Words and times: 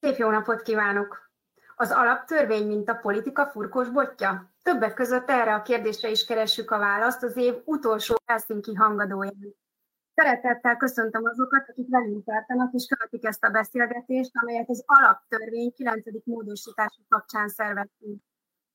Szép 0.00 0.16
jó 0.16 0.30
napot 0.30 0.62
kívánok! 0.62 1.30
Az 1.76 1.90
alaptörvény, 1.90 2.66
mint 2.66 2.88
a 2.88 2.94
politika 2.94 3.46
furkos 3.46 3.88
botja? 3.88 4.52
Többek 4.62 4.94
között 4.94 5.30
erre 5.30 5.54
a 5.54 5.62
kérdésre 5.62 6.10
is 6.10 6.24
keressük 6.24 6.70
a 6.70 6.78
választ 6.78 7.22
az 7.22 7.36
év 7.36 7.54
utolsó 7.64 8.14
Helsinki 8.26 8.74
hangadóján. 8.74 9.54
Szeretettel 10.14 10.76
köszöntöm 10.76 11.24
azokat, 11.24 11.68
akik 11.68 11.88
velünk 11.88 12.24
tartanak 12.24 12.72
és 12.72 12.86
követik 12.86 13.24
ezt 13.24 13.44
a 13.44 13.50
beszélgetést, 13.50 14.30
amelyet 14.32 14.68
az 14.68 14.82
alaptörvény 14.86 15.72
9. 15.74 16.04
módosítása 16.24 17.00
kapcsán 17.08 17.48
szerveztünk. 17.48 18.22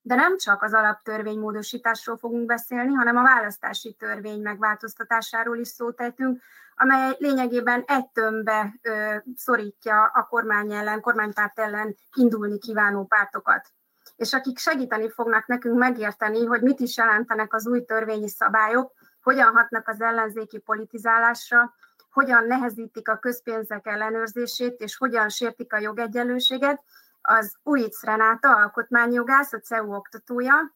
De 0.05 0.15
nem 0.15 0.37
csak 0.37 0.63
az 0.63 0.73
alaptörvény 0.73 1.39
módosításról 1.39 2.17
fogunk 2.17 2.45
beszélni, 2.45 2.93
hanem 2.93 3.17
a 3.17 3.21
választási 3.21 3.93
törvény 3.99 4.41
megváltoztatásáról 4.41 5.57
is 5.57 5.67
szót 5.67 6.01
ejtünk, 6.01 6.41
amely 6.75 7.15
lényegében 7.17 7.83
egy 7.87 8.07
tömbbe 8.09 8.73
ö, 8.81 9.15
szorítja 9.35 10.03
a 10.03 10.27
kormány 10.29 10.73
ellen, 10.73 11.01
kormánypárt 11.01 11.59
ellen 11.59 11.95
indulni 12.15 12.57
kívánó 12.57 13.05
pártokat. 13.05 13.67
És 14.15 14.33
akik 14.33 14.57
segíteni 14.57 15.09
fognak 15.09 15.47
nekünk 15.47 15.77
megérteni, 15.77 16.45
hogy 16.45 16.61
mit 16.61 16.79
is 16.79 16.97
jelentenek 16.97 17.53
az 17.53 17.67
új 17.67 17.83
törvényi 17.85 18.29
szabályok, 18.29 18.91
hogyan 19.21 19.53
hatnak 19.53 19.87
az 19.87 20.01
ellenzéki 20.01 20.57
politizálásra, 20.57 21.73
hogyan 22.11 22.45
nehezítik 22.45 23.09
a 23.09 23.17
közpénzek 23.17 23.87
ellenőrzését, 23.87 24.79
és 24.79 24.97
hogyan 24.97 25.29
sértik 25.29 25.73
a 25.73 25.79
jogegyenlőséget, 25.79 26.83
az 27.25 27.55
Uic 27.63 28.03
Renáta, 28.03 28.55
alkotmányjogász, 28.55 29.53
a 29.53 29.59
CEU 29.59 29.93
oktatója, 29.93 30.75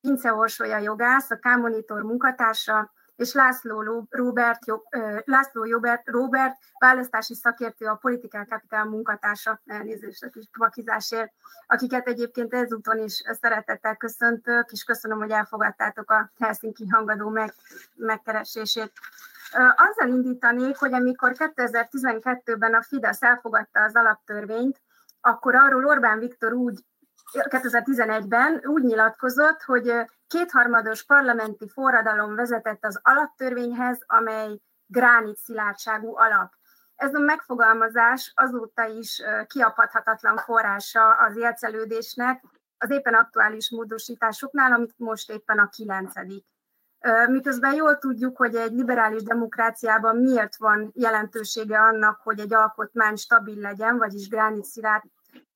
Vince 0.00 0.32
Orsolya 0.32 0.78
jogász, 0.78 1.30
a 1.30 1.36
K-monitor 1.36 2.02
munkatársa, 2.02 2.92
és 3.16 3.32
László 3.32 4.06
Robert, 4.10 4.58
László 5.24 5.64
Robert, 5.64 6.08
Robert 6.08 6.56
választási 6.78 7.34
szakértő, 7.34 7.86
a 7.86 7.94
Political 7.94 8.44
Capital 8.44 8.84
munkatársa, 8.84 9.60
elnézést 9.66 10.24
a 10.24 10.28
kis 10.28 10.44
vakizásért, 10.58 11.32
akiket 11.66 12.06
egyébként 12.06 12.54
ezúton 12.54 12.98
is 12.98 13.22
szeretettel 13.40 13.96
köszöntök, 13.96 14.70
és 14.72 14.84
köszönöm, 14.84 15.18
hogy 15.18 15.30
elfogadtátok 15.30 16.10
a 16.10 16.30
Helsinki 16.38 16.88
hangadó 16.88 17.28
meg, 17.28 17.52
megkeresését. 17.94 18.92
Azzal 19.76 20.08
indítanék, 20.08 20.76
hogy 20.76 20.92
amikor 20.92 21.32
2012-ben 21.34 22.74
a 22.74 22.82
Fidesz 22.82 23.22
elfogadta 23.22 23.82
az 23.82 23.94
alaptörvényt, 23.94 24.80
akkor 25.24 25.54
arról 25.54 25.86
Orbán 25.86 26.18
Viktor 26.18 26.52
úgy 26.52 26.84
2011-ben 27.32 28.60
úgy 28.64 28.82
nyilatkozott, 28.82 29.62
hogy 29.62 29.92
kétharmados 30.26 31.04
parlamenti 31.04 31.68
forradalom 31.68 32.34
vezetett 32.34 32.84
az 32.84 33.00
alaptörvényhez, 33.02 33.98
amely 34.06 34.58
gránit 34.86 35.36
szilárdságú 35.36 36.16
alap. 36.16 36.52
Ez 36.96 37.14
a 37.14 37.18
megfogalmazás 37.18 38.32
azóta 38.34 38.86
is 38.86 39.22
kiapadhatatlan 39.46 40.36
forrása 40.36 41.10
az 41.10 41.36
élcelődésnek 41.36 42.44
az 42.78 42.90
éppen 42.90 43.14
aktuális 43.14 43.70
módosításoknál, 43.70 44.72
amit 44.72 44.94
most 44.96 45.30
éppen 45.30 45.58
a 45.58 45.68
kilencedik. 45.68 46.46
Miközben 47.26 47.74
jól 47.74 47.98
tudjuk, 47.98 48.36
hogy 48.36 48.54
egy 48.54 48.72
liberális 48.72 49.22
demokráciában 49.22 50.16
miért 50.16 50.56
van 50.56 50.90
jelentősége 50.94 51.78
annak, 51.78 52.20
hogy 52.22 52.40
egy 52.40 52.54
alkotmány 52.54 53.16
stabil 53.16 53.60
legyen, 53.60 53.98
vagyis 53.98 54.28
gránit 54.28 54.64
szilárd 54.64 55.04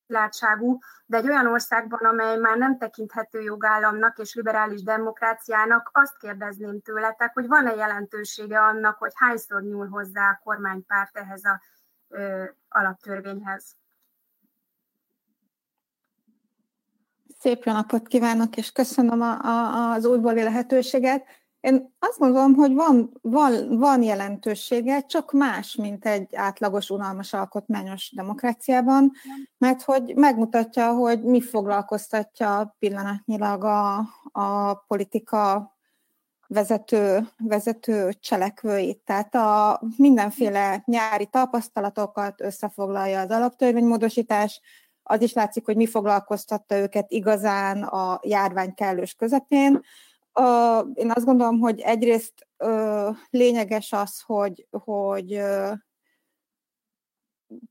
látságú, 0.09 0.79
de 1.05 1.17
egy 1.17 1.27
olyan 1.27 1.47
országban, 1.47 1.99
amely 1.99 2.37
már 2.37 2.57
nem 2.57 2.77
tekinthető 2.77 3.41
jogállamnak 3.41 4.17
és 4.17 4.33
liberális 4.33 4.83
demokráciának, 4.83 5.89
azt 5.93 6.17
kérdezném 6.17 6.81
tőletek, 6.81 7.33
hogy 7.33 7.47
van-e 7.47 7.75
jelentősége 7.75 8.59
annak, 8.59 8.97
hogy 8.97 9.11
hányszor 9.15 9.61
nyúl 9.61 9.87
hozzá 9.87 10.29
a 10.29 10.39
kormánypárt 10.43 11.17
ehhez 11.17 11.43
a 11.43 11.61
ö, 12.07 12.43
alaptörvényhez. 12.69 13.75
Szép 17.39 17.63
jó 17.63 17.73
napot 17.73 18.07
kívánok, 18.07 18.57
és 18.57 18.71
köszönöm 18.71 19.21
a, 19.21 19.39
a, 19.41 19.91
az 19.91 20.05
újbóli 20.05 20.43
lehetőséget. 20.43 21.25
Én 21.59 21.95
azt 21.99 22.17
gondolom, 22.17 22.53
hogy 22.53 22.73
van, 22.73 23.17
van, 23.21 23.77
van 23.77 24.01
jelentősége, 24.01 25.01
csak 25.01 25.31
más, 25.31 25.75
mint 25.75 26.05
egy 26.05 26.35
átlagos, 26.35 26.89
unalmas 26.89 27.33
alkotmányos 27.33 28.11
demokráciában, 28.15 29.11
mert 29.57 29.81
hogy 29.81 30.15
megmutatja, 30.15 30.93
hogy 30.93 31.23
mi 31.23 31.41
foglalkoztatja 31.41 32.75
pillanatnyilag 32.79 33.63
a, 33.63 33.97
a 34.31 34.73
politika 34.73 35.73
vezető, 36.47 37.27
vezető 37.37 38.11
cselekvőit. 38.19 38.99
Tehát 39.05 39.35
a 39.35 39.81
mindenféle 39.97 40.83
nyári 40.85 41.25
tapasztalatokat 41.25 42.41
összefoglalja 42.41 43.19
az 43.19 43.29
alaptörvénymódosítás, 43.29 44.61
az 45.03 45.21
is 45.21 45.33
látszik, 45.33 45.65
hogy 45.65 45.75
mi 45.75 45.87
foglalkoztatta 45.87 46.77
őket 46.77 47.11
igazán 47.11 47.83
a 47.83 48.19
járvány 48.23 48.73
kellős 48.73 49.13
közepén, 49.13 49.81
Uh, 50.39 50.87
én 50.93 51.11
azt 51.11 51.25
gondolom, 51.25 51.59
hogy 51.59 51.79
egyrészt 51.79 52.47
uh, 52.57 53.15
lényeges 53.29 53.91
az, 53.91 54.21
hogy, 54.21 54.67
hogy 54.71 55.33
uh, 55.33 55.73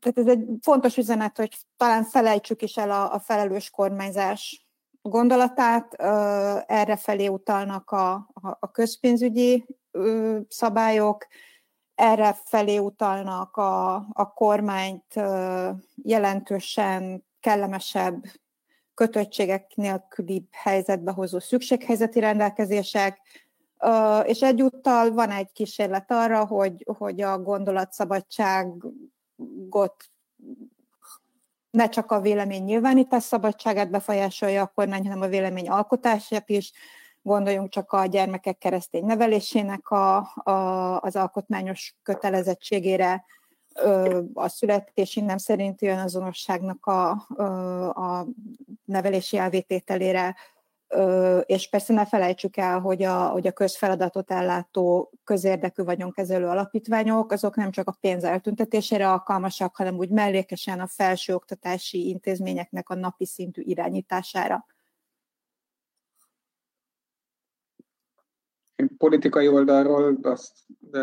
tehát 0.01 0.19
ez 0.19 0.27
egy 0.27 0.47
fontos 0.63 0.97
üzenet, 0.97 1.37
hogy 1.37 1.57
talán 1.77 2.05
felejtsük 2.05 2.63
is 2.63 2.77
el 2.77 2.91
a, 2.91 3.13
a 3.13 3.19
felelős 3.19 3.71
kormányzás 3.71 4.69
gondolatát, 5.03 5.95
erre 6.67 6.97
felé 6.97 7.27
utalnak 7.27 7.91
a, 7.91 8.13
a, 8.15 8.57
a 8.61 8.71
közpénzügyi 8.71 9.67
szabályok, 10.49 11.27
erre 11.95 12.33
felé 12.45 12.79
utalnak 12.79 13.57
a, 13.57 13.95
a 13.95 14.33
kormányt 14.35 15.15
jelentősen 16.03 17.27
kellemesebb 17.41 18.25
kötöttségek 18.99 19.73
nélküli 19.75 20.49
helyzetbe 20.53 21.13
hozó 21.13 21.39
szükséghelyzeti 21.39 22.21
rendelkezések, 22.21 23.21
és 24.25 24.41
egyúttal 24.41 25.11
van 25.11 25.31
egy 25.31 25.53
kísérlet 25.53 26.11
arra, 26.11 26.47
hogy, 26.47 26.85
hogy 26.99 27.21
a 27.21 27.39
gondolatszabadságot 27.39 30.05
ne 31.71 31.89
csak 31.89 32.11
a 32.11 32.21
vélemény 32.21 32.65
nyilvánítás 32.65 33.23
szabadságát 33.23 33.91
befolyásolja 33.91 34.63
a 34.63 34.73
kormány, 34.75 35.03
hanem 35.03 35.21
a 35.21 35.29
vélemény 35.29 35.69
alkotását 35.69 36.49
is. 36.49 36.73
Gondoljunk 37.23 37.71
csak 37.71 37.93
a 37.93 38.07
gyermekek 38.07 38.59
keresztény 38.59 39.05
nevelésének 39.05 39.91
a, 39.91 40.17
a, 40.35 41.01
az 41.01 41.17
alkotmányos 41.17 41.95
kötelezettségére, 42.03 43.25
a 44.35 44.49
születési 44.49 45.21
nem 45.21 45.39
szerinti 45.39 45.87
önazonosságnak 45.87 46.87
a, 46.87 47.11
a 47.89 48.27
nevelési 48.85 49.37
elvétételére, 49.37 50.37
és 51.45 51.69
persze 51.69 51.93
ne 51.93 52.07
felejtsük 52.07 52.57
el, 52.57 52.81
hogy 52.81 53.03
a, 53.03 53.29
hogy 53.29 53.47
a 53.47 53.53
közfeladatot 53.53 54.31
ellátó 54.31 55.13
közérdekű 55.25 55.83
vagyonkezelő 55.83 56.47
alapítványok, 56.47 57.33
azok 57.33 57.57
nem 57.57 57.71
csak 57.71 57.89
a 57.89 57.97
pénz 58.01 58.25
eltüntetésére 58.25 59.11
alkalmasak, 59.11 59.77
hanem 59.77 59.97
úgy 59.97 60.11
mellékesen 60.11 60.81
a 60.81 60.87
felső 60.87 61.35
oktatási 61.35 62.09
intézményeknek 62.09 62.89
a 62.89 62.95
napi 62.95 63.27
szintű 63.27 63.63
irányítására. 63.63 64.67
Politikai 68.99 69.49
oldalról 69.49 70.19
azt 70.23 70.53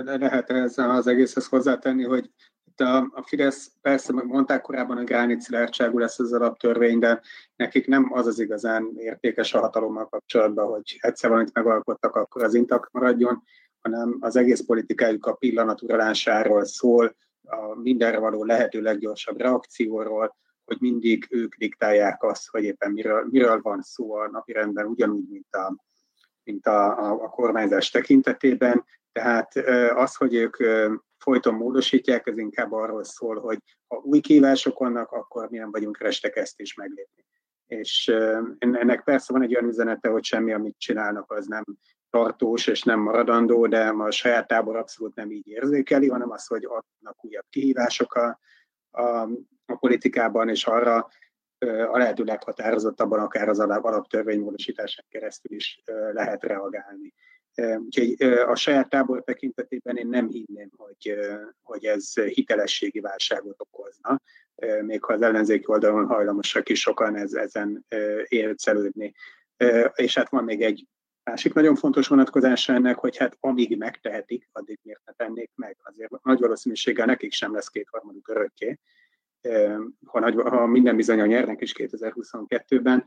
lehet 0.06 0.50
ezzel 0.50 0.90
az 0.90 1.08
egészhez 1.08 1.47
hozzátenni, 1.47 2.03
hogy 2.03 2.31
itt 2.75 2.88
a, 2.88 2.97
a 2.97 3.24
Fidesz 3.25 3.72
persze 3.81 4.13
mondták 4.13 4.62
korábban, 4.62 4.97
a 4.97 5.03
gránit 5.03 5.41
szilárdságú 5.41 5.97
lesz 5.97 6.19
az 6.19 6.34
alaptörvény, 6.34 7.00
de 7.00 7.22
nekik 7.56 7.88
nem 7.88 8.13
az 8.13 8.28
az 8.28 8.40
igazán 8.40 8.94
értékes 8.97 9.53
a 9.53 9.59
hatalommal 9.59 10.09
kapcsolatban, 10.09 10.68
hogy 10.68 10.97
egyszer 11.00 11.30
valamit 11.30 11.53
megalkottak, 11.53 12.16
akkor 12.16 12.44
az 12.44 12.53
intakt 12.53 12.91
maradjon, 12.91 13.44
hanem 13.81 14.18
az 14.19 14.35
egész 14.35 14.66
politikájuk 14.66 15.25
a 15.25 15.34
pillanat 15.34 15.81
uralásáról 15.81 16.66
szól, 16.66 17.16
a 17.47 17.80
mindenre 17.81 18.19
való 18.19 18.44
lehető 18.44 18.81
leggyorsabb 18.81 19.40
reakcióról, 19.40 20.35
hogy 20.66 20.78
mindig 20.80 21.28
ők 21.30 21.55
diktálják 21.55 22.23
azt, 22.23 22.49
hogy 22.49 22.64
éppen 22.64 22.91
miről, 22.91 23.28
miről 23.29 23.61
van 23.61 23.82
szó 23.82 24.14
a 24.14 24.29
napirendben, 24.29 24.85
ugyanúgy, 24.85 25.28
mint 25.29 25.55
a, 25.55 25.76
mint 26.44 26.67
a, 26.67 26.99
a, 26.99 27.23
a 27.23 27.29
kormányzás 27.29 27.90
tekintetében. 27.90 28.85
Tehát 29.11 29.55
az, 29.96 30.16
hogy 30.16 30.34
ők 30.35 30.58
folyton 31.25 31.53
módosítják, 31.53 32.27
ez 32.27 32.37
inkább 32.37 32.72
arról 32.72 33.03
szól, 33.03 33.39
hogy 33.39 33.57
ha 33.87 34.01
új 34.03 34.19
kívások 34.19 34.79
vannak, 34.79 35.11
akkor 35.11 35.49
milyen 35.49 35.72
vagyunk 35.72 35.97
restek 35.97 36.35
ezt 36.35 36.59
is 36.59 36.73
meglépni. 36.73 37.25
És 37.67 38.07
ennek 38.59 39.03
persze 39.03 39.33
van 39.33 39.41
egy 39.41 39.55
olyan 39.55 39.67
üzenete, 39.67 40.09
hogy 40.09 40.23
semmi, 40.23 40.53
amit 40.53 40.75
csinálnak, 40.77 41.31
az 41.31 41.45
nem 41.45 41.63
tartós 42.09 42.67
és 42.67 42.83
nem 42.83 42.99
maradandó, 42.99 43.67
de 43.67 43.87
a 43.87 44.11
saját 44.11 44.47
tábor 44.47 44.75
abszolút 44.75 45.16
nem 45.16 45.31
így 45.31 45.47
érzékeli, 45.47 46.09
hanem 46.09 46.31
az, 46.31 46.47
hogy 46.47 46.66
adnak 46.66 47.25
újabb 47.25 47.45
kihívások 47.49 48.13
a, 48.13 48.39
a, 48.91 49.29
a 49.66 49.75
politikában, 49.79 50.49
és 50.49 50.66
arra 50.66 51.07
a 51.91 51.97
lehető 51.97 52.23
leghatározottabban 52.23 53.19
akár 53.19 53.49
az 53.49 53.59
alaptörvénymódosításán 53.59 55.05
keresztül 55.09 55.55
is 55.55 55.81
lehet 56.11 56.43
reagálni. 56.43 57.13
Úgyhogy 57.55 58.16
a 58.23 58.55
saját 58.55 58.90
tábor 58.90 59.23
tekintetében 59.23 59.97
én 59.97 60.07
nem 60.07 60.28
hinném, 60.28 60.69
hogy, 60.78 61.16
hogy 61.63 61.85
ez 61.85 62.13
hitelességi 62.13 62.99
válságot 62.99 63.61
okozna, 63.61 64.22
még 64.81 65.03
ha 65.03 65.13
az 65.13 65.22
ellenzéki 65.22 65.63
oldalon 65.67 66.05
hajlamosak 66.05 66.69
is 66.69 66.79
sokan 66.79 67.16
ez, 67.16 67.34
ezen 67.34 67.85
élcelődni. 68.28 69.13
És 69.96 70.16
hát 70.16 70.29
van 70.29 70.43
még 70.43 70.61
egy 70.61 70.87
másik 71.23 71.53
nagyon 71.53 71.75
fontos 71.75 72.07
vonatkozása 72.07 72.73
ennek, 72.73 72.97
hogy 72.97 73.17
hát 73.17 73.37
amíg 73.40 73.78
megtehetik, 73.78 74.49
addig 74.51 74.79
miért 74.81 75.01
ne 75.05 75.13
tennék 75.13 75.51
meg. 75.55 75.78
Azért 75.84 76.23
nagy 76.23 76.40
valószínűséggel 76.40 77.05
nekik 77.05 77.34
sem 77.34 77.53
lesz 77.53 77.67
kétharmaduk 77.67 78.28
örökké, 78.28 78.79
ha, 80.06 80.20
nagy, 80.20 80.36
ha 80.36 80.66
minden 80.66 80.96
bizonyal 80.96 81.28
nyernek 81.28 81.62
is 81.62 81.74
2022-ben, 81.78 83.06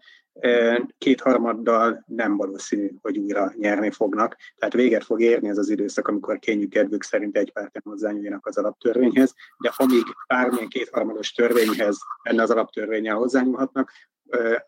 kétharmaddal 0.98 2.04
nem 2.06 2.36
valószínű, 2.36 2.90
hogy 3.00 3.18
újra 3.18 3.52
nyerni 3.56 3.90
fognak. 3.90 4.36
Tehát 4.56 4.74
véget 4.74 5.04
fog 5.04 5.20
érni 5.20 5.48
ez 5.48 5.58
az 5.58 5.68
időszak, 5.68 6.08
amikor 6.08 6.38
kényük 6.38 6.70
kedvük 6.70 7.02
szerint 7.02 7.36
egy 7.36 7.52
párten 7.52 7.82
hozzányúljanak 7.84 8.46
az 8.46 8.58
alaptörvényhez, 8.58 9.34
de 9.58 9.72
amíg 9.76 10.04
bármilyen 10.28 10.68
kétharmados 10.68 11.32
törvényhez 11.32 11.98
enne 12.22 12.42
az 12.42 12.50
alaptörvényel 12.50 13.16
hozzányúlhatnak, 13.16 13.92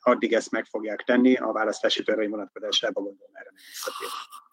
addig 0.00 0.32
ezt 0.32 0.50
meg 0.50 0.64
fogják 0.64 1.02
tenni, 1.02 1.36
a 1.36 1.52
választási 1.52 2.02
törvény 2.02 2.30
vonatkozásában 2.30 3.04
gondolom 3.04 3.34
erre 3.34 3.50
nem 3.52 3.62
visszatérni. 3.68 4.48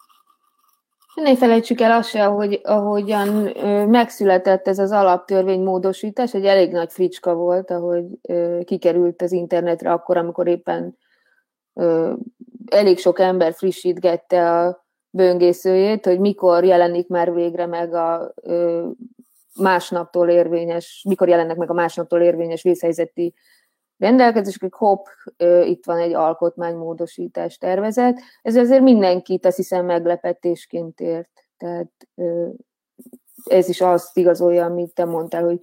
Ne 1.22 1.36
felejtsük 1.36 1.80
el 1.80 1.90
azt 1.90 2.08
se, 2.08 2.24
hogy 2.24 2.60
ahogyan 2.62 3.28
megszületett 3.88 4.68
ez 4.68 4.78
az 4.78 4.90
alaptörvény 4.90 5.62
módosítás, 5.62 6.34
egy 6.34 6.44
elég 6.44 6.72
nagy 6.72 6.92
fricska 6.92 7.34
volt, 7.34 7.70
ahogy 7.70 8.04
kikerült 8.64 9.22
az 9.22 9.32
internetre 9.32 9.92
akkor, 9.92 10.16
amikor 10.16 10.46
éppen 10.46 10.96
elég 12.70 12.98
sok 12.98 13.18
ember 13.18 13.52
frissítgette 13.52 14.58
a 14.58 14.86
böngészőjét, 15.10 16.04
hogy 16.04 16.20
mikor 16.20 16.64
jelenik 16.64 17.08
már 17.08 17.34
végre 17.34 17.66
meg 17.66 17.94
a 17.94 18.34
másnaptól 19.60 20.28
érvényes, 20.28 21.04
mikor 21.08 21.28
jelennek 21.28 21.56
meg 21.56 21.70
a 21.70 21.74
másnaptól 21.74 22.20
érvényes 22.20 22.62
vészhelyzeti 22.62 23.34
rendelkezések, 23.98 24.74
hopp, 24.74 25.06
itt 25.64 25.84
van 25.84 25.98
egy 25.98 26.14
alkotmánymódosítás 26.14 27.58
tervezet. 27.58 28.20
Ez 28.42 28.56
azért 28.56 28.82
mindenkit 28.82 29.46
azt 29.46 29.56
hiszem 29.56 29.84
meglepetésként 29.84 31.00
ért. 31.00 31.44
Tehát 31.56 32.08
ez 33.44 33.68
is 33.68 33.80
azt 33.80 34.16
igazolja, 34.16 34.64
amit 34.64 34.94
te 34.94 35.04
mondtál, 35.04 35.44
hogy, 35.44 35.60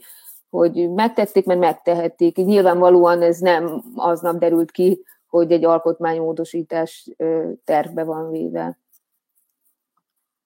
hogy 0.50 0.94
megtették, 0.94 1.46
mert 1.46 1.60
megtehették. 1.60 2.36
Nyilvánvalóan 2.36 3.22
ez 3.22 3.40
nem 3.40 3.84
aznap 3.96 4.38
derült 4.38 4.72
ki, 4.72 5.04
hogy 5.28 5.52
egy 5.52 5.66
alkotmánymódosítás 5.66 7.10
tervbe 7.64 8.04
van 8.04 8.32
véve. 8.32 8.80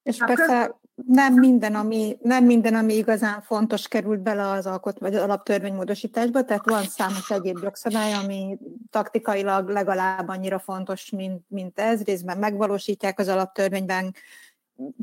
És 0.02 0.18
persze 0.18 0.79
nem 1.06 1.34
minden, 1.34 1.74
ami, 1.74 2.16
nem 2.22 2.44
minden, 2.44 2.74
ami 2.74 2.94
igazán 2.94 3.42
fontos 3.42 3.88
került 3.88 4.20
bele 4.20 4.48
az 4.48 4.66
alkot, 4.66 4.98
vagy 4.98 5.14
az 5.14 5.22
alaptörvénymódosításba, 5.22 6.44
tehát 6.44 6.68
van 6.68 6.82
számos 6.82 7.30
egyéb 7.30 7.58
jogszabály, 7.62 8.12
ami 8.12 8.58
taktikailag 8.90 9.68
legalább 9.68 10.28
annyira 10.28 10.58
fontos, 10.58 11.10
mint, 11.10 11.44
mint 11.48 11.78
ez. 11.78 12.02
Részben 12.02 12.38
megvalósítják 12.38 13.18
az 13.18 13.28
alaptörvényben 13.28 14.14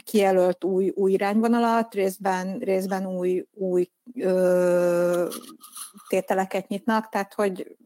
kijelölt 0.04 0.64
új, 0.64 0.90
új 0.90 1.12
irányvonalat, 1.12 1.94
részben, 1.94 2.58
részben 2.60 3.06
új, 3.06 3.46
új 3.54 3.90
ö, 4.16 5.30
tételeket 6.08 6.68
nyitnak, 6.68 7.10
tehát 7.10 7.34
hogy 7.34 7.78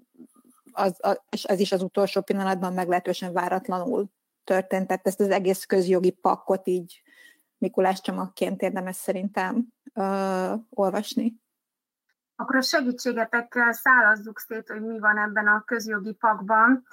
az, 0.71 0.95
az, 0.99 1.19
ez 1.43 1.59
is 1.59 1.71
az 1.71 1.81
utolsó 1.81 2.21
pillanatban 2.21 2.73
meglehetősen 2.73 3.33
váratlanul 3.33 4.05
történt, 4.43 4.87
tehát 4.87 5.07
ezt 5.07 5.19
az 5.19 5.29
egész 5.29 5.65
közjogi 5.65 6.09
pakkot 6.09 6.67
így 6.67 7.01
Mikulás 7.61 8.01
csomagként 8.01 8.61
érdemes 8.61 8.95
szerintem 8.95 9.67
uh, 9.93 10.53
olvasni. 10.69 11.35
Akkor 12.35 12.55
a 12.55 12.61
segítségetekkel 12.61 13.73
szállazzuk 13.73 14.39
szét, 14.39 14.67
hogy 14.67 14.81
mi 14.81 14.99
van 14.99 15.17
ebben 15.17 15.47
a 15.47 15.63
közjogi 15.65 16.13
pakban. 16.13 16.85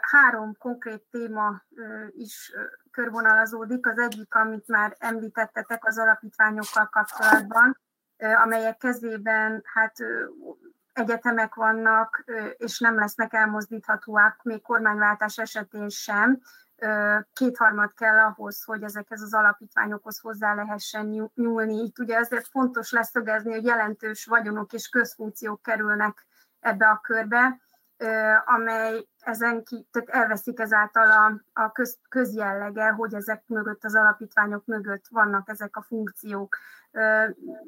Három 0.00 0.56
konkrét 0.58 1.02
téma 1.10 1.62
is 2.10 2.52
körvonalazódik. 2.90 3.86
Az 3.86 3.98
egyik, 3.98 4.34
amit 4.34 4.68
már 4.68 4.96
említettetek 4.98 5.86
az 5.86 5.98
alapítványokkal 5.98 6.88
kapcsolatban, 6.88 7.78
amelyek 8.42 8.76
kezében 8.76 9.62
hát 9.64 9.96
egyetemek 10.92 11.54
vannak, 11.54 12.24
és 12.56 12.78
nem 12.78 12.98
lesznek 12.98 13.32
elmozdíthatóak 13.32 14.42
még 14.42 14.62
kormányváltás 14.62 15.38
esetén 15.38 15.88
sem 15.88 16.40
kétharmad 17.32 17.92
kell 17.94 18.18
ahhoz, 18.18 18.62
hogy 18.64 18.82
ezekhez 18.82 19.22
az 19.22 19.34
alapítványokhoz 19.34 20.18
hozzá 20.18 20.54
lehessen 20.54 21.30
nyúlni. 21.34 21.82
Itt 21.82 21.98
ugye 21.98 22.16
ezért 22.16 22.46
fontos 22.46 22.92
leszögezni, 22.92 23.52
hogy 23.52 23.64
jelentős 23.64 24.24
vagyonok 24.24 24.72
és 24.72 24.88
közfunkciók 24.88 25.62
kerülnek 25.62 26.26
ebbe 26.60 26.86
a 26.88 27.00
körbe, 27.00 27.60
amely 28.44 29.08
ezen 29.20 29.64
ki, 29.64 29.88
tehát 29.90 30.08
elveszik 30.08 30.60
ezáltal 30.60 31.10
a, 31.10 31.42
a 31.62 31.72
köz, 31.72 31.98
közjellege, 32.08 32.88
hogy 32.88 33.14
ezek 33.14 33.42
mögött, 33.46 33.84
az 33.84 33.94
alapítványok 33.94 34.64
mögött 34.64 35.04
vannak 35.10 35.48
ezek 35.48 35.76
a 35.76 35.82
funkciók. 35.82 36.56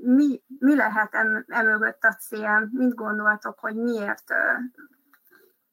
Mi, 0.02 0.42
mi 0.58 0.76
lehet 0.76 1.16
emögött 1.46 2.04
a 2.04 2.14
cél? 2.14 2.68
Mit 2.72 2.94
gondoltok, 2.94 3.58
hogy 3.58 3.76
miért 3.76 4.34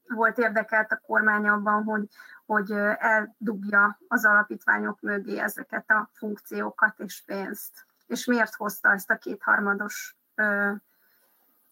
volt 0.08 0.38
érdekelt 0.38 0.92
a 0.92 1.02
kormány 1.06 1.48
abban, 1.48 1.84
hogy, 1.84 2.08
hogy 2.46 2.72
eldugja 2.98 4.00
az 4.08 4.26
alapítványok 4.26 5.02
mögé 5.02 5.40
ezeket 5.40 5.90
a 5.90 6.10
funkciókat 6.14 6.94
és 6.98 7.24
pénzt. 7.26 7.86
És 8.08 8.26
miért 8.26 8.56
hozta 8.56 8.92
ezt 8.92 9.12
a 9.12 9.18
kétharmados 9.18 10.16
ö, 10.36 10.72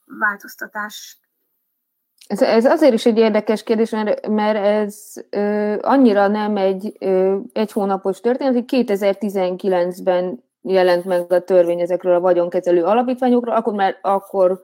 változtatást? 0.06 1.18
Ez, 2.28 2.42
ez 2.42 2.66
azért 2.66 2.94
is 2.94 3.06
egy 3.06 3.18
érdekes 3.18 3.64
kérdés, 3.64 3.90
mert, 3.90 4.28
mert 4.28 4.58
ez 4.58 5.14
ö, 5.30 5.78
annyira 5.82 6.28
nem 6.28 6.58
egy, 6.58 6.96
ö, 7.00 7.38
egy 7.54 7.72
hónapos 7.72 8.20
történet, 8.20 8.54
hogy 8.54 8.86
2019-ben 8.86 10.44
jelent 10.62 11.06
meg 11.06 11.32
a 11.32 11.44
törvény 11.44 11.80
ezekről 11.80 12.16
a 12.16 12.20
vagyonkezelő 12.20 12.84
alapítványokról, 12.84 13.56
akkor 13.56 13.74
már 13.74 13.98
akkor 14.02 14.64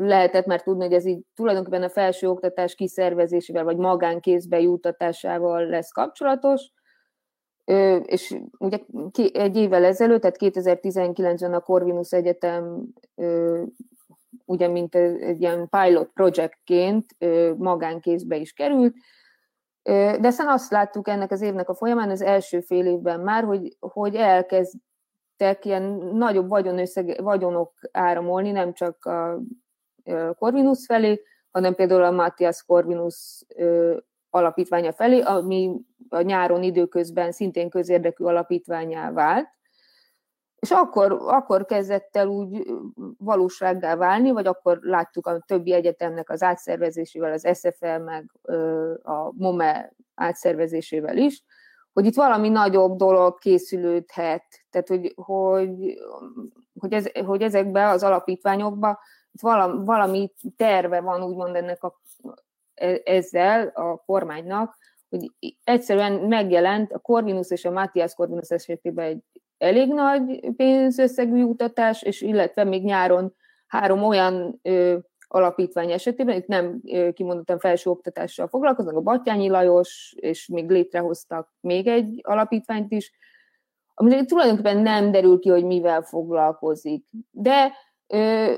lehetett 0.00 0.46
már 0.46 0.62
tudni, 0.62 0.84
hogy 0.84 0.92
ez 0.92 1.06
így 1.06 1.22
tulajdonképpen 1.34 1.82
a 1.82 1.88
felső 1.88 2.28
oktatás 2.28 2.74
kiszervezésével, 2.74 3.64
vagy 3.64 3.76
magánkézbe 3.76 4.60
juttatásával 4.60 5.66
lesz 5.66 5.92
kapcsolatos, 5.92 6.70
és 8.04 8.36
ugye 8.58 8.78
egy 9.32 9.56
évvel 9.56 9.84
ezelőtt, 9.84 10.20
tehát 10.20 10.36
2019-ben 10.40 11.54
a 11.54 11.60
Corvinus 11.60 12.10
Egyetem 12.10 12.84
ugye 14.44 14.68
mint 14.68 14.94
egy 14.94 15.40
ilyen 15.40 15.68
pilot 15.68 16.10
projektként 16.14 17.04
magánkézbe 17.56 18.36
is 18.36 18.52
került, 18.52 18.94
de 19.82 20.26
aztán 20.26 20.48
azt 20.48 20.70
láttuk 20.70 21.08
ennek 21.08 21.30
az 21.30 21.40
évnek 21.40 21.68
a 21.68 21.74
folyamán, 21.74 22.10
az 22.10 22.22
első 22.22 22.60
fél 22.60 22.86
évben 22.86 23.20
már, 23.20 23.44
hogy, 23.44 23.76
hogy 23.78 24.14
elkezdtek 24.14 25.64
ilyen 25.64 25.82
nagyobb 26.12 26.48
vagyonösszeg, 26.48 27.22
vagyonok 27.22 27.72
áramolni, 27.92 28.50
nem 28.50 28.72
csak 28.72 29.04
a 29.04 29.40
Corvinus 30.38 30.86
felé, 30.86 31.22
hanem 31.50 31.74
például 31.74 32.02
a 32.02 32.10
Matthias 32.10 32.64
Corvinus 32.64 33.44
alapítványa 34.30 34.92
felé, 34.92 35.20
ami 35.20 35.80
a 36.08 36.20
nyáron 36.20 36.62
időközben 36.62 37.32
szintén 37.32 37.70
közérdekű 37.70 38.24
alapítványá 38.24 39.12
vált. 39.12 39.48
És 40.58 40.70
akkor, 40.70 41.12
akkor 41.12 41.64
kezdett 41.64 42.16
el 42.16 42.26
úgy 42.26 42.66
valósággá 43.18 43.96
válni, 43.96 44.30
vagy 44.30 44.46
akkor 44.46 44.78
láttuk 44.82 45.26
a 45.26 45.42
többi 45.46 45.72
egyetemnek 45.72 46.30
az 46.30 46.42
átszervezésével, 46.42 47.32
az 47.32 47.48
SFL 47.58 47.98
meg 47.98 48.32
a 49.02 49.32
MOME 49.36 49.92
átszervezésével 50.14 51.16
is, 51.16 51.44
hogy 51.92 52.06
itt 52.06 52.14
valami 52.14 52.48
nagyobb 52.48 52.96
dolog 52.96 53.38
készülődhet, 53.38 54.44
tehát 54.70 54.88
hogy, 54.88 55.12
hogy, 55.16 55.98
hogy, 56.80 56.92
ez, 56.92 57.06
hogy 57.24 57.42
ezekbe 57.42 57.88
az 57.88 58.02
alapítványokba 58.02 58.98
valami, 59.40 59.84
valami 59.84 60.32
terve 60.56 61.00
van 61.00 61.22
úgymond 61.22 61.56
ennek 61.56 61.84
a, 61.84 62.00
e, 62.74 63.00
ezzel 63.04 63.66
a 63.74 63.96
kormánynak, 63.96 64.76
hogy 65.08 65.32
egyszerűen 65.64 66.12
megjelent 66.12 66.92
a 66.92 66.98
Corvinus 66.98 67.50
és 67.50 67.64
a 67.64 67.70
Matthias 67.70 68.14
Corvinus 68.14 68.48
esetében 68.48 69.06
egy 69.06 69.22
elég 69.58 69.88
nagy 69.88 70.54
pénzösszegű 70.56 71.36
jutatás, 71.36 72.02
és 72.02 72.20
illetve 72.20 72.64
még 72.64 72.84
nyáron 72.84 73.34
három 73.66 74.02
olyan 74.02 74.58
ö, 74.62 74.98
alapítvány 75.28 75.90
esetében, 75.90 76.36
itt 76.36 76.46
nem 76.46 76.80
ö, 76.86 77.12
kimondottan 77.12 77.58
felsőoktatással 77.58 78.48
foglalkoznak, 78.48 78.96
a 78.96 79.00
Batyányi 79.00 79.48
Lajos, 79.48 80.14
és 80.16 80.48
még 80.48 80.70
létrehoztak 80.70 81.54
még 81.60 81.86
egy 81.86 82.20
alapítványt 82.22 82.92
is, 82.92 83.12
ami 83.94 84.24
tulajdonképpen 84.24 84.78
nem 84.78 85.10
derül 85.10 85.38
ki, 85.38 85.48
hogy 85.48 85.64
mivel 85.64 86.02
foglalkozik. 86.02 87.04
De 87.30 87.72
ö, 88.06 88.52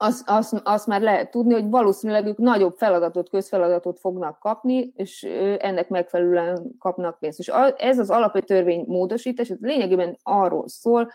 azt, 0.00 0.22
azt, 0.26 0.60
azt 0.64 0.86
már 0.86 1.00
lehet 1.00 1.30
tudni, 1.30 1.52
hogy 1.52 1.68
valószínűleg 1.68 2.26
ők 2.26 2.38
nagyobb 2.38 2.76
feladatot, 2.76 3.28
közfeladatot 3.28 3.98
fognak 3.98 4.38
kapni, 4.38 4.92
és 4.96 5.22
ennek 5.58 5.88
megfelelően 5.88 6.74
kapnak 6.78 7.18
pénzt. 7.18 7.38
És 7.38 7.52
ez 7.76 7.98
az 7.98 8.10
alapvető 8.10 8.54
törvény 8.54 8.84
módosítás, 8.86 9.50
ez 9.50 9.56
lényegében 9.60 10.16
arról 10.22 10.68
szól, 10.68 11.10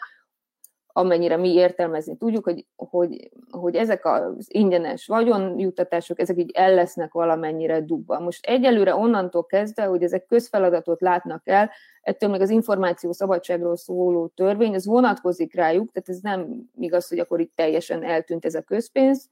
amennyire 0.96 1.38
mi 1.38 1.54
értelmezni 1.54 2.18
tudjuk, 2.18 2.44
hogy, 2.44 2.66
hogy, 2.76 3.30
hogy 3.50 3.76
ezek 3.76 4.06
az 4.06 4.46
ingyenes 4.48 5.08
vagyonjuttatások, 5.08 6.20
ezek 6.20 6.38
így 6.38 6.52
el 6.54 6.74
lesznek 6.74 7.12
valamennyire 7.12 7.82
dugva. 7.82 8.20
Most 8.20 8.46
egyelőre 8.46 8.96
onnantól 8.96 9.46
kezdve, 9.46 9.84
hogy 9.84 10.04
ezek 10.04 10.26
közfeladatot 10.26 11.02
látnak 11.02 11.48
el, 11.48 11.72
ettől 12.02 12.30
még 12.30 12.42
az 12.42 12.50
információ 12.50 13.12
szabadságról 13.12 13.76
szóló 13.76 14.28
törvény, 14.28 14.74
az 14.74 14.86
vonatkozik 14.86 15.56
rájuk, 15.56 15.92
tehát 15.92 16.10
ez 16.10 16.20
nem 16.20 16.70
igaz, 16.80 17.08
hogy 17.08 17.20
akkor 17.20 17.40
itt 17.40 17.56
teljesen 17.56 18.04
eltűnt 18.04 18.46
ez 18.46 18.56
a 18.56 18.62
közpénz 18.62 19.30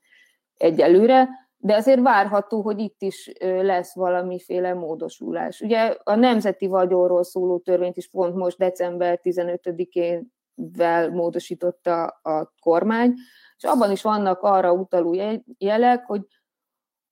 egyelőre, 0.58 1.30
de 1.58 1.76
azért 1.76 2.02
várható, 2.02 2.62
hogy 2.62 2.80
itt 2.80 3.02
is 3.02 3.32
lesz 3.40 3.96
valamiféle 3.96 4.74
módosulás. 4.74 5.62
Ugye 5.62 5.96
a 6.04 6.16
nemzeti 6.16 6.68
vagyonról 6.68 7.24
szóló 7.24 7.60
törvényt 7.60 7.98
is 7.98 8.10
pont 8.10 8.36
most 8.36 8.58
december 8.58 9.20
15-én 9.24 10.32
vel 10.74 11.10
módosította 11.10 12.06
a 12.06 12.54
kormány, 12.62 13.14
és 13.58 13.64
abban 13.64 13.92
is 13.92 14.02
vannak 14.02 14.42
arra 14.42 14.74
utaló 14.74 15.14
jelek, 15.58 16.06
hogy, 16.06 16.22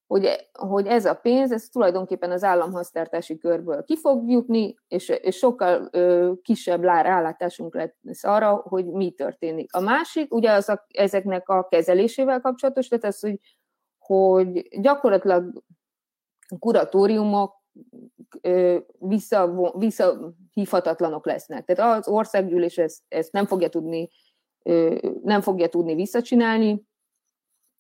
hogy, 0.07 0.47
hogy 0.59 0.87
ez 0.87 1.05
a 1.05 1.13
pénz, 1.13 1.51
ez 1.51 1.67
tulajdonképpen 1.67 2.31
az 2.31 2.43
államhasztártási 2.43 3.37
körből 3.37 3.83
ki 3.83 3.97
fog 3.97 4.29
jutni, 4.29 4.75
és, 4.87 5.09
és 5.09 5.35
sokkal 5.37 5.87
ö, 5.91 6.31
kisebb 6.41 6.83
rálátásunk 6.83 7.75
lesz 8.01 8.23
arra, 8.23 8.55
hogy 8.55 8.85
mi 8.85 9.11
történik. 9.11 9.73
A 9.73 9.79
másik, 9.79 10.33
ugye 10.33 10.51
az 10.51 10.69
a, 10.69 10.85
ezeknek 10.87 11.49
a 11.49 11.67
kezelésével 11.67 12.41
kapcsolatos, 12.41 12.87
tehát 12.87 13.05
az, 13.05 13.19
hogy, 13.19 13.39
hogy 13.97 14.67
gyakorlatilag 14.81 15.63
kuratóriumok 16.59 17.58
vissza, 18.99 19.71
visszahívhatatlanok 19.77 21.25
lesznek. 21.25 21.65
Tehát 21.65 21.97
az 21.97 22.07
országgyűlés 22.07 22.77
ezt, 22.77 23.01
ezt 23.07 23.31
nem 23.31 23.45
fogja 23.45 23.69
tudni 23.69 24.09
nem 25.23 25.41
fogja 25.41 25.69
tudni 25.69 25.95
visszacsinálni, 25.95 26.87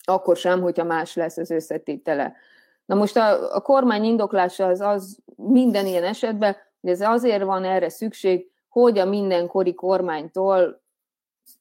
akkor 0.03 0.37
sem, 0.37 0.61
hogyha 0.61 0.83
más 0.83 1.15
lesz 1.15 1.37
az 1.37 1.51
összetétele. 1.51 2.35
Na 2.85 2.95
most 2.95 3.17
a, 3.17 3.55
a 3.55 3.61
kormány 3.61 4.03
indoklása 4.03 4.65
az, 4.65 4.81
az 4.81 5.19
minden 5.35 5.85
ilyen 5.85 6.03
esetben, 6.03 6.55
hogy 6.81 6.89
ez 6.89 7.01
azért 7.01 7.43
van 7.43 7.63
erre 7.63 7.89
szükség, 7.89 8.51
hogy 8.67 8.97
a 8.97 9.05
mindenkori 9.05 9.73
kormánytól 9.73 10.81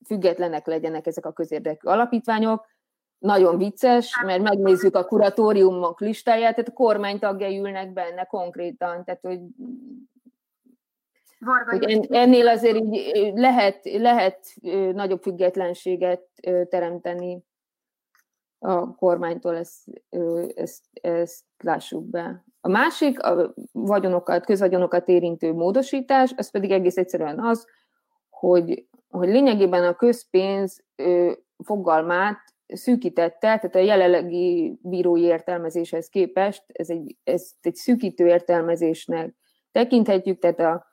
függetlenek 0.06 0.66
legyenek 0.66 1.06
ezek 1.06 1.26
a 1.26 1.32
közérdekű 1.32 1.88
alapítványok, 1.88 2.66
nagyon 3.18 3.58
vicces, 3.58 4.22
mert 4.24 4.42
megnézzük 4.42 4.96
a 4.96 5.04
kuratóriumok 5.04 6.00
listáját, 6.00 6.54
tehát 6.54 6.68
a 6.68 6.72
kormánytagjai 6.72 7.58
ülnek 7.58 7.92
benne 7.92 8.24
konkrétan, 8.24 9.04
tehát 9.04 9.20
hogy, 9.20 9.40
hogy 11.66 12.06
ennél 12.10 12.48
azért 12.48 12.76
így 12.76 13.32
lehet, 13.34 13.80
lehet 13.82 14.38
nagyobb 14.92 15.22
függetlenséget 15.22 16.22
teremteni 16.68 17.42
a 18.58 18.94
kormánytól, 18.94 19.56
ezt, 19.56 20.02
ezt, 20.54 20.84
ezt 20.92 21.44
lássuk 21.58 22.04
be. 22.04 22.44
A 22.60 22.68
másik, 22.68 23.22
a 23.22 23.54
vagyonokat, 23.72 24.44
közvagyonokat 24.44 25.08
érintő 25.08 25.52
módosítás, 25.52 26.32
az 26.36 26.50
pedig 26.50 26.70
egész 26.70 26.96
egyszerűen 26.96 27.40
az, 27.40 27.66
hogy, 28.30 28.86
hogy 29.08 29.28
lényegében 29.28 29.84
a 29.84 29.94
közpénz 29.94 30.84
fogalmát 31.64 32.38
szűkítette, 32.68 33.38
tehát 33.38 33.74
a 33.74 33.78
jelenlegi 33.78 34.78
bírói 34.82 35.22
értelmezéshez 35.22 36.08
képest 36.08 36.64
ez 36.66 36.90
egy, 36.90 37.16
ezt 37.24 37.54
egy 37.60 37.74
szűkítő 37.74 38.26
értelmezésnek 38.26 39.34
tekinthetjük, 39.72 40.38
tehát 40.38 40.60
a, 40.60 40.86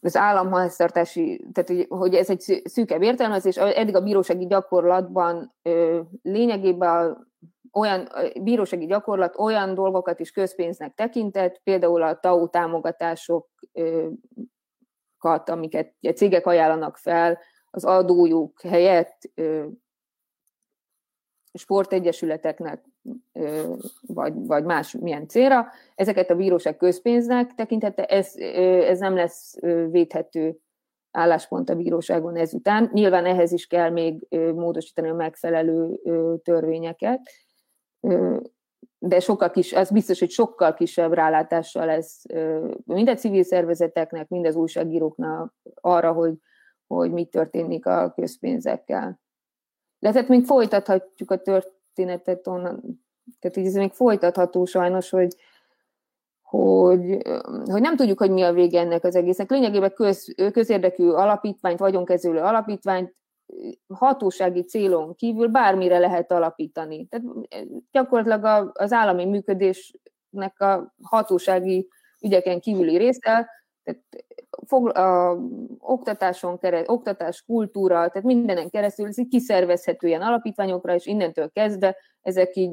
az 0.00 0.16
államháztartási, 0.16 1.46
tehát 1.52 1.86
hogy 1.88 2.14
ez 2.14 2.30
egy 2.30 2.62
szűkebb 2.64 3.02
értelmezés, 3.02 3.56
eddig 3.56 3.96
a 3.96 4.02
bírósági 4.02 4.46
gyakorlatban 4.46 5.54
lényegében 6.22 6.88
a, 6.88 7.26
olyan 7.72 8.00
a 8.00 8.40
bírósági 8.40 8.86
gyakorlat 8.86 9.38
olyan 9.38 9.74
dolgokat 9.74 10.20
is 10.20 10.30
közpénznek 10.30 10.94
tekintett, 10.94 11.60
például 11.64 12.02
a 12.02 12.18
TAU 12.18 12.48
támogatásokat, 12.48 13.48
amiket 15.44 15.94
a 16.00 16.10
cégek 16.10 16.46
ajánlanak 16.46 16.96
fel, 16.96 17.38
az 17.74 17.84
adójuk 17.84 18.60
helyett 18.60 19.30
sportegyesületeknek, 21.52 22.84
vagy, 24.00 24.46
vagy 24.46 24.64
más 24.64 24.92
milyen 24.92 25.28
célra, 25.28 25.66
ezeket 25.94 26.30
a 26.30 26.34
bíróság 26.34 26.76
közpénznek 26.76 27.54
tekintette, 27.54 28.04
ez, 28.04 28.36
ez 28.86 28.98
nem 28.98 29.14
lesz 29.14 29.58
védhető 29.90 30.58
álláspont 31.10 31.70
a 31.70 31.74
bíróságon 31.74 32.36
ezután. 32.36 32.90
Nyilván 32.92 33.26
ehhez 33.26 33.52
is 33.52 33.66
kell 33.66 33.90
még 33.90 34.26
módosítani 34.54 35.08
a 35.08 35.14
megfelelő 35.14 36.00
törvényeket, 36.42 37.20
de 38.98 39.20
sokkal 39.20 39.50
kis, 39.50 39.72
az 39.72 39.90
biztos, 39.90 40.18
hogy 40.18 40.30
sokkal 40.30 40.74
kisebb 40.74 41.12
rálátással 41.12 41.86
lesz 41.86 42.24
mind 42.84 43.08
a 43.08 43.14
civil 43.14 43.42
szervezeteknek, 43.42 44.28
mind 44.28 44.46
az 44.46 44.56
újságíróknak 44.56 45.54
arra, 45.80 46.12
hogy, 46.12 46.34
hogy 46.96 47.12
mit 47.12 47.30
történik 47.30 47.86
a 47.86 48.12
közpénzekkel. 48.16 49.20
De 49.98 50.12
tehát 50.12 50.28
még 50.28 50.44
folytathatjuk 50.44 51.30
a 51.30 51.36
történetet 51.36 52.46
onnan, 52.46 53.04
tehát 53.38 53.56
ez 53.56 53.74
még 53.74 53.92
folytatható 53.92 54.64
sajnos, 54.64 55.10
hogy, 55.10 55.36
hogy, 56.42 57.22
hogy 57.64 57.80
nem 57.80 57.96
tudjuk, 57.96 58.18
hogy 58.18 58.30
mi 58.30 58.42
a 58.42 58.52
vége 58.52 58.80
ennek 58.80 59.04
az 59.04 59.14
egésznek. 59.14 59.50
Lényegében 59.50 59.92
köz, 59.94 60.34
közérdekű 60.52 61.08
alapítványt, 61.08 61.78
vagyonkezülő 61.78 62.40
alapítványt 62.40 63.14
hatósági 63.94 64.62
célon 64.62 65.14
kívül 65.14 65.48
bármire 65.48 65.98
lehet 65.98 66.32
alapítani. 66.32 67.06
Tehát 67.06 67.26
gyakorlatilag 67.90 68.70
az 68.74 68.92
állami 68.92 69.24
működésnek 69.24 70.60
a 70.60 70.94
hatósági 71.02 71.88
ügyeken 72.20 72.60
kívüli 72.60 72.96
része 72.96 73.48
tehát 73.82 74.02
fog, 74.66 74.96
a, 74.96 75.38
oktatáson 75.78 76.58
kereszt, 76.58 76.88
oktatás, 76.88 77.42
kultúra, 77.42 77.94
tehát 77.94 78.22
mindenen 78.22 78.70
keresztül 78.70 79.06
ez 79.06 79.18
így 79.18 79.28
kiszervezhető 79.28 80.06
ilyen 80.06 80.22
alapítványokra, 80.22 80.94
és 80.94 81.06
innentől 81.06 81.50
kezdve 81.50 81.96
ezek 82.22 82.56
így 82.56 82.72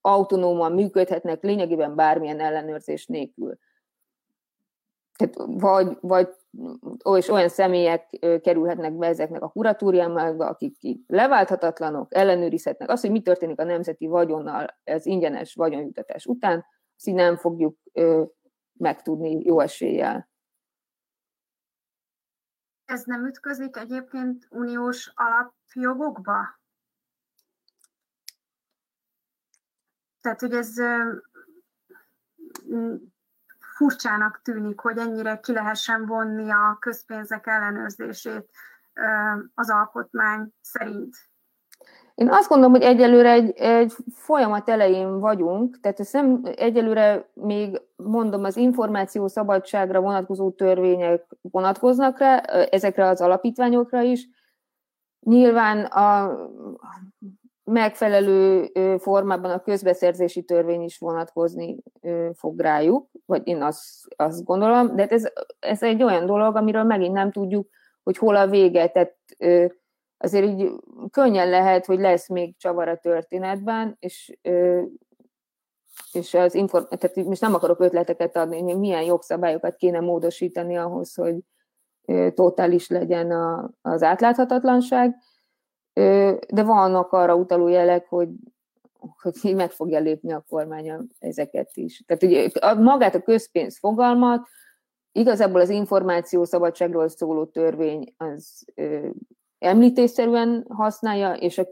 autonóman 0.00 0.72
működhetnek 0.72 1.42
lényegében 1.42 1.94
bármilyen 1.94 2.40
ellenőrzés 2.40 3.06
nélkül. 3.06 3.58
Tehát 5.16 5.50
vagy, 5.60 5.96
vagy 6.00 6.28
és 7.16 7.28
olyan 7.28 7.48
személyek 7.48 8.18
kerülhetnek 8.42 8.92
be 8.92 9.06
ezeknek 9.06 9.42
a 9.42 9.48
kuratóriámába, 9.48 10.46
akik 10.46 10.76
leválthatatlanok, 11.06 12.14
ellenőrizhetnek. 12.14 12.90
Az, 12.90 13.00
hogy 13.00 13.10
mi 13.10 13.22
történik 13.22 13.60
a 13.60 13.64
nemzeti 13.64 14.06
vagyonnal, 14.06 14.78
ez 14.84 15.06
ingyenes 15.06 15.54
vagyonjutatás 15.54 16.26
után, 16.26 16.64
azt 16.96 17.14
nem 17.16 17.36
fogjuk 17.36 17.76
megtudni 18.80 19.44
jó 19.44 19.60
eséllyel. 19.60 20.28
Ez 22.84 23.04
nem 23.04 23.26
ütközik 23.26 23.76
egyébként 23.76 24.46
uniós 24.50 25.12
alapjogokba? 25.14 26.60
Tehát, 30.20 30.40
hogy 30.40 30.54
ez 30.54 30.74
furcsának 33.58 34.42
tűnik, 34.42 34.80
hogy 34.80 34.98
ennyire 34.98 35.40
ki 35.40 35.52
lehessen 35.52 36.06
vonni 36.06 36.50
a 36.50 36.76
közpénzek 36.80 37.46
ellenőrzését 37.46 38.50
az 39.54 39.70
alkotmány 39.70 40.52
szerint. 40.60 41.29
Én 42.14 42.28
azt 42.30 42.48
gondolom, 42.48 42.72
hogy 42.72 42.82
egyelőre 42.82 43.30
egy, 43.30 43.52
egy 43.56 43.92
folyamat 44.14 44.68
elején 44.68 45.18
vagyunk, 45.20 45.80
tehát 45.80 46.00
ez 46.00 46.12
nem 46.12 46.42
egyelőre 46.56 47.30
még 47.34 47.82
mondom, 47.96 48.44
az 48.44 48.56
információ 48.56 49.26
szabadságra 49.26 50.00
vonatkozó 50.00 50.50
törvények 50.50 51.26
vonatkoznak 51.40 52.18
rá, 52.18 52.36
ezekre 52.70 53.06
az 53.06 53.20
alapítványokra 53.20 54.02
is. 54.02 54.28
Nyilván 55.20 55.84
a 55.84 56.36
megfelelő 57.64 58.70
formában 58.98 59.50
a 59.50 59.62
közbeszerzési 59.62 60.42
törvény 60.42 60.82
is 60.82 60.98
vonatkozni 60.98 61.76
fog 62.34 62.60
rájuk, 62.60 63.08
vagy 63.26 63.48
én 63.48 63.62
azt, 63.62 63.84
azt 64.16 64.44
gondolom, 64.44 64.96
de 64.96 65.06
ez, 65.06 65.24
ez 65.58 65.82
egy 65.82 66.02
olyan 66.02 66.26
dolog, 66.26 66.56
amiről 66.56 66.82
megint 66.82 67.12
nem 67.12 67.32
tudjuk, 67.32 67.68
hogy 68.02 68.16
hol 68.16 68.36
a 68.36 68.48
vége, 68.48 68.88
tehát 68.88 69.16
azért 70.22 70.44
így 70.44 70.72
könnyen 71.10 71.48
lehet, 71.48 71.86
hogy 71.86 71.98
lesz 71.98 72.28
még 72.28 72.56
csavar 72.56 72.88
a 72.88 72.96
történetben, 72.96 73.96
és, 73.98 74.38
és 76.12 76.34
az 76.34 76.54
inform- 76.54 76.98
tehát 76.98 77.16
most 77.16 77.40
nem 77.40 77.54
akarok 77.54 77.80
ötleteket 77.80 78.36
adni, 78.36 78.62
hogy 78.62 78.78
milyen 78.78 79.02
jogszabályokat 79.02 79.76
kéne 79.76 80.00
módosítani 80.00 80.76
ahhoz, 80.76 81.14
hogy 81.14 81.36
totális 82.34 82.88
legyen 82.88 83.30
a, 83.30 83.70
az 83.82 84.02
átláthatatlanság, 84.02 85.16
de 86.48 86.62
vannak 86.62 87.12
arra 87.12 87.34
utaló 87.34 87.68
jelek, 87.68 88.08
hogy, 88.08 88.28
hogy 89.40 89.54
meg 89.54 89.70
fogja 89.70 89.98
lépni 89.98 90.32
a 90.32 90.44
kormány 90.48 91.08
ezeket 91.18 91.70
is. 91.74 92.02
Tehát 92.06 92.22
ugye 92.22 92.48
magát 92.78 93.14
a 93.14 93.22
közpénz 93.22 93.78
fogalmat 93.78 94.48
igazából 95.12 95.60
az 95.60 95.68
információ 95.68 96.44
szabadságról 96.44 97.08
szóló 97.08 97.44
törvény 97.44 98.14
az 98.16 98.64
említésszerűen 99.60 100.64
használja, 100.68 101.32
és 101.32 101.58
a, 101.58 101.66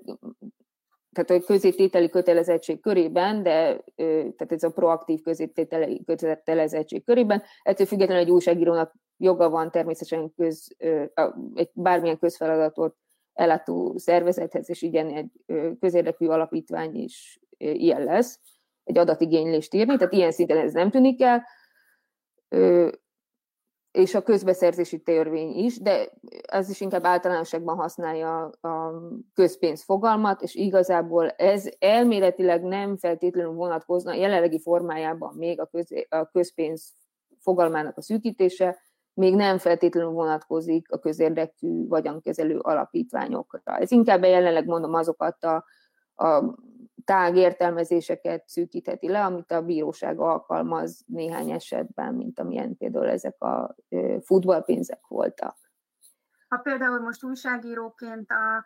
tehát 1.12 1.42
a 1.42 1.46
közétételi 1.46 2.08
kötelezettség 2.08 2.80
körében, 2.80 3.42
de 3.42 3.84
tehát 3.96 4.52
ez 4.52 4.62
a 4.62 4.70
proaktív 4.70 5.20
közétételi 5.20 6.04
kötelezettség 6.04 7.04
körében, 7.04 7.42
ettől 7.62 7.86
függetlenül 7.86 8.22
egy 8.22 8.30
újságírónak 8.30 8.94
joga 9.16 9.50
van 9.50 9.70
természetesen 9.70 10.32
köz, 10.36 10.76
egy 11.54 11.70
bármilyen 11.72 12.18
közfeladatot 12.18 12.96
ellátó 13.32 13.96
szervezethez, 13.96 14.70
és 14.70 14.82
igen, 14.82 15.08
egy 15.08 15.30
közérdekű 15.80 16.26
alapítvány 16.26 16.94
is 16.94 17.40
ilyen 17.56 18.04
lesz, 18.04 18.40
egy 18.84 18.98
adatigénylést 18.98 19.74
írni, 19.74 19.96
tehát 19.96 20.12
ilyen 20.12 20.32
szinten 20.32 20.58
ez 20.58 20.72
nem 20.72 20.90
tűnik 20.90 21.22
el 21.22 21.46
és 23.90 24.14
a 24.14 24.22
közbeszerzési 24.22 25.02
törvény 25.02 25.50
is, 25.54 25.80
de 25.80 26.12
ez 26.42 26.70
is 26.70 26.80
inkább 26.80 27.04
általánosságban 27.04 27.76
használja 27.76 28.44
a 28.44 29.02
közpénz 29.34 29.82
fogalmat, 29.84 30.42
és 30.42 30.54
igazából 30.54 31.28
ez 31.28 31.68
elméletileg 31.78 32.62
nem 32.62 32.96
feltétlenül 32.96 33.52
vonatkozna 33.52 34.14
jelenlegi 34.14 34.60
formájában 34.60 35.34
még 35.36 35.60
a, 35.60 35.66
köz, 35.66 35.88
a 36.08 36.24
közpénz 36.24 36.92
fogalmának 37.38 37.96
a 37.96 38.02
szűkítése, 38.02 38.78
még 39.14 39.34
nem 39.34 39.58
feltétlenül 39.58 40.10
vonatkozik 40.10 40.92
a 40.92 40.98
közérdekű 40.98 41.86
vagyonkezelő 41.86 42.58
alapítványokra. 42.58 43.76
Ez 43.76 43.90
inkább 43.90 44.24
jelenleg 44.24 44.66
mondom 44.66 44.94
azokat 44.94 45.44
a, 45.44 45.64
a 46.24 46.54
tág 47.08 47.36
értelmezéseket 47.36 48.48
szűkítheti 48.48 49.08
le, 49.08 49.24
amit 49.24 49.50
a 49.50 49.62
bíróság 49.62 50.18
alkalmaz 50.18 51.04
néhány 51.06 51.50
esetben, 51.50 52.14
mint 52.14 52.38
amilyen 52.38 52.76
például 52.76 53.08
ezek 53.08 53.42
a 53.42 53.74
futballpénzek 54.20 55.06
voltak. 55.06 55.56
Ha 56.48 56.56
például 56.56 57.00
most 57.00 57.24
újságíróként 57.24 58.30
a 58.30 58.64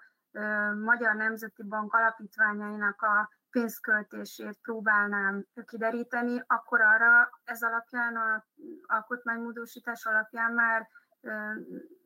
Magyar 0.84 1.14
Nemzeti 1.14 1.62
Bank 1.62 1.94
alapítványainak 1.94 3.02
a 3.02 3.30
pénzköltését 3.50 4.58
próbálnám 4.62 5.46
kideríteni, 5.66 6.42
akkor 6.46 6.80
arra 6.80 7.30
ez 7.44 7.62
alapján, 7.62 8.16
a 8.16 8.44
alkotmánymódosítás 8.86 10.06
alapján 10.06 10.52
már 10.52 10.88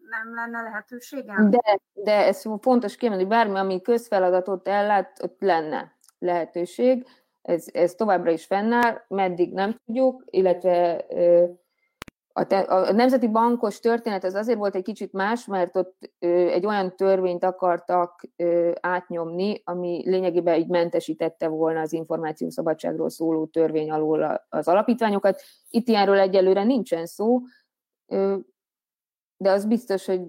nem 0.08 0.34
lenne 0.34 0.62
lehetőségem? 0.62 1.50
De, 1.50 1.80
de 1.92 2.26
ez 2.26 2.42
fontos 2.60 2.96
kiemelni, 2.96 3.26
bármi, 3.26 3.58
ami 3.58 3.80
közfeladatot 3.80 4.68
ellát, 4.68 5.22
ott 5.22 5.40
lenne 5.40 5.95
lehetőség. 6.18 7.06
Ez, 7.42 7.66
ez 7.72 7.94
továbbra 7.94 8.30
is 8.30 8.44
fennáll, 8.44 9.04
meddig 9.08 9.52
nem 9.52 9.80
tudjuk, 9.84 10.24
illetve 10.26 11.06
a, 12.38 12.46
te, 12.46 12.58
a 12.58 12.92
Nemzeti 12.92 13.28
Bankos 13.28 13.80
történet 13.80 14.24
az 14.24 14.34
azért 14.34 14.58
volt 14.58 14.74
egy 14.74 14.82
kicsit 14.82 15.12
más, 15.12 15.46
mert 15.46 15.76
ott 15.76 16.10
egy 16.18 16.66
olyan 16.66 16.96
törvényt 16.96 17.44
akartak 17.44 18.28
átnyomni, 18.80 19.62
ami 19.64 20.02
lényegében 20.04 20.58
így 20.58 20.68
mentesítette 20.68 21.48
volna 21.48 21.80
az 21.80 21.92
információszabadságról 21.92 23.10
szóló 23.10 23.46
törvény 23.46 23.90
alól 23.90 24.46
az 24.48 24.68
alapítványokat. 24.68 25.40
Itt 25.70 25.88
ilyenről 25.88 26.18
egyelőre 26.18 26.64
nincsen 26.64 27.06
szó, 27.06 27.40
de 29.36 29.50
az 29.50 29.66
biztos, 29.66 30.06
hogy 30.06 30.20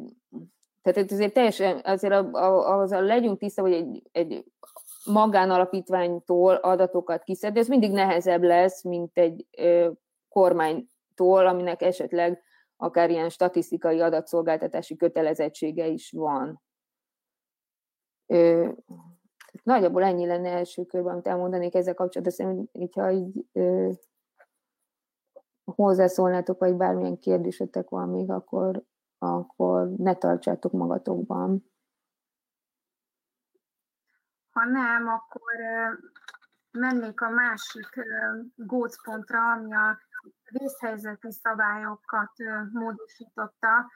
tehát 0.82 1.12
azért 1.12 1.34
teljesen, 1.34 1.82
azért 1.84 2.14
a, 2.14 2.30
a, 2.32 2.80
az 2.80 2.92
a 2.92 3.02
legyünk 3.02 3.40
tiszta, 3.40 3.62
hogy 3.62 3.74
egy, 3.74 4.04
egy 4.12 4.46
magánalapítványtól 5.08 6.56
adatokat 6.56 7.24
kiszedni, 7.24 7.60
ez 7.60 7.68
mindig 7.68 7.92
nehezebb 7.92 8.44
lesz, 8.44 8.84
mint 8.84 9.18
egy 9.18 9.48
kormánytól, 10.30 11.48
aminek 11.48 11.82
esetleg 11.82 12.42
akár 12.78 13.10
ilyen 13.10 13.30
statisztikai 13.30 14.00
adatszolgáltatási 14.00 14.96
kötelezettsége 14.96 15.88
is 15.88 16.12
van. 16.12 16.62
Ö, 18.26 18.70
nagyjából 19.64 20.04
ennyi 20.04 20.26
lenne 20.26 20.50
első 20.50 20.84
körben, 20.84 21.14
amit 21.14 21.28
elmondanék 21.28 21.76
ezzel 21.76 21.94
kapcsolatban, 21.94 22.36
szerintem, 22.36 22.68
hogyha 22.72 23.12
így 23.12 23.46
ö, 23.52 23.90
hozzászólnátok, 25.76 26.60
vagy 26.60 26.76
bármilyen 26.76 27.20
kérdésetek 27.20 27.90
van 27.90 28.10
még, 28.10 28.32
akkor, 28.32 28.84
akkor 29.18 29.90
ne 29.98 30.16
tartsátok 30.16 30.72
magatokban. 30.72 31.72
Ha 34.58 34.66
nem, 34.66 35.08
akkor 35.08 35.54
mennék 36.72 37.22
a 37.22 37.30
másik 37.30 37.88
gócpontra, 38.56 39.52
ami 39.52 39.74
a 39.74 40.00
vészhelyzeti 40.50 41.32
szabályokat 41.32 42.32
módosította. 42.72 43.92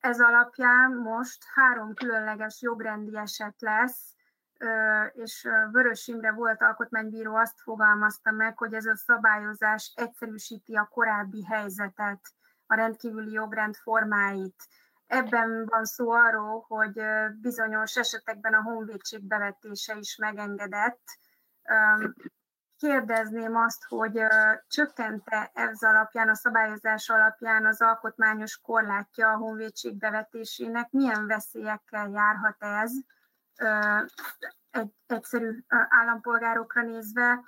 Ez 0.00 0.20
alapján 0.20 0.92
most 0.92 1.44
három 1.54 1.94
különleges 1.94 2.62
jogrendi 2.62 3.16
eset 3.16 3.60
lesz, 3.60 4.14
és 5.12 5.48
Vörös 5.70 6.06
Imre 6.06 6.32
volt 6.32 6.62
alkotmánybíró 6.62 7.34
azt 7.34 7.60
fogalmazta 7.60 8.30
meg, 8.30 8.58
hogy 8.58 8.74
ez 8.74 8.86
a 8.86 8.96
szabályozás 8.96 9.92
egyszerűsíti 9.96 10.74
a 10.74 10.88
korábbi 10.92 11.44
helyzetet, 11.44 12.20
a 12.66 12.74
rendkívüli 12.74 13.32
jogrend 13.32 13.74
formáit. 13.76 14.66
Ebben 15.08 15.66
van 15.66 15.84
szó 15.84 16.10
arról, 16.10 16.64
hogy 16.68 17.02
bizonyos 17.40 17.96
esetekben 17.96 18.54
a 18.54 18.62
honvédség 18.62 19.26
bevetése 19.26 19.94
is 19.96 20.16
megengedett. 20.16 21.02
Kérdezném 22.76 23.56
azt, 23.56 23.84
hogy 23.84 24.20
csökkente 24.66 25.50
ez 25.54 25.82
alapján, 25.82 26.28
a 26.28 26.34
szabályozás 26.34 27.08
alapján 27.08 27.66
az 27.66 27.80
alkotmányos 27.80 28.60
korlátja 28.60 29.28
a 29.28 29.36
honvédség 29.36 29.98
bevetésének, 29.98 30.90
milyen 30.90 31.26
veszélyekkel 31.26 32.08
járhat 32.08 32.56
ez? 32.58 32.92
Egy 34.70 34.92
egyszerű 35.06 35.64
állampolgárokra 35.88 36.82
nézve, 36.82 37.40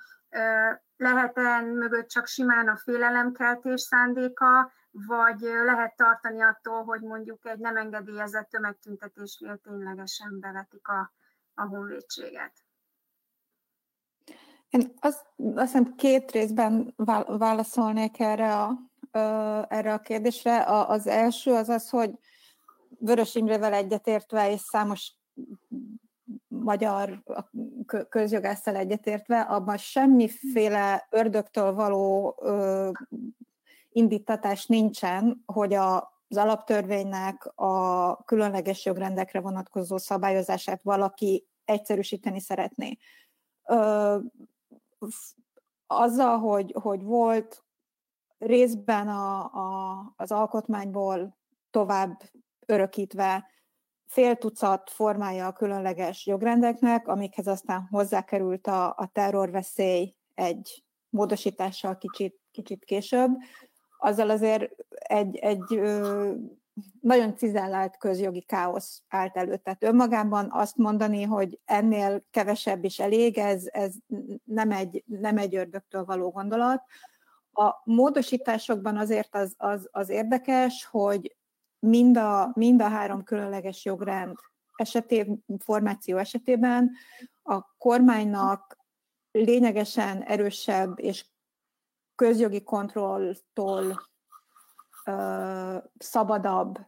lehet-e 0.97 1.61
mögött 1.61 2.07
csak 2.07 2.27
simán 2.27 2.67
a 2.67 2.77
félelemkeltés 2.77 3.81
szándéka, 3.81 4.71
vagy 4.91 5.39
lehet 5.39 5.95
tartani 5.95 6.41
attól, 6.41 6.83
hogy 6.83 7.01
mondjuk 7.01 7.45
egy 7.45 7.59
nem 7.59 7.77
engedélyezett 7.77 8.49
tömegtüntetésnél 8.49 9.57
ténylegesen 9.57 10.39
bevetik 10.39 10.87
a, 10.87 11.13
a 11.53 11.65
honvédséget? 11.65 12.53
Én 14.69 14.93
azt, 14.99 15.25
azt 15.37 15.71
hiszem 15.71 15.95
két 15.95 16.31
részben 16.31 16.93
válaszolnék 17.27 18.19
erre 18.19 18.55
a, 18.55 18.79
erre 19.69 19.93
a 19.93 19.99
kérdésre. 19.99 20.63
Az 20.65 21.07
első 21.07 21.51
az 21.53 21.69
az, 21.69 21.89
hogy 21.89 22.11
Vörös 22.99 23.35
Imrével 23.35 23.73
egyetértve 23.73 24.51
és 24.51 24.59
számos 24.59 25.15
magyar 26.47 27.23
közjogásszal 28.09 28.75
egyetértve, 28.75 29.41
abban 29.41 29.77
semmiféle 29.77 31.07
ördögtől 31.09 31.73
való 31.73 32.35
indítatás 33.91 34.65
nincsen, 34.65 35.43
hogy 35.45 35.73
a 35.73 36.11
az 36.31 36.37
alaptörvénynek 36.37 37.51
a 37.55 38.23
különleges 38.23 38.85
jogrendekre 38.85 39.39
vonatkozó 39.39 39.97
szabályozását 39.97 40.83
valaki 40.83 41.47
egyszerűsíteni 41.65 42.39
szeretné. 42.39 42.97
Ö, 43.65 44.17
azzal, 45.87 46.37
hogy, 46.37 46.75
hogy 46.81 47.03
volt 47.03 47.63
részben 48.37 49.07
a, 49.07 49.39
a, 49.43 50.13
az 50.15 50.31
alkotmányból 50.31 51.37
tovább 51.69 52.21
örökítve 52.65 53.45
fél 54.05 54.35
tucat 54.35 54.89
formája 54.89 55.47
a 55.47 55.53
különleges 55.53 56.25
jogrendeknek, 56.25 57.07
amikhez 57.07 57.47
aztán 57.47 57.87
hozzákerült 57.89 58.67
a, 58.67 58.85
a 58.85 59.09
terrorveszély 59.13 60.15
egy 60.33 60.83
módosítással 61.09 61.97
kicsit, 61.97 62.39
kicsit 62.51 62.85
később, 62.85 63.31
azzal 64.03 64.29
azért 64.29 64.71
egy, 64.89 65.35
egy 65.35 65.81
nagyon 67.01 67.35
cizellált 67.37 67.97
közjogi 67.97 68.41
káosz 68.41 69.01
állt 69.07 69.37
elő. 69.37 69.57
Tehát 69.57 69.83
önmagában 69.83 70.47
azt 70.51 70.77
mondani, 70.77 71.23
hogy 71.23 71.59
ennél 71.65 72.23
kevesebb 72.31 72.83
is 72.83 72.99
elég, 72.99 73.37
ez, 73.37 73.63
ez 73.71 73.93
nem, 74.43 74.71
egy, 74.71 75.03
nem 75.05 75.37
egy 75.37 75.55
ördögtől 75.55 76.05
való 76.05 76.29
gondolat. 76.29 76.83
A 77.51 77.73
módosításokban 77.83 78.97
azért 78.97 79.35
az, 79.35 79.53
az, 79.57 79.87
az 79.91 80.09
érdekes, 80.09 80.87
hogy 80.91 81.35
mind 81.79 82.17
a, 82.17 82.51
mind 82.53 82.81
a 82.81 82.87
három 82.87 83.23
különleges 83.23 83.85
jogrend 83.85 84.37
esetében, 84.75 85.43
formáció 85.63 86.17
esetében 86.17 86.91
a 87.43 87.75
kormánynak 87.77 88.77
lényegesen 89.31 90.23
erősebb 90.23 90.99
és 90.99 91.25
közjogi 92.15 92.63
kontrolltól 92.63 94.09
ö, 95.05 95.77
szabadabb 95.97 96.79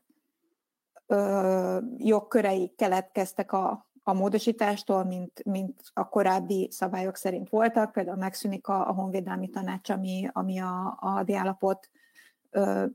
ö, 1.06 1.78
jogkörei 1.98 2.74
keletkeztek 2.76 3.52
a, 3.52 3.88
a 4.04 4.14
módosítástól, 4.14 5.04
mint, 5.04 5.44
mint 5.44 5.82
a 5.94 6.10
korábbi 6.10 6.68
szabályok 6.72 7.16
szerint 7.16 7.50
voltak. 7.50 7.92
Például 7.92 8.18
megszűnik 8.18 8.68
a, 8.68 8.88
a 8.88 8.94
honvédelmi 8.94 9.50
tanács, 9.50 9.90
ami, 9.90 10.30
ami 10.32 10.60
a, 10.60 10.98
a 11.00 11.24
diállapot 11.24 11.90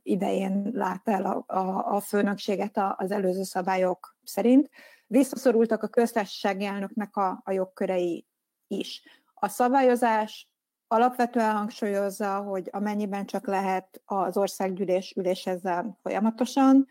idején 0.03 0.71
lát 0.73 1.09
el 1.09 1.25
a, 1.25 1.45
a, 1.47 1.95
a 1.95 2.01
főnökséget 2.01 2.81
az 2.97 3.11
előző 3.11 3.43
szabályok 3.43 4.17
szerint. 4.23 4.71
Visszaszorultak 5.07 5.83
a 5.83 5.88
köztársasági 5.88 6.64
elnöknek 6.64 7.17
a, 7.17 7.41
a 7.45 7.53
jogkörei 7.53 8.27
is. 8.67 9.03
A 9.35 9.49
szabályozás 9.49 10.51
alapvetően 10.88 11.57
hangsúlyozza, 11.57 12.37
hogy 12.37 12.68
amennyiben 12.72 13.27
csak 13.27 13.46
lehet 13.46 14.03
az 14.05 14.37
országgyűlés 14.37 15.14
ülés 15.16 15.46
ezzel 15.46 15.98
folyamatosan, 16.03 16.87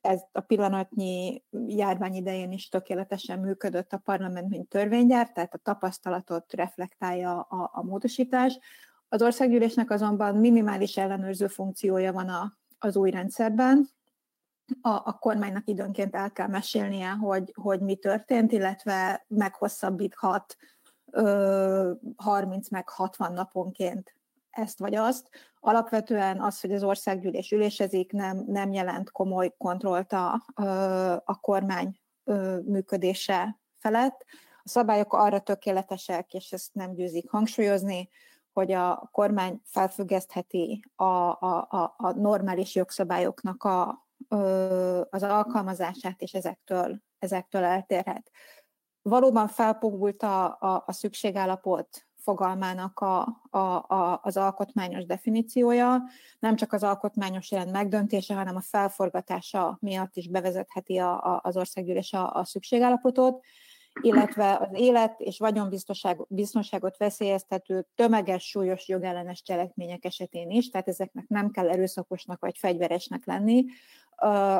ez 0.00 0.20
a 0.32 0.40
pillanatnyi 0.40 1.42
járvány 1.66 2.14
idején 2.14 2.52
is 2.52 2.68
tökéletesen 2.68 3.38
működött 3.38 3.92
a 3.92 3.98
parlament, 3.98 4.48
mint 4.48 4.68
törvénygyár, 4.68 5.32
tehát 5.32 5.54
a 5.54 5.58
tapasztalatot 5.58 6.52
reflektálja 6.52 7.40
a, 7.40 7.70
a 7.72 7.82
módosítás. 7.82 8.58
Az 9.08 9.22
országgyűlésnek 9.22 9.90
azonban 9.90 10.36
minimális 10.36 10.96
ellenőrző 10.96 11.46
funkciója 11.46 12.12
van 12.12 12.28
a, 12.28 12.58
az 12.78 12.96
új 12.96 13.10
rendszerben. 13.10 13.88
A, 14.80 14.88
a 14.88 15.16
kormánynak 15.20 15.68
időnként 15.68 16.14
el 16.14 16.32
kell 16.32 16.48
mesélnie, 16.48 17.10
hogy, 17.10 17.52
hogy 17.54 17.80
mi 17.80 17.96
történt, 17.96 18.52
illetve 18.52 19.24
meghosszabbíthat 19.28 20.56
30 22.16 22.68
meg 22.68 22.88
60 22.88 23.32
naponként 23.32 24.14
ezt 24.50 24.78
vagy 24.78 24.94
azt. 24.94 25.28
Alapvetően 25.60 26.40
az, 26.40 26.60
hogy 26.60 26.72
az 26.72 26.82
országgyűlés 26.82 27.50
ülésezik, 27.50 28.12
nem, 28.12 28.44
nem 28.46 28.72
jelent 28.72 29.10
komoly 29.10 29.54
kontrollt 29.58 30.12
a, 30.12 30.44
a 31.24 31.40
kormány 31.40 32.00
működése 32.64 33.58
felett. 33.78 34.24
A 34.64 34.68
szabályok 34.68 35.12
arra 35.12 35.40
tökéletesek, 35.40 36.34
és 36.34 36.52
ezt 36.52 36.74
nem 36.74 36.94
győzik 36.94 37.30
hangsúlyozni, 37.30 38.08
hogy 38.52 38.72
a 38.72 39.08
kormány 39.12 39.60
felfüggesztheti 39.64 40.84
a, 40.96 41.04
a, 41.04 41.66
a, 41.70 41.94
a 41.96 42.12
normális 42.12 42.74
jogszabályoknak 42.74 43.64
a, 43.64 44.06
az 45.10 45.22
alkalmazását, 45.22 46.20
és 46.20 46.34
ezektől, 46.34 47.00
ezektől 47.18 47.64
eltérhet. 47.64 48.30
Valóban 49.08 49.48
felpogult 49.48 50.22
a, 50.22 50.44
a, 50.44 50.82
a 50.86 50.92
szükségállapot 50.92 52.06
fogalmának 52.16 53.00
a, 53.00 53.40
a, 53.50 53.58
a, 53.58 54.20
az 54.22 54.36
alkotmányos 54.36 55.06
definíciója, 55.06 56.02
nem 56.38 56.56
csak 56.56 56.72
az 56.72 56.82
alkotmányos 56.82 57.50
jelent 57.50 57.72
megdöntése, 57.72 58.34
hanem 58.34 58.56
a 58.56 58.60
felforgatása 58.60 59.78
miatt 59.80 60.16
is 60.16 60.28
bevezetheti 60.28 60.98
a, 60.98 61.24
a, 61.24 61.40
az 61.42 61.56
országgyűlés 61.56 62.12
a, 62.12 62.34
a 62.34 62.44
szükségállapotot, 62.44 63.44
illetve 64.00 64.56
az 64.56 64.68
élet 64.72 65.20
és 65.20 65.38
vagyonbiztonságot 65.38 66.96
veszélyeztető 66.96 67.86
tömeges, 67.94 68.48
súlyos 68.48 68.88
jogellenes 68.88 69.42
cselekmények 69.42 70.04
esetén 70.04 70.50
is, 70.50 70.70
tehát 70.70 70.88
ezeknek 70.88 71.28
nem 71.28 71.50
kell 71.50 71.70
erőszakosnak 71.70 72.40
vagy 72.40 72.58
fegyveresnek 72.58 73.26
lenni. 73.26 73.64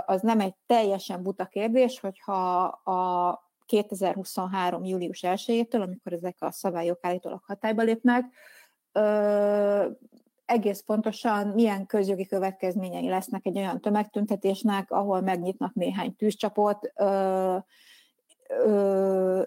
Az 0.07 0.23
nem 0.23 0.41
egy 0.41 0.55
teljesen 0.67 1.23
buta 1.23 1.47
kérdés, 1.47 2.01
hogyha 2.01 2.63
a 2.65 3.48
2023. 3.69 4.85
július 4.85 5.21
1-től, 5.23 5.83
amikor 5.83 6.13
ezek 6.13 6.37
a 6.39 6.51
szabályok 6.51 6.99
állítólag 7.03 7.43
hatályba 7.47 7.83
lépnek, 7.83 8.25
egész 10.45 10.81
pontosan 10.81 11.47
milyen 11.47 11.87
közjogi 11.87 12.27
következményei 12.27 13.09
lesznek 13.09 13.47
egy 13.47 13.59
olyan 13.59 13.81
tömegtüntetésnek, 13.81 14.91
ahol 14.91 15.21
megnyitnak 15.21 15.75
néhány 15.75 16.17
tűzcsapot, 16.17 16.93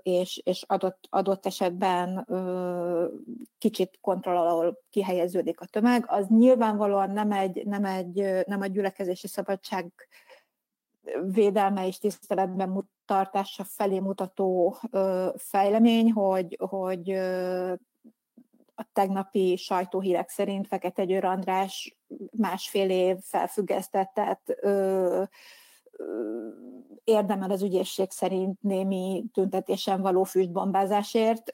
és, 0.02 0.42
és 0.44 0.64
adott, 0.68 1.08
adott 1.10 1.46
esetben 1.46 2.28
kicsit 3.58 3.98
kontroll 4.02 4.38
alól 4.38 4.84
kihelyeződik 4.90 5.62
a 5.62 5.66
tömeg, 5.66 6.04
az 6.08 6.28
nyilvánvalóan 6.28 7.12
nem 7.12 7.32
egy, 7.32 7.66
nem 7.66 7.86
egy 7.86 8.44
nem 8.46 8.62
a 8.62 8.66
gyülekezési 8.66 9.28
szabadság 9.28 9.92
védelme 11.32 11.88
és 11.88 11.98
tiszteletben 11.98 12.90
tartása 13.06 13.64
felé 13.64 14.00
mutató 14.00 14.78
fejlemény, 15.36 16.12
hogy, 16.12 16.58
hogy 16.70 17.10
a 18.76 18.88
tegnapi 18.94 19.56
sajtóhírek 19.56 20.30
szerint 20.30 20.68
Fekete 20.68 21.06
Győr 21.06 21.26
András 21.26 21.98
másfél 22.32 22.90
év 22.90 23.18
felfüggesztettet 23.22 24.58
érdemel 27.04 27.52
az 27.52 27.62
ügyészség 27.62 28.12
szerint 28.12 28.62
némi 28.62 29.24
tüntetésen 29.34 30.02
való 30.02 30.24
füstbombázásért, 30.24 31.54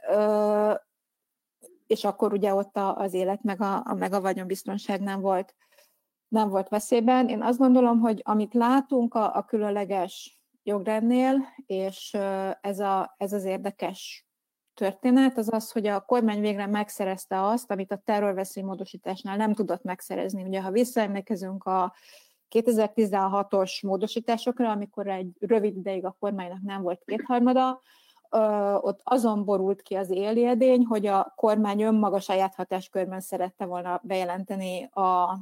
és 1.88 2.04
akkor 2.04 2.34
ugye 2.34 2.54
ott 2.54 2.72
az 2.74 3.14
élet 3.14 3.44
meg 3.44 3.62
a, 3.62 3.94
meg 3.98 4.14
a 4.14 4.22
vagyonbiztonság 4.22 5.02
nem 5.02 5.22
volt, 5.22 5.56
nem 6.28 6.50
volt 6.50 6.70
veszélyben. 6.70 7.28
Én 7.30 7.42
azt 7.42 7.58
gondolom, 7.58 8.00
hogy 8.00 8.22
amit 8.24 8.54
látunk 8.54 9.14
a, 9.14 9.36
a 9.36 9.44
különleges 9.44 10.42
jogrendnél, 10.64 11.36
és 11.66 12.18
ez, 12.62 12.80
a, 12.80 13.16
ez 13.18 13.34
az 13.34 13.44
érdekes 13.44 14.28
történet, 14.74 15.38
az 15.38 15.54
az, 15.54 15.72
hogy 15.72 15.88
a 15.88 16.00
kormány 16.00 16.42
végre 16.42 16.66
megszerezte 16.66 17.44
azt, 17.44 17.72
amit 17.72 17.92
a 17.92 18.02
terrorveszélymódosításnál 18.06 19.38
nem 19.38 19.54
tudott 19.54 19.84
megszerezni. 19.84 20.44
Ugye, 20.44 20.62
ha 20.62 20.72
visszaemlékezünk 20.72 21.64
a 21.64 21.94
2016-os 22.56 23.84
módosításokra, 23.86 24.72
amikor 24.72 25.08
egy 25.08 25.30
rövid 25.40 25.78
ideig 25.78 26.06
a 26.06 26.16
kormánynak 26.20 26.62
nem 26.62 26.82
volt 26.82 27.04
kétharmada, 27.06 27.82
ott 28.80 29.00
azon 29.04 29.46
borult 29.46 29.82
ki 29.82 29.96
az 29.96 30.10
éljedény, 30.10 30.86
hogy 30.86 31.06
a 31.06 31.34
kormány 31.36 31.82
önmaga 31.82 32.20
saját 32.20 32.56
hatáskörben 32.56 33.20
szerette 33.20 33.66
volna 33.66 34.02
bejelenteni 34.04 34.84
a, 34.84 35.40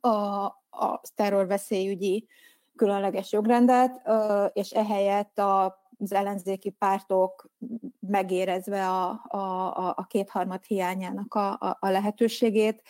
a, 0.00 0.44
a 0.70 1.00
terrorveszélyügyi 1.14 2.26
különleges 2.76 3.32
jogrendet, 3.32 4.08
és 4.52 4.70
ehelyett 4.70 5.38
az 5.38 6.12
ellenzéki 6.12 6.70
pártok 6.70 7.50
megérezve 8.00 8.88
a, 8.88 9.24
a, 9.28 9.94
a 9.96 10.06
kétharmad 10.08 10.64
hiányának 10.64 11.34
a, 11.34 11.52
a, 11.52 11.76
a 11.80 11.88
lehetőségét, 11.88 12.82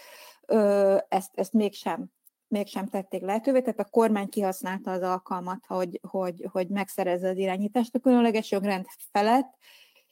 ezt, 1.09 1.31
ezt 1.35 1.53
mégsem 1.53 2.11
mégsem 2.50 2.87
tették 2.87 3.22
lehetővé, 3.22 3.61
tehát 3.61 3.81
a 3.81 3.90
kormány 3.90 4.29
kihasználta 4.29 4.90
az 4.90 5.03
alkalmat, 5.03 5.66
hogy, 5.66 6.00
hogy, 6.09 6.48
hogy 6.53 6.68
megszerezze 6.68 7.29
az 7.29 7.37
irányítást 7.37 7.94
a 7.94 7.98
különleges 7.98 8.50
jogrend 8.50 8.87
felett, 9.12 9.57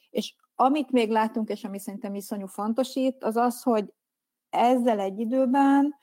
és 0.09 0.35
amit 0.55 0.91
még 0.91 1.09
látunk, 1.09 1.49
és 1.49 1.63
ami 1.63 1.79
szerintem 1.79 2.15
iszonyú 2.15 2.45
fontos 2.45 2.95
itt, 2.95 3.23
az 3.23 3.35
az, 3.35 3.63
hogy 3.63 3.93
ezzel 4.49 4.99
egy 4.99 5.19
időben 5.19 5.95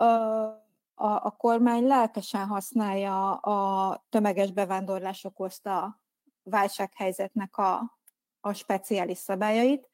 a, 0.00 1.16
a, 1.22 1.36
kormány 1.36 1.86
lelkesen 1.86 2.46
használja 2.46 3.34
a 3.34 4.04
tömeges 4.08 4.52
bevándorlás 4.52 5.24
okozta 5.24 6.00
válsághelyzetnek 6.42 7.56
a, 7.56 7.98
a 8.40 8.52
speciális 8.52 9.18
szabályait, 9.18 9.88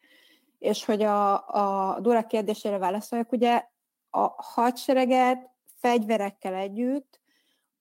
és 0.59 0.85
hogy 0.85 1.03
a, 1.03 1.49
a 1.49 2.01
Dura 2.01 2.27
kérdésére 2.27 2.79
válaszoljak, 2.79 3.33
ugye 3.33 3.65
a 4.11 4.35
hadsereget 4.37 5.51
fegyverekkel 5.65 6.55
együtt 6.55 7.21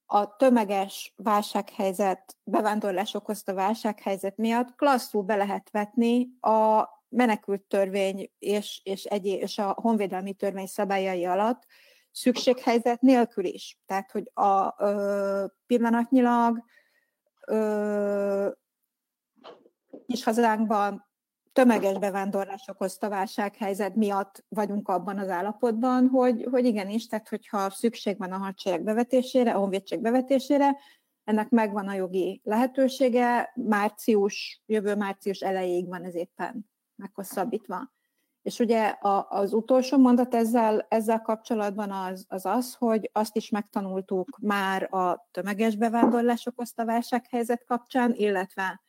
a 0.06 0.36
tömeges 0.36 1.14
válsághelyzet, 1.16 2.36
bevándorlás 2.44 3.14
okozta 3.14 3.54
válsághelyzet 3.54 4.36
miatt 4.36 4.74
klasszul 4.74 5.22
be 5.22 5.36
lehet 5.36 5.70
vetni 5.70 6.28
a 6.40 6.88
menekült 7.08 7.62
törvény 7.62 8.30
és, 8.38 8.80
és, 8.84 9.04
egy, 9.04 9.26
és 9.26 9.58
a 9.58 9.76
honvédelmi 9.80 10.32
törvény 10.32 10.66
szabályai 10.66 11.24
alatt 11.24 11.66
szükséghelyzet 12.16 13.00
nélkül 13.00 13.44
is. 13.44 13.78
Tehát, 13.86 14.10
hogy 14.10 14.30
a 14.34 14.84
ö, 14.84 15.44
pillanatnyilag 15.66 16.64
ö, 17.46 18.48
hazánkban 20.22 21.06
tömeges 21.52 21.98
bevándorlás 21.98 22.68
okozta 22.68 23.08
válsághelyzet 23.08 23.94
miatt 23.94 24.44
vagyunk 24.48 24.88
abban 24.88 25.18
az 25.18 25.28
állapotban, 25.28 26.08
hogy, 26.08 26.46
hogy 26.50 26.64
igenis, 26.64 27.06
tehát 27.06 27.28
hogyha 27.28 27.70
szükség 27.70 28.18
van 28.18 28.32
a 28.32 28.38
hadsereg 28.38 28.82
bevetésére, 28.82 29.54
a 29.54 29.58
honvédség 29.58 30.00
bevetésére, 30.00 30.76
ennek 31.24 31.48
megvan 31.48 31.88
a 31.88 31.94
jogi 31.94 32.40
lehetősége, 32.44 33.52
március, 33.54 34.62
jövő 34.66 34.94
március 34.94 35.40
elejéig 35.40 35.88
van 35.88 36.04
ez 36.04 36.14
éppen 36.14 36.70
meghosszabbítva. 36.94 37.94
És 38.46 38.58
ugye 38.58 38.86
a, 38.86 39.26
az 39.28 39.52
utolsó 39.52 39.98
mondat 39.98 40.34
ezzel, 40.34 40.86
ezzel 40.88 41.20
kapcsolatban 41.20 41.90
az, 41.90 42.24
az 42.28 42.46
az, 42.46 42.74
hogy 42.74 43.10
azt 43.12 43.36
is 43.36 43.50
megtanultuk 43.50 44.38
már 44.40 44.94
a 44.94 45.28
tömeges 45.30 45.76
bevándorlás 45.76 46.46
okozta 46.46 46.84
válsághelyzet 46.84 47.64
kapcsán, 47.64 48.12
illetve 48.14 48.80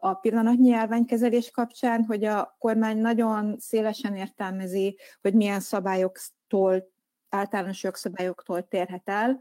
a 0.00 0.14
pillanatnyi 0.14 0.68
járványkezelés 0.68 1.50
kapcsán, 1.50 2.04
hogy 2.04 2.24
a 2.24 2.56
kormány 2.58 2.98
nagyon 2.98 3.56
szélesen 3.58 4.14
értelmezi, 4.14 4.98
hogy 5.20 5.34
milyen 5.34 5.60
szabályoktól, 5.60 6.88
általános 7.28 7.82
jogszabályoktól 7.82 8.68
térhet 8.68 9.08
el. 9.08 9.40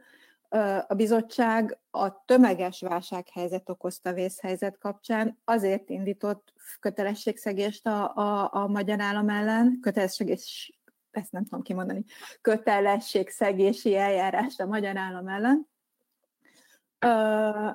A 0.88 0.94
bizottság 0.94 1.80
a 1.91 2.26
tömeges 2.26 2.82
válsághelyzet 2.82 3.70
okozta 3.70 4.13
vészhelyzet 4.13 4.78
kapcsán 4.78 5.39
azért 5.44 5.89
indított 5.89 6.54
kötelességszegést 6.80 7.88
a, 7.88 8.15
a, 8.15 8.50
a 8.54 8.68
magyar 8.68 9.02
állam 9.02 9.30
ellen, 9.30 9.78
kötelességés 9.82 10.80
ezt 11.12 11.32
nem 11.32 11.44
tudom 11.44 11.62
kimondani, 11.62 12.04
kötelességszegési 12.41 13.96
eljárást 13.96 14.60
a 14.60 14.65
magyar 14.65 14.98
állam 14.98 15.28
ellen, 15.28 15.68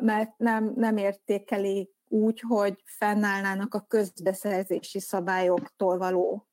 mert 0.01 0.38
nem, 0.38 0.73
nem 0.77 0.97
értékeli 0.97 1.90
úgy, 2.09 2.40
hogy 2.40 2.83
fennállnának 2.85 3.75
a 3.75 3.85
közbeszerzési 3.88 5.01
szabályoktól 5.01 5.99
való 5.99 6.49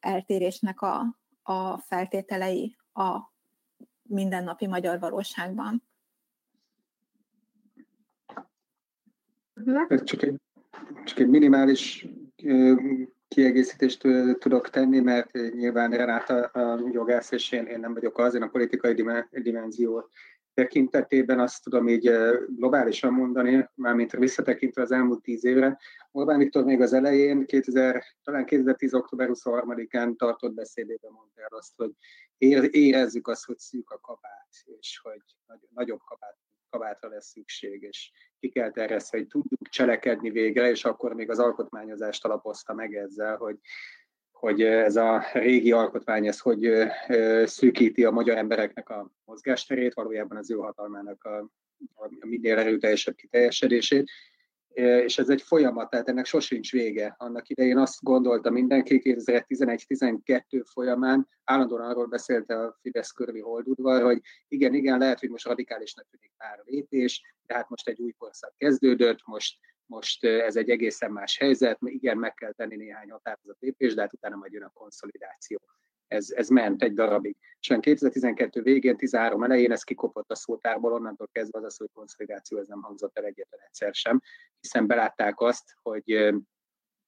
eltérésnek 0.00 0.80
a, 0.80 1.18
a 1.42 1.78
feltételei 1.78 2.76
a 2.92 3.34
mindennapi 4.08 4.66
magyar 4.66 4.98
valóságban. 4.98 5.82
Csak 10.04 10.22
egy, 10.22 10.34
csak 11.04 11.18
egy 11.18 11.28
minimális 11.28 12.06
kiegészítést 13.28 14.02
tudok 14.38 14.70
tenni, 14.70 15.00
mert 15.00 15.32
nyilván 15.32 15.90
Renáta 15.90 16.44
a 16.44 16.80
jogász, 16.92 17.30
és 17.30 17.52
én, 17.52 17.66
én 17.66 17.80
nem 17.80 17.94
vagyok 17.94 18.18
az, 18.18 18.34
én 18.34 18.42
a 18.42 18.48
politikai 18.48 19.04
dimenzió 19.30 20.08
tekintetében 20.56 21.40
azt 21.40 21.62
tudom 21.62 21.88
így 21.88 22.10
globálisan 22.48 23.12
mondani, 23.12 23.68
mármint 23.74 24.12
visszatekintve 24.12 24.82
az 24.82 24.92
elmúlt 24.92 25.22
tíz 25.22 25.44
évre. 25.44 25.78
Orbán 26.12 26.38
Viktor 26.38 26.64
még 26.64 26.80
az 26.80 26.92
elején, 26.92 27.46
2000, 27.46 28.04
talán 28.22 28.44
2010. 28.44 28.94
október 28.94 29.28
23-án 29.32 30.16
tartott 30.16 30.54
beszédében 30.54 31.12
mondta 31.12 31.40
el 31.40 31.58
azt, 31.58 31.72
hogy 31.76 31.90
érezzük 32.70 33.28
azt, 33.28 33.44
hogy 33.44 33.58
szűk 33.58 33.90
a 33.90 34.00
kabát, 34.00 34.48
és 34.80 35.00
hogy 35.02 35.20
nagyobb 35.74 36.00
kabát 36.04 36.36
kabátra 36.70 37.08
lesz 37.08 37.26
szükség, 37.26 37.82
és 37.82 38.10
ki 38.38 38.48
kell 38.48 38.70
terjeszteni, 38.70 39.22
hogy 39.22 39.30
tudjuk 39.30 39.68
cselekedni 39.68 40.30
végre, 40.30 40.70
és 40.70 40.84
akkor 40.84 41.14
még 41.14 41.30
az 41.30 41.38
alkotmányozást 41.38 42.24
alapozta 42.24 42.74
meg 42.74 42.94
ezzel, 42.94 43.36
hogy, 43.36 43.58
hogy 44.38 44.62
ez 44.62 44.96
a 44.96 45.24
régi 45.32 45.72
alkotmány, 45.72 46.26
ez 46.26 46.40
hogy 46.40 46.70
szűkíti 47.44 48.04
a 48.04 48.10
magyar 48.10 48.36
embereknek 48.36 48.88
a 48.88 49.10
mozgásterét, 49.24 49.94
valójában 49.94 50.36
az 50.36 50.50
ő 50.50 50.54
hatalmának 50.54 51.24
a, 51.24 51.38
a 51.94 52.26
minél 52.26 52.58
erőteljesebb 52.58 53.14
kiteljesedését, 53.14 54.10
és 54.76 55.18
ez 55.18 55.28
egy 55.28 55.42
folyamat, 55.42 55.90
tehát 55.90 56.08
ennek 56.08 56.26
sosincs 56.26 56.72
vége. 56.72 57.14
Annak 57.18 57.48
idején 57.48 57.78
azt 57.78 58.02
gondolta 58.02 58.50
mindenki 58.50 59.00
2011-12 59.04 60.64
folyamán, 60.72 61.28
állandóan 61.44 61.90
arról 61.90 62.06
beszélte 62.06 62.58
a 62.58 62.78
Fidesz 62.80 63.10
körüli 63.10 63.40
holdudvar, 63.40 64.02
hogy 64.02 64.20
igen, 64.48 64.74
igen, 64.74 64.98
lehet, 64.98 65.20
hogy 65.20 65.30
most 65.30 65.46
radikálisnak 65.46 66.06
tűnik 66.10 66.32
pár 66.36 66.62
lépés, 66.64 67.22
de 67.46 67.54
hát 67.54 67.68
most 67.68 67.88
egy 67.88 68.00
új 68.00 68.12
korszak 68.18 68.54
kezdődött, 68.56 69.18
most, 69.24 69.58
most 69.86 70.24
ez 70.24 70.56
egy 70.56 70.70
egészen 70.70 71.12
más 71.12 71.38
helyzet, 71.38 71.78
igen, 71.80 72.18
meg 72.18 72.34
kell 72.34 72.52
tenni 72.52 72.76
néhány 72.76 73.10
határozott 73.10 73.60
lépés, 73.60 73.94
de 73.94 74.00
hát 74.00 74.12
utána 74.12 74.36
majd 74.36 74.52
jön 74.52 74.62
a 74.62 74.70
konszolidáció 74.74 75.58
ez, 76.08 76.30
ez 76.30 76.48
ment 76.48 76.82
egy 76.82 76.94
darabig. 76.94 77.36
És 77.60 77.76
2012 77.80 78.62
végén, 78.62 78.96
13 78.96 79.42
elején 79.42 79.72
ez 79.72 79.82
kikopott 79.82 80.30
a 80.30 80.34
szótárból, 80.34 80.92
onnantól 80.92 81.28
kezdve 81.32 81.58
az 81.58 81.64
az, 81.64 81.76
hogy 81.76 81.88
konszolidáció 81.92 82.58
ez 82.58 82.66
nem 82.66 82.82
hangzott 82.82 83.18
el 83.18 83.24
egyetlen 83.24 83.60
egyszer 83.66 83.94
sem, 83.94 84.20
hiszen 84.60 84.86
belátták 84.86 85.40
azt, 85.40 85.64
hogy 85.82 86.34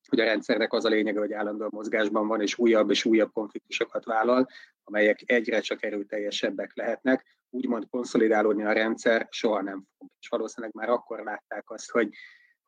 hogy 0.08 0.20
a 0.20 0.24
rendszernek 0.24 0.72
az 0.72 0.84
a 0.84 0.88
lényege, 0.88 1.18
hogy 1.18 1.32
állandóan 1.32 1.70
mozgásban 1.72 2.26
van, 2.26 2.40
és 2.40 2.58
újabb 2.58 2.90
és 2.90 3.04
újabb 3.04 3.32
konfliktusokat 3.32 4.04
vállal, 4.04 4.48
amelyek 4.84 5.22
egyre 5.26 5.60
csak 5.60 5.82
erőteljesebbek 5.82 6.76
lehetnek. 6.76 7.26
Úgymond 7.50 7.88
konszolidálódni 7.90 8.64
a 8.64 8.72
rendszer 8.72 9.26
soha 9.30 9.62
nem 9.62 9.84
fog. 9.98 10.08
És 10.20 10.28
valószínűleg 10.28 10.74
már 10.74 10.88
akkor 10.88 11.22
látták 11.22 11.70
azt, 11.70 11.90
hogy 11.90 12.08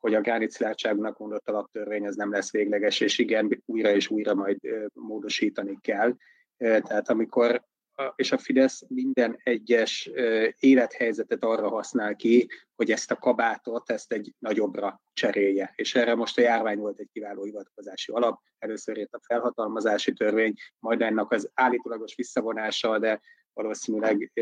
hogy 0.00 0.14
a 0.14 0.20
Gánit 0.20 0.50
Szilárdságnak 0.50 1.18
mondott 1.18 1.48
alaptörvény 1.48 2.06
az 2.06 2.16
nem 2.16 2.30
lesz 2.30 2.52
végleges, 2.52 3.00
és 3.00 3.18
igen, 3.18 3.62
újra 3.66 3.94
és 3.94 4.08
újra 4.08 4.34
majd 4.34 4.58
módosítani 4.92 5.78
kell. 5.80 6.16
Tehát 6.56 7.08
amikor 7.08 7.68
és 8.14 8.32
a 8.32 8.38
Fidesz 8.38 8.82
minden 8.88 9.40
egyes 9.42 10.10
élethelyzetet 10.58 11.44
arra 11.44 11.68
használ 11.68 12.16
ki, 12.16 12.48
hogy 12.76 12.90
ezt 12.90 13.10
a 13.10 13.16
kabátot, 13.16 13.90
ezt 13.90 14.12
egy 14.12 14.32
nagyobbra 14.38 15.02
cserélje. 15.12 15.72
És 15.76 15.94
erre 15.94 16.14
most 16.14 16.38
a 16.38 16.40
járvány 16.40 16.78
volt 16.78 16.98
egy 16.98 17.08
kiváló 17.12 17.44
hivatkozási 17.44 18.12
alap. 18.12 18.40
Először 18.58 18.96
jött 18.96 19.12
a 19.12 19.20
felhatalmazási 19.26 20.12
törvény, 20.12 20.54
majd 20.78 21.02
ennek 21.02 21.30
az 21.30 21.50
állítólagos 21.54 22.14
visszavonása, 22.14 22.98
de 22.98 23.20
valószínűleg 23.62 24.33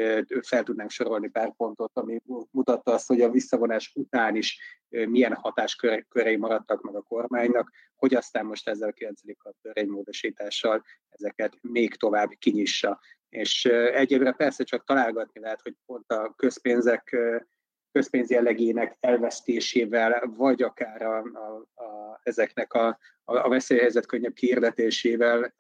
fel 0.41 0.63
tudnánk 0.63 0.91
sorolni 0.91 1.29
pár 1.29 1.55
pontot, 1.57 1.91
ami 1.95 2.21
mutatta 2.51 2.93
azt, 2.93 3.07
hogy 3.07 3.21
a 3.21 3.31
visszavonás 3.31 3.93
után 3.95 4.37
is 4.37 4.59
milyen 4.89 5.35
hatáskörei 5.35 6.37
maradtak 6.37 6.83
meg 6.83 6.95
a 6.95 7.03
kormánynak, 7.03 7.71
hogy 7.97 8.15
aztán 8.15 8.47
most 8.47 8.69
ezzel 8.69 8.89
a 8.89 8.93
9. 8.93 9.21
törvénymódosítással 9.63 10.85
ezeket 11.09 11.59
még 11.61 11.95
tovább 11.95 12.31
kinyissa. 12.39 13.01
És 13.29 13.65
egyébként 13.93 14.37
persze 14.37 14.65
csak 14.65 14.85
találgatni 14.85 15.41
lehet, 15.41 15.63
hogy 15.63 15.75
pont 15.87 16.13
a 16.13 16.35
közpénzek 16.37 17.17
közpénz 17.92 18.31
jellegének 18.31 18.96
elvesztésével, 19.01 20.33
vagy 20.37 20.62
akár 20.62 21.03
a, 21.03 21.18
a, 21.18 21.83
a, 21.83 22.20
ezeknek 22.22 22.72
a, 22.72 22.98
a, 23.24 23.37
a 23.37 23.48
veszélyhelyzet 23.48 24.07
könnyebb 24.07 24.33
kiirdetésével 24.33 25.55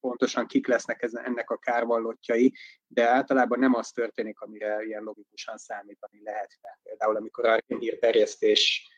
pontosan 0.00 0.46
kik 0.46 0.66
lesznek 0.66 1.02
ezen, 1.02 1.24
ennek 1.24 1.50
a 1.50 1.58
kárvallottjai, 1.58 2.54
de 2.86 3.08
általában 3.08 3.58
nem 3.58 3.74
az 3.74 3.90
történik, 3.90 4.40
amire 4.40 4.82
ilyen 4.84 5.02
logikusan 5.02 5.56
számítani 5.56 6.22
lehetne. 6.22 6.78
Például 6.82 7.16
amikor 7.16 7.44
a 7.46 7.58
hírterjesztés 7.66 8.89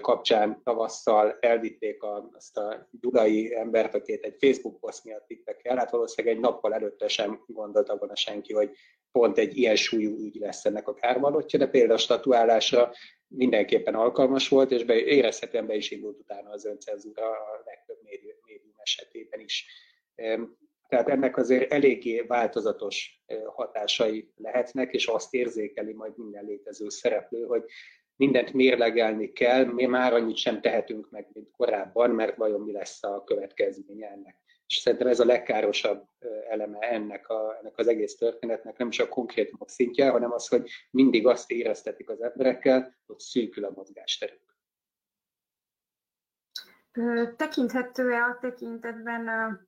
kapcsán 0.00 0.60
tavasszal 0.62 1.36
elvitték 1.40 2.02
a, 2.02 2.30
azt 2.32 2.56
a 2.56 2.88
gyulai 3.00 3.54
embert, 3.54 3.94
akit 3.94 4.24
egy 4.24 4.36
Facebook 4.38 4.80
poszt 4.80 5.04
miatt 5.04 5.26
vittek 5.26 5.64
el, 5.64 5.76
hát 5.76 5.90
valószínűleg 5.90 6.36
egy 6.36 6.42
nappal 6.42 6.74
előtte 6.74 7.08
sem 7.08 7.44
gondolta 7.46 7.96
volna 7.96 8.16
senki, 8.16 8.52
hogy 8.52 8.70
pont 9.12 9.38
egy 9.38 9.56
ilyen 9.56 9.76
súlyú 9.76 10.18
ügy 10.18 10.36
lesz 10.36 10.64
ennek 10.64 10.88
a 10.88 10.94
kárvallottja, 10.94 11.58
de 11.58 11.66
például 11.66 11.94
a 11.94 11.98
statuálásra 11.98 12.92
mindenképpen 13.26 13.94
alkalmas 13.94 14.48
volt, 14.48 14.70
és 14.70 14.84
be, 14.84 14.94
érezhetően 14.94 15.66
be 15.66 15.74
is 15.74 15.90
indult 15.90 16.18
utána 16.18 16.50
az 16.50 16.64
öncenzúra 16.64 17.30
a 17.30 17.62
legtöbb 17.64 17.98
médium 18.02 18.74
esetében 18.76 19.40
is. 19.40 19.66
Tehát 20.88 21.08
ennek 21.08 21.36
azért 21.36 21.72
eléggé 21.72 22.20
változatos 22.20 23.24
hatásai 23.46 24.32
lehetnek, 24.36 24.92
és 24.92 25.06
azt 25.06 25.34
érzékeli 25.34 25.92
majd 25.92 26.12
minden 26.16 26.44
létező 26.44 26.88
szereplő, 26.88 27.44
hogy 27.44 27.64
mindent 28.16 28.52
mérlegelni 28.52 29.32
kell, 29.32 29.64
mi 29.64 29.84
már 29.84 30.12
annyit 30.12 30.36
sem 30.36 30.60
tehetünk 30.60 31.10
meg, 31.10 31.28
mint 31.32 31.50
korábban, 31.50 32.10
mert 32.10 32.36
vajon 32.36 32.60
mi 32.60 32.72
lesz 32.72 33.02
a 33.02 33.24
következménye 33.24 34.08
ennek. 34.08 34.36
És 34.66 34.76
szerintem 34.76 35.08
ez 35.08 35.20
a 35.20 35.24
legkárosabb 35.24 36.08
eleme 36.48 36.78
ennek, 36.78 37.28
a, 37.28 37.56
ennek 37.60 37.78
az 37.78 37.88
egész 37.88 38.16
történetnek, 38.16 38.76
nem 38.76 38.90
csak 38.90 39.06
a 39.06 39.14
konkrét 39.14 39.52
szintje, 39.66 40.10
hanem 40.10 40.32
az, 40.32 40.48
hogy 40.48 40.70
mindig 40.90 41.26
azt 41.26 41.50
éreztetik 41.50 42.10
az 42.10 42.22
emberekkel, 42.22 42.96
hogy 43.06 43.18
szűkül 43.18 43.64
a 43.64 43.72
mozgásterük. 43.74 44.42
Tekinthető-e 47.36 48.22
a 48.22 48.38
tekintetben 48.40 49.28
a 49.28 49.60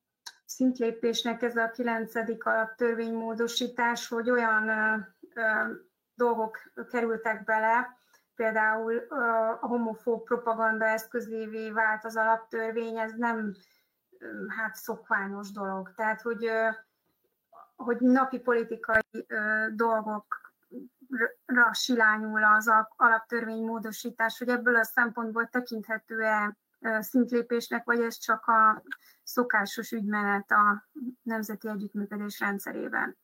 szintlépésnek 0.44 1.42
ez 1.42 1.56
a 1.56 1.70
kilencedik 1.70 2.44
alaptörvénymódosítás, 2.44 4.08
hogy 4.08 4.30
olyan 4.30 4.70
dolgok 6.14 6.58
kerültek 6.90 7.44
bele, 7.44 7.96
például 8.36 8.98
a 9.60 9.66
homofób 9.66 10.24
propaganda 10.24 10.84
eszközévé 10.84 11.70
vált 11.70 12.04
az 12.04 12.16
alaptörvény, 12.16 12.98
ez 12.98 13.12
nem 13.12 13.54
hát 14.56 14.74
szokványos 14.74 15.52
dolog. 15.52 15.92
Tehát, 15.94 16.20
hogy, 16.22 16.50
hogy 17.76 18.00
napi 18.00 18.38
politikai 18.38 19.26
dolgokra 19.74 21.72
silányul 21.72 22.44
az 22.44 22.72
alaptörvény 22.96 23.64
módosítás, 23.64 24.38
hogy 24.38 24.48
ebből 24.48 24.76
a 24.76 24.84
szempontból 24.84 25.46
tekinthető-e 25.46 26.56
szintlépésnek, 27.00 27.84
vagy 27.84 28.00
ez 28.00 28.18
csak 28.18 28.46
a 28.46 28.82
szokásos 29.22 29.92
ügymenet 29.92 30.50
a 30.50 30.88
nemzeti 31.22 31.68
együttműködés 31.68 32.40
rendszerében? 32.40 33.16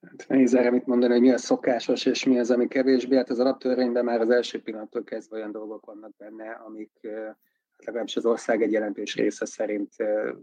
Hát 0.00 0.03
nehéz 0.28 0.54
erre 0.54 0.70
mit 0.70 0.86
mondani, 0.86 1.12
hogy 1.12 1.20
mi 1.20 1.30
a 1.30 1.38
szokásos 1.38 2.06
és 2.06 2.24
mi 2.24 2.38
az, 2.38 2.50
ami 2.50 2.68
kevésbé. 2.68 3.16
Hát 3.16 3.30
az 3.30 3.38
alaptörvényben 3.40 4.04
már 4.04 4.20
az 4.20 4.30
első 4.30 4.62
pillanattól 4.62 5.04
kezdve 5.04 5.36
olyan 5.36 5.52
dolgok 5.52 5.86
vannak 5.86 6.16
benne, 6.16 6.50
amik 6.50 7.08
hát 7.76 7.84
legalábbis 7.84 8.16
az 8.16 8.26
ország 8.26 8.62
egy 8.62 8.72
jelentős 8.72 9.14
része 9.14 9.44
szerint 9.44 9.92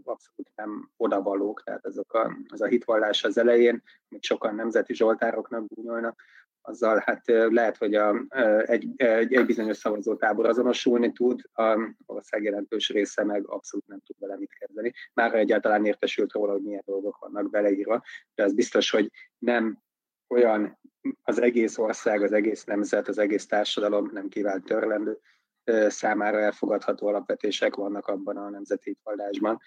abszolút 0.04 0.52
nem 0.54 0.90
odavalók. 0.96 1.62
Tehát 1.62 1.86
azok 1.86 2.14
a, 2.14 2.36
az 2.48 2.60
a 2.60 2.66
hitvallás 2.66 3.24
az 3.24 3.38
elején, 3.38 3.82
amit 4.10 4.22
sokan 4.22 4.54
nemzeti 4.54 4.94
zsoltároknak 4.94 5.64
gúnyolnak, 5.68 6.22
azzal 6.62 7.02
hát 7.04 7.22
lehet, 7.26 7.76
hogy 7.76 7.94
a, 7.94 8.24
egy, 8.64 8.88
egy, 8.96 9.34
egy 9.34 9.46
bizonyos 9.46 9.76
szavazótábor 9.76 10.46
azonosulni 10.46 11.12
tud, 11.12 11.40
a 11.52 11.94
ország 12.06 12.42
jelentős 12.42 12.88
része 12.88 13.24
meg 13.24 13.46
abszolút 13.46 13.86
nem 13.86 14.00
tud 14.06 14.16
vele 14.18 14.36
mit 14.36 14.52
kezdeni. 14.58 14.92
Már 15.14 15.34
egyáltalán 15.34 15.84
értesült 15.84 16.32
róla, 16.32 16.52
hogy 16.52 16.62
milyen 16.62 16.82
dolgok 16.84 17.18
vannak 17.18 17.50
beleírva, 17.50 18.02
de 18.34 18.44
az 18.44 18.54
biztos, 18.54 18.90
hogy 18.90 19.10
nem 19.38 19.78
olyan 20.28 20.80
az 21.22 21.40
egész 21.40 21.78
ország, 21.78 22.22
az 22.22 22.32
egész 22.32 22.64
nemzet, 22.64 23.08
az 23.08 23.18
egész 23.18 23.46
társadalom 23.46 24.10
nem 24.12 24.28
kívánt 24.28 24.64
törlendő, 24.64 25.18
számára 25.88 26.38
elfogadható 26.38 27.06
alapvetések 27.06 27.74
vannak 27.74 28.06
abban 28.06 28.36
a 28.36 28.50
nemzeti 28.50 28.98
vallásban, 29.02 29.58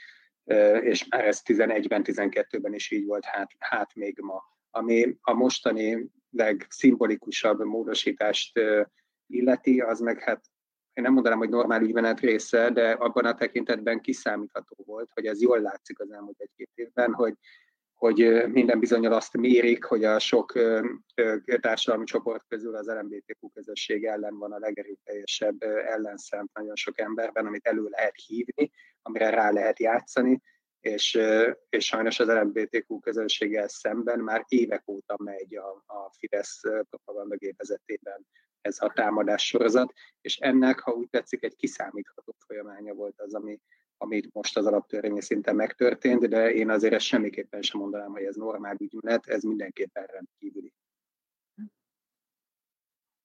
és 0.82 1.08
már 1.08 1.26
ez 1.26 1.42
11-ben, 1.46 2.02
12-ben 2.06 2.74
is 2.74 2.92
így 2.92 3.06
volt, 3.06 3.26
hát, 3.26 3.52
hát 3.60 3.96
még 3.96 4.20
ma. 4.20 4.44
Ami 4.72 5.18
a 5.22 5.34
mostani 5.34 6.10
legszimbolikusabb 6.36 7.64
módosítást 7.64 8.60
illeti, 9.28 9.80
az 9.80 10.00
meg 10.00 10.22
hát 10.22 10.42
én 10.94 11.04
nem 11.04 11.14
mondanám, 11.14 11.38
hogy 11.38 11.50
normál 11.50 11.82
ügymenet 11.82 12.20
része, 12.20 12.70
de 12.70 12.92
abban 12.92 13.26
a 13.26 13.36
tekintetben 13.36 14.02
kiszámítható 14.02 14.76
volt, 14.86 15.10
hogy 15.14 15.26
ez 15.26 15.42
jól 15.42 15.60
látszik 15.60 16.00
az 16.00 16.12
elmúlt 16.12 16.40
egy-két 16.40 16.70
évben, 16.74 17.14
hogy, 17.14 17.34
hogy 17.94 18.44
minden 18.48 18.80
bizonyal 18.80 19.14
azt 19.14 19.38
mérik, 19.38 19.84
hogy 19.84 20.04
a 20.04 20.20
sok 20.20 20.54
társadalmi 21.62 22.06
csoport 22.06 22.46
közül 22.48 22.76
az 22.76 22.88
LMBTQ 22.88 23.50
közösség 23.54 24.06
ellen 24.06 24.38
van 24.38 24.52
a 24.52 24.60
legerőteljesebb 24.60 25.62
ellenszem 25.62 26.50
nagyon 26.54 26.76
sok 26.76 27.00
emberben, 27.00 27.46
amit 27.46 27.68
elő 27.68 27.88
lehet 27.90 28.16
hívni, 28.26 28.72
amire 29.02 29.30
rá 29.30 29.52
lehet 29.52 29.80
játszani, 29.80 30.42
és, 30.86 31.20
és 31.70 31.86
sajnos 31.86 32.20
az 32.20 32.28
LMBTQ 32.28 33.00
közönséggel 33.00 33.68
szemben 33.68 34.20
már 34.20 34.46
évek 34.48 34.88
óta 34.88 35.16
megy 35.18 35.56
a, 35.56 35.84
a 35.86 36.12
Fidesz 36.18 36.62
propagandagépezetében 36.90 38.28
ez 38.62 38.82
a 38.82 38.92
támadás 38.94 39.46
sorozat, 39.46 39.94
és 40.22 40.38
ennek, 40.38 40.80
ha 40.80 40.92
úgy 40.92 41.10
tetszik, 41.10 41.44
egy 41.44 41.56
kiszámítható 41.56 42.36
folyamánya 42.46 42.94
volt 42.94 43.22
az, 43.22 43.34
ami, 43.34 43.60
amit 43.98 44.34
most 44.34 44.58
az 44.58 44.66
alaptörvényi 44.66 45.22
szinten 45.22 45.56
megtörtént, 45.56 46.28
de 46.28 46.54
én 46.54 46.70
azért 46.70 46.94
ezt 46.94 47.06
semmiképpen 47.06 47.62
sem 47.62 47.80
mondanám, 47.80 48.12
hogy 48.12 48.24
ez 48.24 48.36
normál 48.36 48.76
ügymenet, 48.80 49.28
ez 49.28 49.44
mindenképpen 49.44 50.06
rendkívüli. 50.06 50.74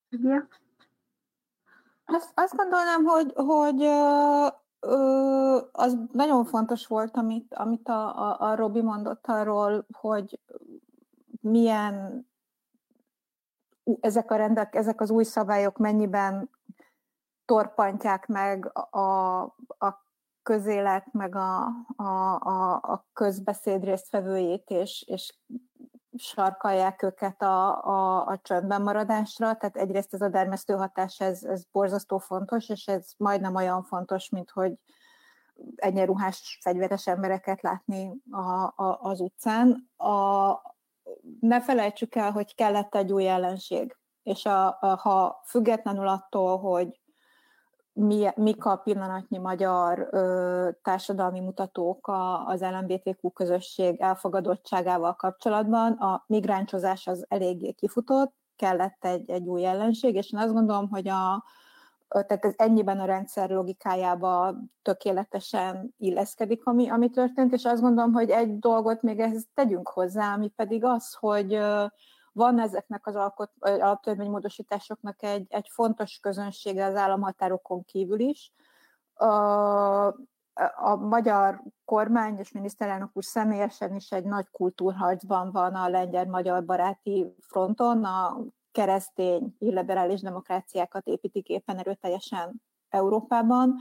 Igen. 0.09 0.49
Azt, 2.05 2.31
azt 2.35 2.57
gondolnám, 2.57 3.05
hogy, 3.05 3.33
hogy 3.35 3.81
ö, 4.81 5.59
az 5.73 5.97
nagyon 6.13 6.45
fontos 6.45 6.87
volt, 6.87 7.17
amit, 7.17 7.55
amit 7.55 7.89
a, 7.89 8.19
a, 8.19 8.51
a 8.51 8.55
Robi 8.55 8.83
mondott 8.83 9.27
arról, 9.27 9.87
hogy 9.93 10.41
milyen 11.41 12.27
ezek, 14.01 14.31
a 14.31 14.37
rendek, 14.37 14.75
ezek 14.75 15.01
az 15.01 15.11
új 15.11 15.25
szabályok 15.25 15.77
mennyiben 15.79 16.51
torpantják 17.45 18.27
meg 18.27 18.71
a, 18.91 19.41
a 19.79 20.05
közélet, 20.43 21.13
meg 21.13 21.35
a, 21.35 21.67
a, 21.97 22.35
a, 22.83 23.07
közbeszéd 23.13 23.85
résztvevőjét, 23.85 24.71
és, 24.71 25.05
és 25.07 25.35
sarkalják 26.17 27.03
őket 27.03 27.43
a, 27.43 27.85
a, 27.85 28.27
a 28.27 28.39
csöndben 28.43 28.83
maradásra. 28.83 29.57
Tehát 29.57 29.77
egyrészt 29.77 30.15
ez 30.15 30.21
a 30.21 30.29
dermesztő 30.29 30.75
hatás, 30.75 31.21
ez, 31.21 31.45
ez 31.45 31.65
borzasztó 31.73 32.19
fontos, 32.19 32.69
és 32.69 32.87
ez 32.87 33.07
majdnem 33.17 33.55
olyan 33.55 33.83
fontos, 33.83 34.29
mint 34.29 34.51
hogy 34.51 34.73
egyenruhás 35.77 36.59
fegyveres 36.63 37.07
embereket 37.07 37.63
látni 37.63 38.13
a, 38.31 38.63
a, 38.83 38.99
az 39.01 39.21
utcán. 39.21 39.89
A, 39.97 40.53
ne 41.41 41.61
felejtsük 41.61 42.15
el, 42.15 42.31
hogy 42.31 42.55
kellett 42.55 42.95
egy 42.95 43.13
új 43.13 43.29
ellenség. 43.29 43.97
És 44.23 44.47
a, 44.47 44.67
a, 44.67 44.99
ha 45.03 45.43
függetlenül 45.45 46.09
attól, 46.09 46.59
hogy 46.59 47.00
mi, 48.01 48.29
mik 48.37 48.65
a 48.65 48.77
pillanatnyi 48.77 49.39
magyar 49.39 50.09
ö, 50.11 50.69
társadalmi 50.83 51.41
mutatók 51.41 52.07
a, 52.07 52.47
az 52.47 52.61
LMBTQ 52.61 53.31
közösség 53.31 54.01
elfogadottságával 54.01 55.15
kapcsolatban, 55.15 55.93
a 55.93 56.25
migráncsozás 56.27 57.07
az 57.07 57.25
eléggé 57.29 57.73
kifutott, 57.73 58.35
kellett 58.57 59.05
egy, 59.05 59.31
egy 59.31 59.47
új 59.47 59.65
ellenség, 59.65 60.15
és 60.15 60.33
én 60.33 60.41
azt 60.41 60.53
gondolom, 60.53 60.89
hogy 60.89 61.09
a, 61.09 61.45
tehát 62.09 62.45
ez 62.45 62.55
ennyiben 62.57 63.01
a 63.01 63.05
rendszer 63.05 63.51
logikájába 63.51 64.57
tökéletesen 64.83 65.95
illeszkedik, 65.99 66.67
ami, 66.67 66.89
ami 66.89 67.11
történt, 67.11 67.53
és 67.53 67.65
azt 67.65 67.83
gondolom, 67.83 68.13
hogy 68.13 68.31
egy 68.31 68.59
dolgot 68.59 69.03
még 69.03 69.21
ehhez 69.21 69.47
tegyünk 69.55 69.89
hozzá, 69.89 70.33
ami 70.35 70.49
pedig 70.49 70.85
az, 70.85 71.15
hogy 71.15 71.59
van 72.33 72.61
ezeknek 72.61 73.07
az 73.07 73.15
alkot, 73.15 73.51
alaptörvénymódosításoknak 73.59 75.23
egy, 75.23 75.47
egy 75.49 75.69
fontos 75.73 76.19
közönsége 76.19 76.85
az 76.85 76.97
államhatárokon 76.97 77.85
kívül 77.85 78.21
is. 78.21 78.53
A, 79.15 79.27
a 80.77 80.97
magyar 80.97 81.63
kormány 81.85 82.39
és 82.39 82.53
miniszterelnök 82.53 83.11
úr 83.13 83.25
személyesen 83.25 83.95
is 83.95 84.11
egy 84.11 84.25
nagy 84.25 84.51
kultúrharcban 84.51 85.51
van 85.53 85.75
a 85.75 85.89
lengyel-magyar 85.89 86.65
baráti 86.65 87.35
fronton, 87.41 88.05
a 88.05 88.37
keresztény, 88.73 89.57
illiberális 89.59 90.21
demokráciákat 90.21 91.07
építik 91.07 91.49
éppen 91.49 91.79
erőteljesen 91.79 92.63
Európában. 92.89 93.75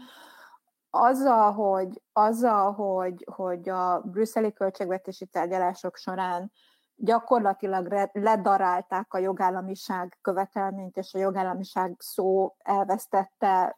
Azzal, 0.89 1.51
hogy, 1.51 2.01
azzal, 2.13 2.71
hogy, 2.71 3.25
hogy 3.31 3.69
a 3.69 3.99
brüsszeli 3.99 4.53
költségvetési 4.53 5.25
tárgyalások 5.25 5.95
során 5.95 6.51
gyakorlatilag 7.01 8.09
ledarálták 8.11 9.13
a 9.13 9.17
jogállamiság 9.17 10.17
követelményt, 10.21 10.97
és 10.97 11.13
a 11.13 11.19
jogállamiság 11.19 11.95
szó 11.97 12.55
elvesztette 12.57 13.77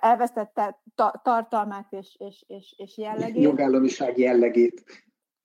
elvesztette 0.00 0.80
tartalmát 1.22 1.92
és, 1.92 2.16
és, 2.18 2.44
és, 2.46 2.74
és 2.76 2.98
jellegét. 2.98 3.42
Jogállamiság 3.42 4.18
jellegét. 4.18 4.84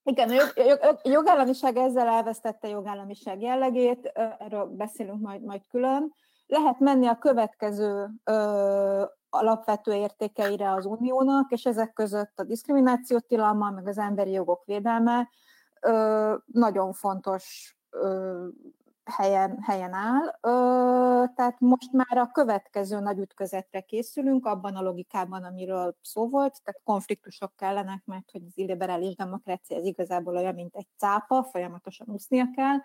Igen, 0.04 0.30
a 0.30 0.34
jog, 0.34 0.52
jog, 0.56 1.00
jogállamiság 1.04 1.78
ezzel 1.78 2.08
elvesztette 2.08 2.68
jogállamiság 2.68 3.42
jellegét, 3.42 4.12
erről 4.40 4.66
beszélünk 4.66 5.22
majd, 5.22 5.42
majd 5.44 5.62
külön. 5.68 6.14
Lehet 6.48 6.80
menni 6.80 7.08
a 7.08 7.18
következő 7.18 8.10
ö, 8.24 9.04
alapvető 9.30 9.94
értékeire 9.94 10.72
az 10.72 10.86
uniónak, 10.86 11.52
és 11.52 11.66
ezek 11.66 11.94
között 11.94 12.40
a 12.40 12.44
diszkrimináció 12.44 13.20
tilalma, 13.20 13.70
meg 13.70 13.88
az 13.88 13.98
emberi 13.98 14.32
jogok 14.32 14.66
védelme 14.66 15.30
ö, 15.82 16.36
nagyon 16.46 16.94
fontos 16.94 17.76
ö, 17.90 18.48
helyen, 19.06 19.58
helyen 19.62 19.94
áll. 19.94 20.38
Ö, 20.42 20.50
tehát 21.36 21.60
most 21.60 21.92
már 21.92 22.18
a 22.18 22.32
következő 22.32 23.00
nagy 23.00 23.18
ütközetre 23.18 23.82
készülünk, 23.82 24.46
abban 24.46 24.76
a 24.76 24.82
logikában, 24.82 25.44
amiről 25.44 25.96
szó 26.02 26.30
volt, 26.30 26.64
tehát 26.64 26.82
konfliktusok 26.84 27.56
kellenek, 27.56 28.02
mert 28.06 28.32
hogy 28.32 28.42
az 28.48 28.58
illiberális 28.58 29.16
demokrácia 29.16 29.78
ez 29.78 29.86
igazából 29.86 30.36
olyan, 30.36 30.54
mint 30.54 30.76
egy 30.76 30.88
cápa, 30.98 31.44
folyamatosan 31.44 32.08
úsznia 32.10 32.48
kell. 32.56 32.78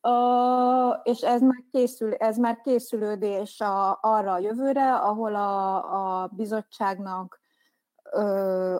Ö, 0.00 0.90
és 1.02 1.20
ez 1.20 1.40
már, 1.40 1.64
készül, 1.72 2.14
ez 2.14 2.36
már 2.36 2.60
készülődés 2.60 3.60
a, 3.60 3.98
arra 4.02 4.32
a 4.32 4.38
jövőre, 4.38 4.94
ahol 4.94 5.34
a, 5.34 6.22
a 6.22 6.26
bizottságnak 6.26 7.40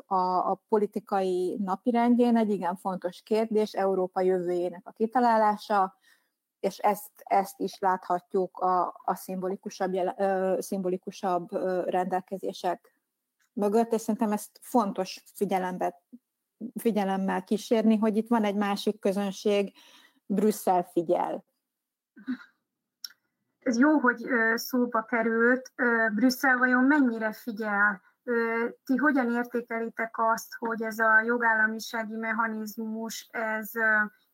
a, 0.06 0.50
a 0.50 0.62
politikai 0.68 1.56
napirendjén 1.64 2.37
egy 2.37 2.50
igen 2.50 2.76
fontos 2.76 3.22
kérdés, 3.22 3.72
Európa 3.72 4.20
jövőjének 4.20 4.83
a 4.85 4.90
kitalálása, 4.90 5.94
és 6.61 6.78
ezt, 6.78 7.11
ezt 7.16 7.61
is 7.61 7.78
láthatjuk 7.78 8.59
a, 8.59 9.00
a 9.04 9.14
szimbolikusabb, 9.14 9.94
ö, 10.18 10.56
szimbolikusabb 10.59 11.52
ö, 11.52 11.83
rendelkezések 11.87 12.94
mögött, 13.52 13.92
és 13.92 14.00
szerintem 14.00 14.33
ezt 14.33 14.59
fontos 14.62 15.24
figyelembe, 15.35 16.02
figyelemmel 16.74 17.44
kísérni, 17.44 17.96
hogy 17.96 18.16
itt 18.16 18.28
van 18.28 18.44
egy 18.44 18.54
másik 18.54 18.98
közönség, 18.98 19.72
Brüsszel 20.33 20.83
figyel. 20.83 21.45
Ez 23.59 23.79
jó, 23.79 23.99
hogy 23.99 24.31
szóba 24.55 25.05
került. 25.05 25.73
Brüsszel 26.14 26.57
vajon 26.57 26.85
mennyire 26.85 27.33
figyel? 27.33 28.01
Ti 28.85 28.97
hogyan 28.97 29.31
értékelitek 29.31 30.14
azt, 30.19 30.55
hogy 30.59 30.83
ez 30.83 30.99
a 30.99 31.21
jogállamisági 31.21 32.16
mechanizmus, 32.16 33.29
ez 33.31 33.71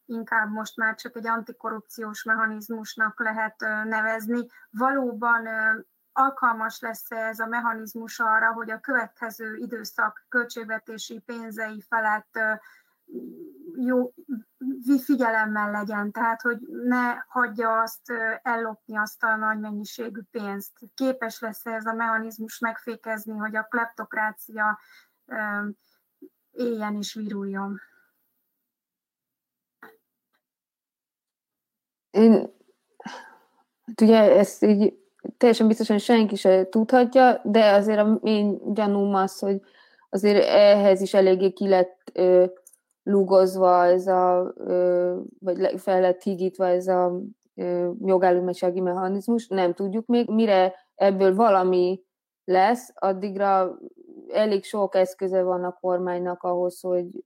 inkább 0.05 0.51
most 0.51 0.77
már 0.77 0.95
csak 0.95 1.17
egy 1.17 1.27
antikorrupciós 1.27 2.23
mechanizmusnak 2.23 3.21
lehet 3.21 3.61
nevezni. 3.85 4.47
Valóban 4.71 5.49
alkalmas 6.13 6.81
lesz 6.81 7.11
ez 7.11 7.39
a 7.39 7.47
mechanizmus 7.47 8.21
arra, 8.21 8.53
hogy 8.53 8.71
a 8.71 8.81
következő 8.81 9.55
időszak 9.55 10.27
költségvetési 10.29 11.19
pénzei 11.19 11.81
felett 11.89 12.39
jó 13.79 14.13
figyelemmel 15.05 15.71
legyen, 15.71 16.13
tehát 16.13 16.41
hogy 16.43 16.59
ne 16.85 17.15
hagyja 17.29 17.81
azt 17.81 18.13
ellopni 18.43 18.97
azt 18.97 19.23
a 19.23 19.37
nagy 19.37 19.59
mennyiségű 19.59 20.21
pénzt. 20.31 20.73
Képes 20.95 21.41
lesz 21.41 21.67
ez 21.67 21.87
a 21.87 21.93
mechanizmus 21.93 22.59
megfékezni, 22.59 23.33
hogy 23.33 23.57
a 23.57 23.67
kleptokrácia 23.71 24.79
éljen 26.51 26.97
és 26.97 27.15
viruljon. 27.15 27.81
Én, 32.11 32.55
hát 33.87 34.01
ugye 34.01 34.39
ezt 34.39 34.63
így 34.63 34.99
teljesen 35.37 35.67
biztosan 35.67 35.99
senki 35.99 36.37
se 36.37 36.69
tudhatja, 36.69 37.41
de 37.45 37.71
azért 37.71 37.99
a 37.99 38.19
én 38.23 38.75
gyanúm 38.75 39.15
az, 39.15 39.39
hogy 39.39 39.61
azért 40.11 40.45
ehhez 40.45 41.01
is 41.01 41.15
eléggé 41.15 41.53
ki 41.53 41.69
lett 41.69 42.11
ö, 42.13 42.47
lugozva 43.07 43.85
ez 43.85 44.07
a, 44.07 44.53
vagy 45.39 45.81
fel 45.81 46.01
lett 46.01 46.23
hígítva 46.23 46.67
ez 46.67 46.87
a 46.87 47.21
jogállamisági 48.01 48.81
mechanizmus, 48.81 49.49
nem 49.49 49.75
tudjuk 49.75 50.07
még, 50.07 50.29
mire 50.29 50.75
ebből 50.95 51.35
valami 51.35 52.03
lesz, 52.45 52.91
addigra 52.95 53.79
elég 54.29 54.65
sok 54.65 54.95
eszköze 54.95 55.43
van 55.43 55.65
a 55.65 55.79
kormánynak 55.81 56.43
ahhoz, 56.43 56.81
hogy, 56.81 57.25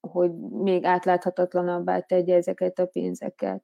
hogy 0.00 0.38
még 0.38 0.84
átláthatatlanabbá 0.84 2.00
tegye 2.00 2.34
ezeket 2.34 2.78
a 2.78 2.86
pénzeket. 2.86 3.62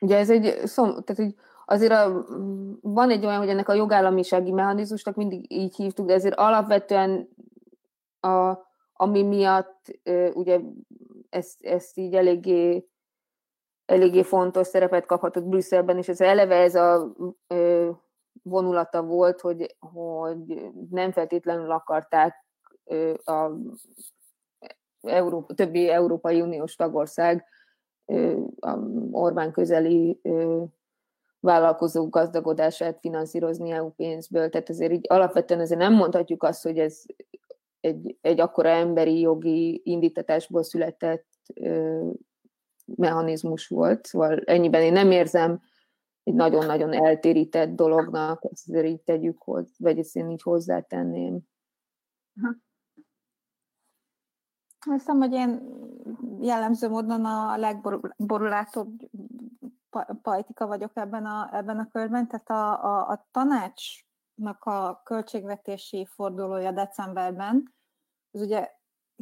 Ugye 0.00 0.16
ez 0.16 0.30
egy, 0.30 0.66
szom, 0.66 0.88
tehát, 0.88 1.22
hogy 1.22 1.34
azért 1.70 1.92
a, 1.92 2.26
van 2.80 3.10
egy 3.10 3.26
olyan, 3.26 3.38
hogy 3.38 3.48
ennek 3.48 3.68
a 3.68 3.74
jogállamisági 3.74 4.50
mechanizmusnak 4.50 5.14
mindig 5.14 5.52
így 5.52 5.76
hívtuk, 5.76 6.06
de 6.06 6.12
ezért 6.12 6.34
alapvetően 6.34 7.28
a, 8.20 8.56
ami 8.92 9.22
miatt 9.22 10.00
ugye 10.32 10.60
ezt, 11.28 11.64
ezt 11.64 11.98
így 11.98 12.14
eléggé, 12.14 12.88
eléggé 13.84 14.22
fontos 14.22 14.66
szerepet 14.66 15.06
kaphatott 15.06 15.44
Brüsszelben, 15.44 15.98
és 15.98 16.08
ez 16.08 16.20
eleve 16.20 16.56
ez 16.56 16.74
a 16.74 17.14
vonulata 18.42 19.02
volt, 19.02 19.40
hogy, 19.40 19.76
hogy 19.78 20.70
nem 20.90 21.12
feltétlenül 21.12 21.70
akarták 21.70 22.46
a 23.24 23.50
Európa, 25.00 25.54
többi 25.54 25.88
Európai 25.88 26.40
Uniós 26.40 26.74
tagország 26.74 27.44
a 28.60 28.78
Orbán 29.10 29.52
közeli 29.52 30.20
vállalkozók 31.40 32.10
gazdagodását 32.10 32.98
finanszírozni 33.00 33.70
EU 33.70 33.90
pénzből. 33.90 34.48
Tehát 34.48 34.68
azért 34.68 34.92
így 34.92 35.06
alapvetően 35.08 35.60
azért 35.60 35.80
nem 35.80 35.94
mondhatjuk 35.94 36.42
azt, 36.42 36.62
hogy 36.62 36.78
ez 36.78 37.02
egy, 37.80 38.16
egy 38.20 38.40
akkora 38.40 38.68
emberi 38.68 39.20
jogi 39.20 39.80
indítatásból 39.84 40.62
született 40.62 41.26
ö, 41.54 42.06
mechanizmus 42.84 43.68
volt. 43.68 44.06
Szóval 44.06 44.40
ennyiben 44.44 44.82
én 44.82 44.92
nem 44.92 45.10
érzem 45.10 45.60
egy 46.22 46.34
nagyon-nagyon 46.34 46.92
eltérített 46.92 47.74
dolognak, 47.74 48.44
ezt 48.50 48.68
azért 48.68 48.86
így 48.86 49.00
tegyük, 49.00 49.44
vagy 49.78 49.98
ezt 49.98 50.16
én 50.16 50.30
így 50.30 50.42
hozzátenném. 50.42 51.40
Azt 54.86 54.98
hiszem, 54.98 55.18
hogy 55.18 55.32
én 55.32 55.60
jellemző 56.40 56.88
módon 56.88 57.24
a 57.24 57.56
legborulátóbb 57.56 58.92
pajtika 60.22 60.66
vagyok 60.66 60.90
ebben 60.94 61.26
a, 61.26 61.48
ebben 61.52 61.78
a 61.78 61.88
körben, 61.92 62.28
tehát 62.28 62.50
a, 62.50 62.84
a, 62.84 63.08
a 63.08 63.28
tanácsnak 63.30 64.64
a 64.64 65.00
költségvetési 65.04 66.06
fordulója 66.06 66.72
decemberben, 66.72 67.74
az 68.30 68.40
ugye 68.40 68.70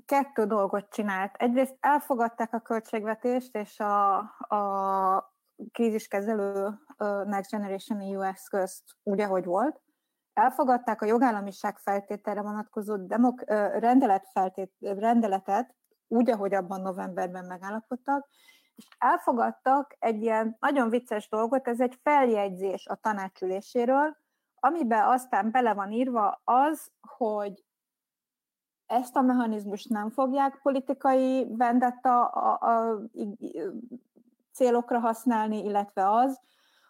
kettő 0.05 0.47
dolgot 0.47 0.91
csinált. 0.91 1.37
Egyrészt 1.37 1.77
elfogadták 1.81 2.55
a 2.55 2.61
költségvetést, 2.61 3.57
és 3.57 3.81
a, 3.81 4.17
a 4.39 5.35
kríziskezelő 5.73 6.79
Next 7.25 7.51
Generation 7.51 8.01
EU 8.01 8.21
eszközt 8.21 8.83
úgy, 9.03 9.21
ahogy 9.21 9.45
volt. 9.45 9.81
Elfogadták 10.33 11.03
a 11.03 11.07
jogállamiság 11.07 11.79
feltételre 11.79 12.43
vonatkozó 12.43 12.97
demok, 12.97 13.43
rendelet 13.79 14.29
feltét, 14.33 14.73
rendeletet, 14.81 15.75
úgy, 16.09 16.31
ahogy 16.31 16.55
abban 16.55 16.81
novemberben 16.81 17.45
megállapodtak, 17.45 18.29
és 18.79 18.89
elfogadtak 18.99 19.97
egy 19.99 20.23
ilyen 20.23 20.57
nagyon 20.61 20.89
vicces 20.89 21.29
dolgot, 21.29 21.69
ez 21.69 21.81
egy 21.81 21.99
feljegyzés 22.03 22.87
a 22.87 22.95
tanácsüléséről, 22.95 24.17
amiben 24.55 25.09
aztán 25.09 25.51
bele 25.51 25.75
van 25.75 25.93
írva 25.93 26.41
az, 26.45 26.91
hogy 27.01 27.65
ezt 28.87 29.17
a 29.17 29.21
mechanizmust 29.21 29.89
nem 29.89 30.11
fogják 30.11 30.61
politikai 30.63 31.47
vendetta 31.57 32.25
a, 32.27 32.59
a, 32.61 32.91
a 32.91 33.01
célokra 34.53 34.99
használni, 34.99 35.65
illetve 35.65 36.11
az, 36.11 36.41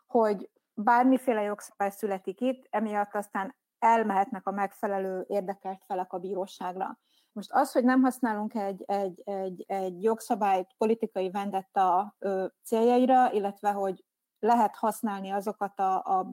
hogy 0.07 0.51
bármiféle 0.75 1.43
jogszabály 1.43 1.91
születik 1.91 2.41
itt, 2.41 2.67
emiatt 2.71 3.15
aztán 3.15 3.57
elmehetnek 3.79 4.47
a 4.47 4.51
megfelelő 4.51 5.25
érdekelt 5.29 5.85
felek 5.87 6.13
a 6.13 6.19
bíróságra. 6.19 6.99
Most 7.39 7.53
az, 7.53 7.73
hogy 7.73 7.85
nem 7.85 8.03
használunk 8.03 8.55
egy, 8.55 8.83
egy, 8.87 9.23
egy, 9.25 9.65
egy 9.67 10.03
jogszabályt 10.03 10.75
politikai 10.77 11.31
vendetta 11.31 12.17
céljaira, 12.63 13.33
illetve 13.33 13.71
hogy 13.71 14.05
lehet 14.39 14.77
használni 14.77 15.31
azokat 15.31 15.79
a, 15.79 15.97
a 15.97 16.31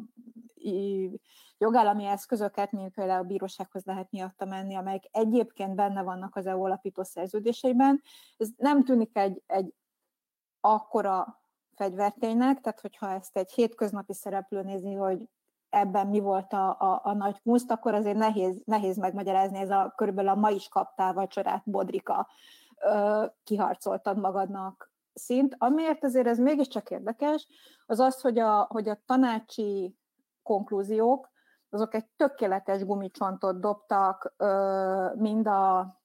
jogállami 1.57 2.05
eszközöket, 2.05 2.71
mint 2.71 2.93
például 2.93 3.23
a 3.23 3.27
bírósághoz 3.27 3.83
lehet 3.83 4.11
miatta 4.11 4.45
menni, 4.45 4.75
amelyek 4.75 5.03
egyébként 5.11 5.75
benne 5.75 6.01
vannak 6.01 6.35
az 6.35 6.45
EU 6.45 6.63
alapító 6.65 7.03
szerződéseiben. 7.03 8.01
Ez 8.37 8.49
nem 8.57 8.83
tűnik 8.83 9.17
egy, 9.17 9.43
egy 9.45 9.73
akkora 10.59 11.41
fegyverténynek, 11.75 12.61
tehát 12.61 12.79
hogyha 12.81 13.11
ezt 13.11 13.37
egy 13.37 13.51
hétköznapi 13.51 14.13
szereplő 14.13 14.61
nézi, 14.61 14.93
hogy 14.93 15.29
ebben 15.75 16.07
mi 16.07 16.19
volt 16.19 16.53
a, 16.53 16.69
a, 16.79 17.01
a 17.03 17.13
nagy 17.13 17.39
muszt, 17.43 17.71
akkor 17.71 17.93
azért 17.93 18.17
nehéz, 18.17 18.61
nehéz 18.65 18.97
megmagyarázni, 18.97 19.57
ez 19.59 19.69
a 19.69 19.93
körülbelül 19.95 20.29
a 20.29 20.35
ma 20.35 20.49
is 20.49 20.67
kaptál 20.67 21.13
vacsorát, 21.13 21.61
Bodrika, 21.65 22.27
ö, 22.83 23.25
kiharcoltad 23.43 24.17
magadnak 24.17 24.91
szint. 25.13 25.55
Amiért 25.57 26.03
azért 26.03 26.27
ez 26.27 26.37
mégiscsak 26.37 26.89
érdekes, 26.89 27.47
az 27.85 27.99
az, 27.99 28.21
hogy 28.21 28.39
a, 28.39 28.67
hogy 28.69 28.89
a 28.89 29.01
tanácsi 29.05 29.95
konklúziók, 30.43 31.29
azok 31.69 31.93
egy 31.93 32.05
tökéletes 32.05 32.85
gumicsontot 32.85 33.59
dobtak 33.59 34.33
ö, 34.37 35.09
mind 35.15 35.47
a 35.47 35.97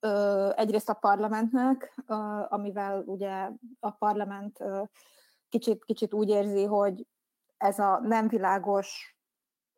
ö, 0.00 0.50
egyrészt 0.56 0.88
a 0.88 0.94
parlamentnek, 0.94 1.94
ö, 2.06 2.14
amivel 2.48 3.02
ugye 3.06 3.50
a 3.80 3.90
parlament 3.90 4.60
ö, 4.60 4.82
kicsit, 5.48 5.84
kicsit 5.84 6.14
úgy 6.14 6.28
érzi, 6.28 6.64
hogy 6.64 7.06
ez 7.56 7.78
a 7.78 8.00
nem 8.02 8.28
világos 8.28 9.16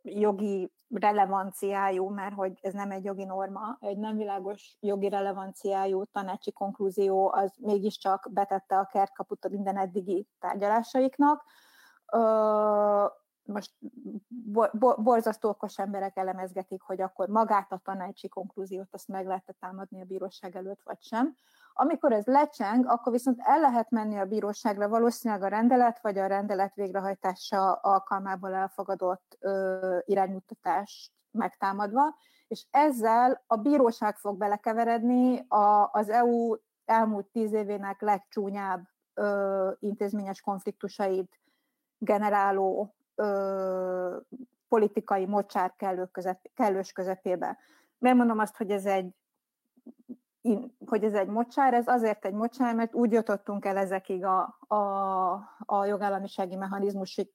jogi 0.03 0.73
relevanciájú, 0.89 2.09
mert 2.09 2.35
hogy 2.35 2.59
ez 2.63 2.73
nem 2.73 2.91
egy 2.91 3.05
jogi 3.05 3.25
norma, 3.25 3.77
egy 3.81 3.99
nem 3.99 4.17
világos 4.17 4.77
jogi 4.81 5.09
relevanciájú 5.09 6.05
tanácsi 6.05 6.53
konklúzió 6.53 7.33
az 7.33 7.53
mégiscsak 7.57 8.29
betette 8.31 8.79
a 8.79 8.87
kertkaput 8.87 9.45
a 9.45 9.49
minden 9.49 9.77
eddigi 9.77 10.27
tárgyalásaiknak. 10.39 11.45
Most 13.43 13.73
borzasztó 14.97 15.49
okos 15.49 15.79
emberek 15.79 16.17
elemezgetik, 16.17 16.83
hogy 16.83 17.01
akkor 17.01 17.29
magát 17.29 17.73
a 17.73 17.81
tanácsi 17.85 18.29
konklúziót 18.29 18.89
azt 18.91 19.09
meg 19.09 19.27
lehet 19.27 19.57
támadni 19.61 20.01
a 20.01 20.05
bíróság 20.05 20.57
előtt, 20.57 20.81
vagy 20.85 21.03
sem. 21.03 21.37
Amikor 21.81 22.13
ez 22.13 22.27
lecseng, 22.27 22.87
akkor 22.87 23.13
viszont 23.13 23.41
el 23.43 23.61
lehet 23.61 23.91
menni 23.91 24.19
a 24.19 24.25
bíróságra 24.25 24.89
valószínűleg 24.89 25.43
a 25.43 25.49
rendelet 25.49 26.01
vagy 26.01 26.19
a 26.19 26.27
rendelet 26.27 26.75
végrehajtása 26.75 27.73
alkalmából 27.73 28.55
elfogadott 28.55 29.37
ö, 29.41 29.99
iránymutatást 30.05 31.13
megtámadva, 31.31 32.17
és 32.49 32.67
ezzel 32.71 33.43
a 33.47 33.57
bíróság 33.57 34.17
fog 34.17 34.39
belekeveredni 34.39 35.45
a, 35.49 35.89
az 35.93 36.09
EU 36.09 36.55
elmúlt 36.85 37.27
tíz 37.27 37.53
évének 37.53 38.01
legcsúnyább 38.01 38.89
ö, 39.15 39.71
intézményes 39.79 40.41
konfliktusait 40.41 41.41
generáló 41.99 42.95
ö, 43.15 44.17
politikai 44.69 45.27
mocsár 45.27 45.75
kellő 45.77 46.07
közep, 46.07 46.41
kellős 46.55 46.93
közepébe. 46.93 47.59
Miért 47.99 48.17
mondom 48.17 48.39
azt, 48.39 48.57
hogy 48.57 48.71
ez 48.71 48.87
egy 48.87 49.15
hogy 50.87 51.05
ez 51.05 51.13
egy 51.13 51.29
mocsár, 51.29 51.75
ez 51.75 51.87
azért 51.87 52.25
egy 52.25 52.33
mocsár, 52.33 52.75
mert 52.75 52.95
úgy 52.95 53.13
jutottunk 53.13 53.65
el 53.65 53.77
ezekig 53.77 54.25
a, 54.25 54.59
a, 54.67 54.77
a 55.59 55.85
jogállamisági 55.85 56.57
mechanizmusig, 56.57 57.31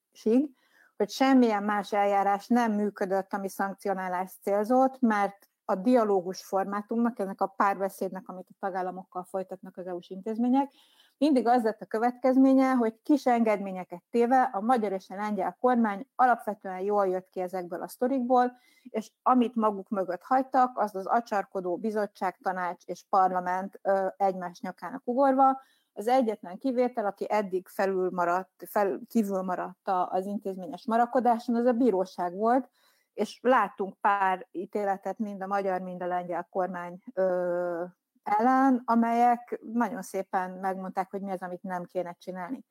hogy 0.96 1.10
semmilyen 1.10 1.62
más 1.62 1.92
eljárás 1.92 2.46
nem 2.46 2.72
működött, 2.72 3.32
ami 3.32 3.48
szankcionálást 3.48 4.42
célzott, 4.42 5.00
mert 5.00 5.48
a 5.64 5.74
dialógus 5.74 6.44
formátumnak, 6.44 7.18
ennek 7.18 7.40
a 7.40 7.46
párbeszédnek, 7.46 8.28
amit 8.28 8.48
a 8.50 8.66
tagállamokkal 8.66 9.24
folytatnak 9.24 9.76
az 9.76 9.86
EU-s 9.86 10.10
intézmények, 10.10 10.72
mindig 11.18 11.46
az 11.46 11.62
lett 11.62 11.80
a 11.80 11.86
következménye, 11.86 12.72
hogy 12.72 12.94
kis 13.02 13.26
engedményeket 13.26 14.02
téve 14.10 14.42
a 14.42 14.60
magyar 14.60 14.92
és 14.92 15.10
a 15.10 15.14
lengyel 15.14 15.56
kormány 15.60 16.06
alapvetően 16.14 16.80
jól 16.80 17.08
jött 17.08 17.30
ki 17.30 17.40
ezekből 17.40 17.82
a 17.82 17.88
sztorikból, 17.88 18.52
és 18.82 19.12
amit 19.22 19.54
maguk 19.54 19.88
mögött 19.88 20.22
hagytak, 20.22 20.78
az 20.78 20.94
az 20.94 21.06
acsarkodó 21.06 21.76
bizottság, 21.76 22.36
tanács 22.42 22.84
és 22.84 23.04
parlament 23.08 23.80
egymás 24.16 24.60
nyakának 24.60 25.02
ugorva, 25.04 25.60
az 25.92 26.08
egyetlen 26.08 26.58
kivétel, 26.58 27.06
aki 27.06 27.26
eddig 27.28 27.68
felül 27.68 28.10
maradt, 28.12 28.64
fel, 28.66 29.00
kívül 29.08 29.42
maradt 29.42 29.88
az 30.08 30.26
intézményes 30.26 30.86
marakodáson, 30.86 31.54
az 31.54 31.66
a 31.66 31.72
bíróság 31.72 32.34
volt, 32.34 32.68
és 33.14 33.38
láttunk 33.42 33.94
pár 34.00 34.46
ítéletet 34.50 35.18
mind 35.18 35.42
a 35.42 35.46
magyar, 35.46 35.80
mind 35.80 36.02
a 36.02 36.06
lengyel 36.06 36.46
kormány 36.50 36.98
ö, 37.14 37.84
ellen, 38.24 38.82
amelyek 38.84 39.60
nagyon 39.72 40.02
szépen 40.02 40.50
megmondták, 40.50 41.10
hogy 41.10 41.20
mi 41.20 41.30
az, 41.30 41.42
amit 41.42 41.62
nem 41.62 41.84
kéne 41.84 42.16
csinálni. 42.18 42.64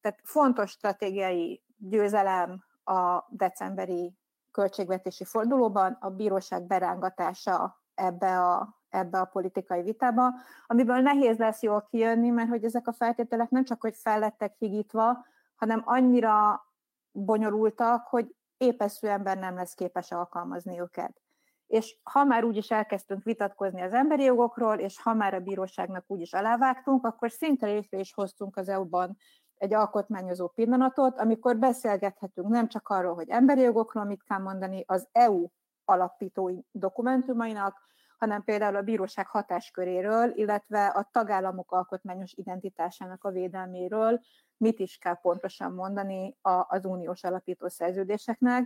Tehát 0.00 0.20
fontos 0.22 0.70
stratégiai 0.70 1.62
győzelem 1.76 2.64
a 2.84 3.24
decemberi 3.28 4.16
költségvetési 4.50 5.24
fordulóban, 5.24 5.96
a 6.00 6.10
bíróság 6.10 6.62
berángatása 6.62 7.82
ebbe 7.94 8.40
a, 8.40 8.80
ebbe 8.88 9.20
a 9.20 9.24
politikai 9.24 9.82
vitába, 9.82 10.32
amiből 10.66 10.98
nehéz 10.98 11.38
lesz 11.38 11.62
jól 11.62 11.86
kijönni, 11.90 12.30
mert 12.30 12.48
hogy 12.48 12.64
ezek 12.64 12.86
a 12.88 12.92
feltételek 12.92 13.50
nem 13.50 13.64
csak, 13.64 13.80
hogy 13.80 13.96
fellettek 13.96 14.54
higítva, 14.58 15.26
hanem 15.54 15.82
annyira 15.84 16.64
bonyolultak, 17.10 18.06
hogy 18.06 18.34
épeszű 18.56 19.08
ember 19.08 19.38
nem 19.38 19.54
lesz 19.54 19.74
képes 19.74 20.10
alkalmazni 20.10 20.80
őket. 20.80 21.23
És 21.66 21.96
ha 22.02 22.24
már 22.24 22.44
úgyis 22.44 22.70
elkezdtünk 22.70 23.24
vitatkozni 23.24 23.80
az 23.80 23.92
emberi 23.92 24.22
jogokról, 24.22 24.74
és 24.74 25.02
ha 25.02 25.14
már 25.14 25.34
a 25.34 25.40
bíróságnak 25.40 26.04
úgyis 26.06 26.32
alávágtunk, 26.32 27.06
akkor 27.06 27.30
szinte 27.30 27.66
létre 27.66 27.98
is 27.98 28.14
hoztunk 28.14 28.56
az 28.56 28.68
EU-ban 28.68 29.16
egy 29.54 29.74
alkotmányozó 29.74 30.48
pillanatot, 30.48 31.18
amikor 31.18 31.56
beszélgethetünk 31.56 32.48
nem 32.48 32.68
csak 32.68 32.88
arról, 32.88 33.14
hogy 33.14 33.28
emberi 33.28 33.60
jogokról 33.60 34.04
mit 34.04 34.22
kell 34.22 34.38
mondani 34.38 34.84
az 34.86 35.08
EU 35.12 35.46
alapítói 35.84 36.60
dokumentumainak, 36.70 37.82
hanem 38.18 38.42
például 38.42 38.76
a 38.76 38.82
bíróság 38.82 39.26
hatásköréről, 39.26 40.32
illetve 40.34 40.86
a 40.86 41.08
tagállamok 41.12 41.72
alkotmányos 41.72 42.32
identitásának 42.32 43.24
a 43.24 43.30
védelméről, 43.30 44.20
mit 44.56 44.78
is 44.78 44.96
kell 44.96 45.20
pontosan 45.20 45.72
mondani 45.72 46.36
az 46.68 46.84
uniós 46.84 47.24
alapító 47.24 47.68
szerződéseknek. 47.68 48.64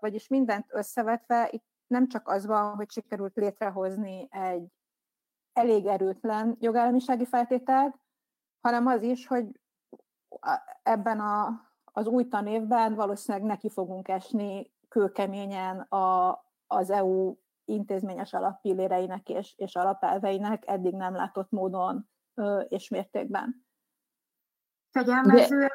Vagyis 0.00 0.28
mindent 0.28 0.66
összevetve, 0.68 1.48
itt 1.50 1.64
nem 1.86 2.08
csak 2.08 2.28
az 2.28 2.46
van, 2.46 2.74
hogy 2.74 2.90
sikerült 2.90 3.36
létrehozni 3.36 4.28
egy 4.30 4.66
elég 5.52 5.86
erőtlen 5.86 6.56
jogállamisági 6.60 7.24
feltételt, 7.24 7.96
hanem 8.60 8.86
az 8.86 9.02
is, 9.02 9.26
hogy 9.26 9.60
ebben 10.82 11.20
a, 11.20 11.60
az 11.84 12.06
új 12.06 12.28
tanévben 12.28 12.94
valószínűleg 12.94 13.46
neki 13.46 13.68
fogunk 13.70 14.08
esni 14.08 14.72
kőkeményen 14.88 15.80
a, 15.80 16.30
az 16.66 16.90
EU 16.90 17.36
intézményes 17.64 18.32
alappilléreinek 18.32 19.28
és, 19.28 19.54
és 19.56 19.74
alapelveinek 19.74 20.62
eddig 20.66 20.94
nem 20.94 21.14
látott 21.14 21.50
módon 21.50 22.08
ö, 22.34 22.60
és 22.60 22.88
mértékben. 22.88 23.66
Fegyelmező 24.90 25.68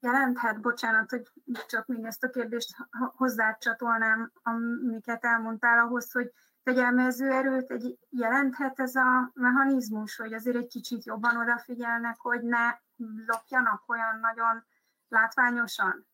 jelenthet, 0.00 0.60
bocsánat, 0.60 1.10
hogy 1.10 1.30
csak 1.66 1.86
még 1.86 2.04
ezt 2.04 2.24
a 2.24 2.30
kérdést 2.30 2.76
hozzácsatolnám, 3.16 4.32
amiket 4.42 5.24
elmondtál 5.24 5.78
ahhoz, 5.78 6.12
hogy 6.12 6.32
fegyelmező 6.62 7.30
erőt 7.30 7.70
egy, 7.70 7.98
jelenthet 8.08 8.80
ez 8.80 8.94
a 8.94 9.30
mechanizmus, 9.34 10.16
hogy 10.16 10.32
azért 10.32 10.56
egy 10.56 10.68
kicsit 10.68 11.04
jobban 11.04 11.36
odafigyelnek, 11.36 12.16
hogy 12.18 12.42
ne 12.42 12.78
lopjanak 13.26 13.82
olyan 13.86 14.18
nagyon 14.20 14.64
látványosan? 15.08 16.06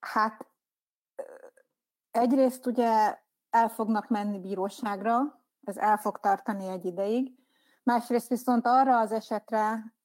Hát 0.00 0.46
egyrészt 2.10 2.66
ugye 2.66 3.18
el 3.50 3.68
fognak 3.68 4.08
menni 4.08 4.40
bíróságra, 4.40 5.44
ez 5.62 5.76
el 5.76 5.96
fog 5.96 6.20
tartani 6.20 6.68
egy 6.68 6.84
ideig, 6.84 7.34
másrészt 7.82 8.28
viszont 8.28 8.66
arra 8.66 8.98
az 8.98 9.12
esetre, 9.12 9.95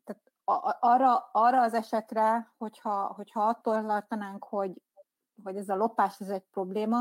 arra, 0.80 1.30
arra 1.32 1.62
az 1.62 1.74
esetre, 1.74 2.54
hogyha, 2.58 3.14
hogyha 3.16 3.42
attól 3.48 3.86
tartanánk, 3.86 4.44
hogy, 4.44 4.82
hogy 5.44 5.56
ez 5.56 5.70
a 5.70 5.76
lopás 5.76 6.20
ez 6.20 6.30
egy 6.30 6.46
probléma, 6.52 7.00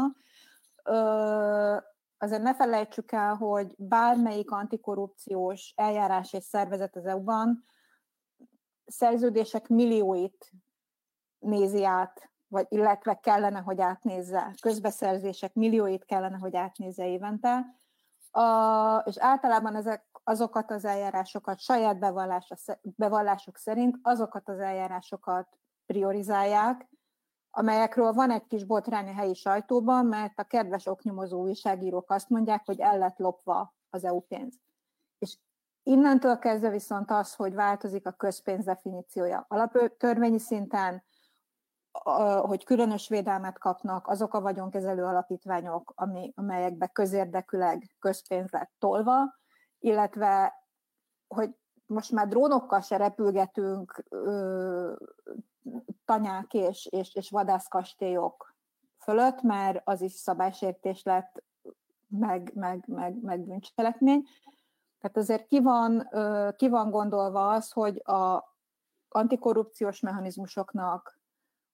azért 2.19 2.43
ne 2.43 2.55
felejtsük 2.55 3.13
el, 3.13 3.35
hogy 3.35 3.75
bármelyik 3.79 4.51
antikorrupciós 4.51 5.73
eljárás 5.77 6.33
és 6.33 6.45
szervezet 6.45 6.97
az 6.97 7.07
EU-ban 7.07 7.65
szerződések 8.87 9.69
millióit 9.69 10.53
nézi 11.39 11.85
át, 11.85 12.31
vagy 12.49 12.67
illetve 12.69 13.15
kellene, 13.15 13.59
hogy 13.59 13.81
átnézze, 13.81 14.55
közbeszerzések 14.61 15.55
millióit 15.55 16.05
kellene, 16.05 16.37
hogy 16.39 16.57
átnézze 16.57 17.07
évente, 17.07 17.81
a, 18.31 18.97
és 19.05 19.19
általában 19.19 19.77
ezek 19.77 20.05
azokat 20.25 20.71
az 20.71 20.85
eljárásokat 20.85 21.59
saját 21.59 21.99
bevallások 22.83 23.57
szerint 23.57 23.99
azokat 24.03 24.49
az 24.49 24.59
eljárásokat 24.59 25.59
priorizálják, 25.87 26.89
amelyekről 27.51 28.13
van 28.13 28.31
egy 28.31 28.47
kis 28.47 28.65
botrány 28.65 29.09
a 29.09 29.13
helyi 29.13 29.35
sajtóban, 29.35 30.07
mert 30.07 30.39
a 30.39 30.45
kedves 30.45 30.87
oknyomozó 30.87 31.41
újságírók 31.41 32.11
azt 32.11 32.29
mondják, 32.29 32.67
hogy 32.67 32.81
el 32.81 32.99
lett 32.99 33.19
lopva 33.19 33.75
az 33.91 34.05
EU 34.05 34.21
pénz. 34.21 34.55
És 35.19 35.39
innentől 35.83 36.39
kezdve 36.39 36.71
viszont 36.71 37.11
az, 37.11 37.35
hogy 37.35 37.55
változik 37.55 38.07
a 38.07 38.13
közpénz 38.13 38.65
definíciója 38.65 39.45
alaptörvényi 39.49 40.39
szinten, 40.39 41.05
hogy 42.41 42.65
különös 42.65 43.09
védelmet 43.09 43.59
kapnak 43.59 44.09
azok 44.09 44.35
a 44.35 44.41
vagyonkezelő 44.41 45.05
alapítványok, 45.05 45.93
ami, 45.95 46.33
amelyekbe 46.37 46.87
közérdekűleg 46.87 47.97
közpénz 47.99 48.51
lett 48.51 48.73
tolva, 48.79 49.40
illetve 49.81 50.65
hogy 51.29 51.55
most 51.87 52.11
már 52.11 52.29
drónokkal 52.29 52.81
se 52.81 52.97
repülgetünk 52.97 54.05
ö, 54.09 54.95
tanyák 56.05 56.55
és, 56.55 56.87
és, 56.87 57.15
és 57.15 57.31
vadászkastélyok 57.31 58.55
fölött, 58.99 59.43
mert 59.43 59.81
az 59.85 60.01
is 60.01 60.13
szabálysértés 60.13 61.03
lett, 61.03 61.43
meg, 62.09 62.53
meg, 62.55 62.85
meg, 62.87 63.23
meg 63.23 63.41
bűncselekmény. 63.41 64.27
Tehát 65.01 65.17
azért 65.17 65.47
ki 65.47 65.61
van, 65.61 66.09
ki 66.57 66.69
van 66.69 66.91
gondolva 66.91 67.51
az, 67.51 67.71
hogy 67.73 68.03
a 68.05 68.55
antikorrupciós 69.09 70.01
mechanizmusoknak 70.01 71.21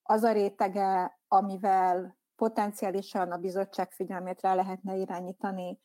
az 0.02 0.22
a 0.22 0.32
rétege, 0.32 1.18
amivel 1.28 2.16
potenciálisan 2.36 3.32
a 3.32 3.36
bizottság 3.36 3.90
figyelmét 3.90 4.40
rá 4.40 4.54
lehetne 4.54 4.96
irányítani 4.96 5.80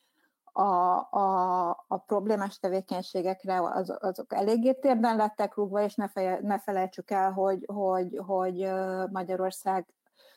a, 0.52 0.62
a, 1.10 1.68
a 1.88 1.96
problémás 1.96 2.58
tevékenységekre, 2.58 3.60
az, 3.62 3.96
azok 4.00 4.34
eléggé 4.34 4.72
térben 4.72 5.16
lettek 5.16 5.54
rúgva, 5.54 5.82
és 5.82 5.94
ne, 5.94 6.08
feje, 6.08 6.38
ne 6.42 6.58
felejtsük 6.58 7.10
el, 7.10 7.32
hogy, 7.32 7.64
hogy, 7.66 8.20
hogy 8.26 8.68
Magyarország 9.10 9.86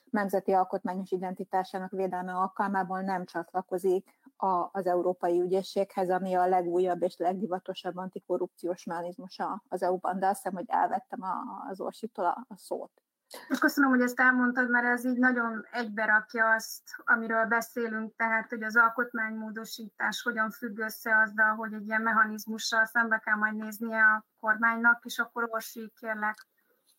nemzeti 0.09 0.51
alkotmányos 0.51 1.11
identitásának 1.11 1.91
védelme 1.91 2.33
alkalmából 2.33 3.01
nem 3.01 3.25
csatlakozik 3.25 4.09
a, 4.37 4.69
az 4.71 4.87
Európai 4.87 5.41
Ügyészséghez, 5.41 6.09
ami 6.09 6.33
a 6.33 6.47
legújabb 6.47 7.01
és 7.01 7.17
legdivatosabb 7.17 7.97
antikorrupciós 7.97 8.83
mechanizmusa 8.83 9.63
az 9.69 9.83
EU-ban, 9.83 10.19
de 10.19 10.27
azt 10.27 10.35
hiszem, 10.35 10.53
hogy 10.53 10.65
elvettem 10.67 11.21
a, 11.21 11.67
az 11.69 11.81
Orsitól 11.81 12.25
a, 12.25 12.45
a 12.47 12.57
szót. 12.57 13.04
És 13.47 13.59
köszönöm, 13.59 13.89
hogy 13.89 14.01
ezt 14.01 14.19
elmondtad, 14.19 14.69
mert 14.69 14.85
ez 14.85 15.05
így 15.05 15.17
nagyon 15.17 15.65
egyberakja 15.71 16.53
azt, 16.53 16.81
amiről 17.05 17.45
beszélünk, 17.45 18.15
tehát, 18.15 18.49
hogy 18.49 18.63
az 18.63 18.77
alkotmánymódosítás 18.77 20.21
hogyan 20.21 20.49
függ 20.49 20.79
össze 20.79 21.21
azzal, 21.25 21.55
hogy 21.55 21.73
egy 21.73 21.87
ilyen 21.87 22.01
mechanizmussal 22.01 22.85
szembe 22.85 23.17
kell 23.17 23.35
majd 23.35 23.55
néznie 23.55 24.01
a 24.01 24.25
kormánynak, 24.39 25.05
és 25.05 25.19
akkor 25.19 25.47
Orsi, 25.49 25.91
kérlek. 25.99 26.47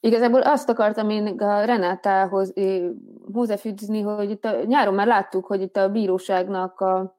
Igazából 0.00 0.40
azt 0.40 0.68
akartam 0.68 1.10
én 1.10 1.38
a 1.38 1.64
Renátához 1.64 2.52
hozzáfűzni, 3.32 4.02
hogy 4.02 4.30
itt 4.30 4.44
a, 4.44 4.64
nyáron 4.64 4.94
már 4.94 5.06
láttuk, 5.06 5.46
hogy 5.46 5.60
itt 5.60 5.76
a 5.76 5.90
bíróságnak 5.90 6.80
a 6.80 7.15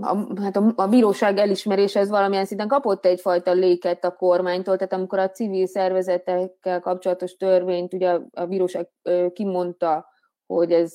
a, 0.00 0.40
hát 0.40 0.56
a, 0.56 0.72
a 0.76 0.86
bíróság 0.86 1.38
elismerése 1.38 2.00
ez 2.00 2.08
valamilyen 2.08 2.44
szinten 2.44 2.68
kapott 2.68 3.06
egyfajta 3.06 3.52
léket 3.52 4.04
a 4.04 4.16
kormánytól, 4.16 4.76
tehát 4.76 4.92
amikor 4.92 5.18
a 5.18 5.30
civil 5.30 5.66
szervezetekkel 5.66 6.80
kapcsolatos 6.80 7.36
törvényt 7.36 7.94
ugye 7.94 8.18
a, 8.32 8.46
bíróság 8.46 8.88
kimondta, 9.32 10.08
hogy 10.46 10.72
ez 10.72 10.94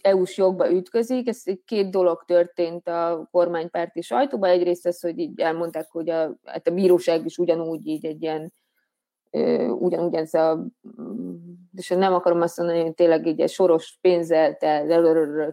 EU-s 0.00 0.36
jogba 0.36 0.72
ütközik, 0.72 1.28
ez 1.28 1.42
két 1.64 1.90
dolog 1.90 2.24
történt 2.26 2.88
a 2.88 3.28
kormánypárti 3.30 4.00
sajtóban. 4.00 4.50
Egyrészt 4.50 4.86
az, 4.86 5.00
hogy 5.00 5.18
így 5.18 5.40
elmondták, 5.40 5.88
hogy 5.90 6.10
a, 6.10 6.36
hát 6.44 6.68
a 6.68 6.74
bíróság 6.74 7.24
is 7.24 7.38
ugyanúgy 7.38 7.86
így 7.86 8.06
egy 8.06 8.22
ilyen 8.22 8.52
ugyanúgy 9.78 10.14
ez 10.14 10.34
a 10.34 10.66
és 11.76 11.88
nem 11.88 12.14
akarom 12.14 12.40
azt 12.40 12.58
mondani, 12.58 12.80
hogy 12.80 12.94
tényleg 12.94 13.26
így 13.26 13.40
egy 13.40 13.50
soros 13.50 13.98
pénzzel 14.00 14.56
te 14.56 14.86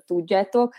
tudjátok, 0.05 0.73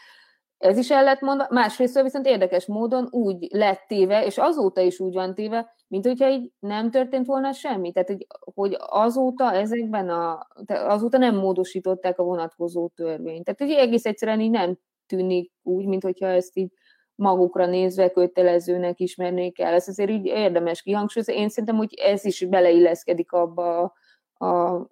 ez 0.63 0.79
is 0.79 0.91
el 0.91 1.05
lett 1.05 1.21
mondva, 1.21 1.47
másrészt 1.51 2.03
viszont 2.03 2.27
érdekes 2.27 2.67
módon 2.67 3.09
úgy 3.11 3.49
lett 3.51 3.85
téve, 3.89 4.25
és 4.25 4.39
azóta 4.39 4.81
is 4.81 5.01
úgy 5.01 5.15
van 5.15 5.35
téve, 5.35 5.75
mint 5.89 6.07
hogyha 6.07 6.31
így 6.31 6.53
nem 6.59 6.91
történt 6.91 7.27
volna 7.27 7.53
semmi. 7.53 7.93
Tehát, 7.93 8.09
hogy, 8.55 8.77
azóta 8.79 9.53
ezekben 9.53 10.09
a, 10.09 10.47
azóta 10.67 11.19
nem 11.19 11.37
módosították 11.37 12.19
a 12.19 12.23
vonatkozó 12.25 12.89
törvényt. 12.89 13.45
Tehát, 13.45 13.61
hogy 13.61 13.71
egész 13.71 14.05
egyszerűen 14.05 14.41
így 14.41 14.51
nem 14.51 14.79
tűnik 15.07 15.53
úgy, 15.63 15.87
mint 15.87 16.03
hogyha 16.03 16.27
ezt 16.27 16.57
így 16.57 16.73
magukra 17.15 17.67
nézve 17.67 18.11
kötelezőnek 18.11 19.01
ismernék 19.01 19.61
el. 19.61 19.75
Ez 19.75 19.89
azért 19.89 20.11
így 20.11 20.27
érdemes 20.27 20.83
kihangsúlyozni. 20.83 21.37
Én 21.37 21.49
szerintem, 21.49 21.77
hogy 21.77 21.95
ez 21.95 22.25
is 22.25 22.45
beleilleszkedik 22.45 23.33
abba 23.33 23.93
a 24.35 24.87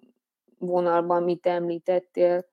vonalban, 0.57 1.21
amit 1.21 1.45
említettél. 1.45 2.45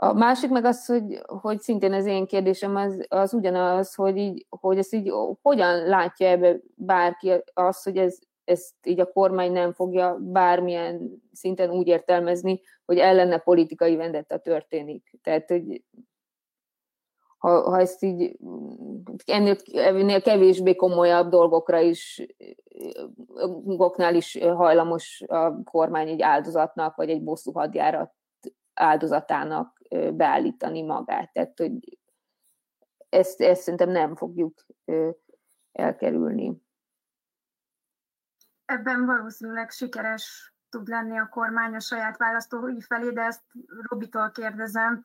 A 0.00 0.12
másik 0.12 0.50
meg 0.50 0.64
az, 0.64 0.86
hogy, 0.86 1.22
hogy 1.26 1.60
szintén 1.60 1.92
az 1.92 2.06
én 2.06 2.26
kérdésem 2.26 2.76
az, 2.76 3.06
az 3.08 3.34
ugyanaz, 3.34 3.94
hogy, 3.94 4.16
így, 4.16 4.46
hogy 4.48 4.78
ezt 4.78 4.94
így 4.94 5.12
hogyan 5.42 5.86
látja 5.86 6.28
ebbe 6.28 6.56
bárki 6.74 7.32
azt, 7.54 7.84
hogy 7.84 7.96
ez 7.96 8.18
ezt 8.44 8.74
így 8.86 9.00
a 9.00 9.12
kormány 9.12 9.52
nem 9.52 9.72
fogja 9.72 10.16
bármilyen 10.20 11.22
szinten 11.32 11.70
úgy 11.70 11.86
értelmezni, 11.86 12.60
hogy 12.84 12.98
ellene 12.98 13.38
politikai 13.38 13.96
vendetta 13.96 14.38
történik. 14.38 15.18
Tehát, 15.22 15.48
hogy 15.48 15.82
ha, 17.38 17.70
ha 17.70 17.80
ezt 17.80 18.02
így 18.02 18.36
ennél, 19.24 19.56
ennél 19.72 20.22
kevésbé 20.22 20.74
komolyabb 20.76 21.28
dolgokra 21.28 21.80
is, 21.80 22.26
goknál 23.64 24.14
is 24.14 24.38
hajlamos 24.38 25.22
a 25.26 25.62
kormány 25.62 26.08
egy 26.08 26.22
áldozatnak, 26.22 26.96
vagy 26.96 27.10
egy 27.10 27.22
bosszú 27.22 27.52
hadjárat 27.52 28.12
áldozatának 28.74 29.77
beállítani 30.12 30.82
magát. 30.82 31.32
Tehát, 31.32 31.58
hogy 31.58 31.98
ezt, 33.08 33.40
ezt 33.40 33.62
szerintem 33.62 33.90
nem 33.90 34.16
fogjuk 34.16 34.66
elkerülni. 35.72 36.62
Ebben 38.64 39.06
valószínűleg 39.06 39.70
sikeres 39.70 40.54
tud 40.68 40.88
lenni 40.88 41.18
a 41.18 41.28
kormány 41.28 41.74
a 41.74 41.80
saját 41.80 42.16
választói 42.16 42.80
felé, 42.80 43.10
de 43.10 43.22
ezt 43.22 43.42
Robitól 43.88 44.30
kérdezem, 44.30 45.04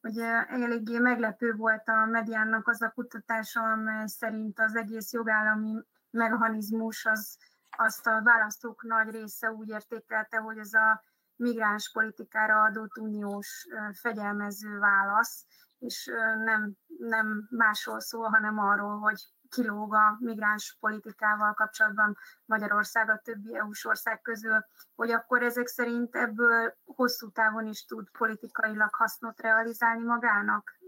hogy 0.00 0.18
eléggé 0.48 0.98
meglepő 0.98 1.54
volt 1.54 1.88
a 1.88 2.04
mediának 2.04 2.68
az 2.68 2.82
a 2.82 2.90
kutatása, 2.90 3.60
amely 3.60 4.06
szerint 4.06 4.60
az 4.60 4.76
egész 4.76 5.12
jogállami 5.12 5.82
mechanizmus 6.10 7.06
az, 7.06 7.38
azt 7.76 8.06
a 8.06 8.20
választók 8.22 8.82
nagy 8.82 9.10
része 9.10 9.50
úgy 9.52 9.68
értékelte, 9.68 10.36
hogy 10.36 10.58
ez 10.58 10.72
a 10.72 11.02
migráns 11.38 11.90
politikára 11.92 12.62
adott 12.62 12.98
uniós 12.98 13.66
fegyelmező 14.00 14.78
válasz, 14.78 15.46
és 15.78 16.10
nem, 16.44 16.72
nem 16.98 17.46
másról 17.50 18.00
szól, 18.00 18.28
hanem 18.28 18.58
arról, 18.58 18.98
hogy 18.98 19.20
kilóg 19.48 19.94
a 19.94 20.16
migráns 20.20 20.76
politikával 20.80 21.54
kapcsolatban 21.54 22.16
Magyarország 22.44 23.10
a 23.10 23.20
többi 23.24 23.56
EU-s 23.56 23.84
ország 23.84 24.20
közül, 24.20 24.66
hogy 24.94 25.10
akkor 25.10 25.42
ezek 25.42 25.66
szerint 25.66 26.16
ebből 26.16 26.74
hosszú 26.84 27.30
távon 27.30 27.66
is 27.66 27.84
tud 27.84 28.10
politikailag 28.10 28.94
hasznot 28.94 29.40
realizálni 29.40 30.02
magának? 30.02 30.78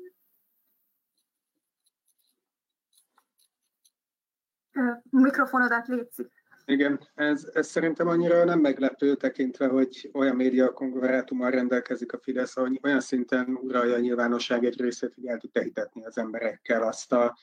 Mikrofonodat 5.10 5.86
létszik. 5.86 6.39
Igen, 6.70 7.08
ez, 7.14 7.50
ez 7.52 7.66
szerintem 7.66 8.08
annyira 8.08 8.44
nem 8.44 8.60
meglepő 8.60 9.14
tekintve, 9.14 9.66
hogy 9.66 10.10
olyan 10.12 10.36
média 10.36 10.72
konglomerátummal 10.72 11.50
rendelkezik 11.50 12.12
a 12.12 12.18
Fidesz, 12.18 12.54
hogy 12.54 12.80
olyan 12.82 13.00
szinten 13.00 13.58
uralja 13.62 13.94
a 13.94 13.98
nyilvánosság 13.98 14.64
egy 14.64 14.80
részét, 14.80 15.14
hogy 15.14 15.26
el 15.26 15.38
tudja 15.38 15.62
hitetni 15.62 16.04
az 16.04 16.18
emberekkel 16.18 16.82
azt 16.82 17.12
a 17.12 17.38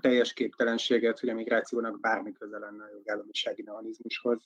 teljes 0.00 0.32
képtelenséget, 0.32 1.20
hogy 1.20 1.28
a 1.28 1.34
migrációnak 1.34 2.00
bármi 2.00 2.32
köze 2.32 2.58
lenne 2.58 2.84
a 2.84 2.90
jogállamisági 2.92 3.62
mechanizmushoz. 3.62 4.42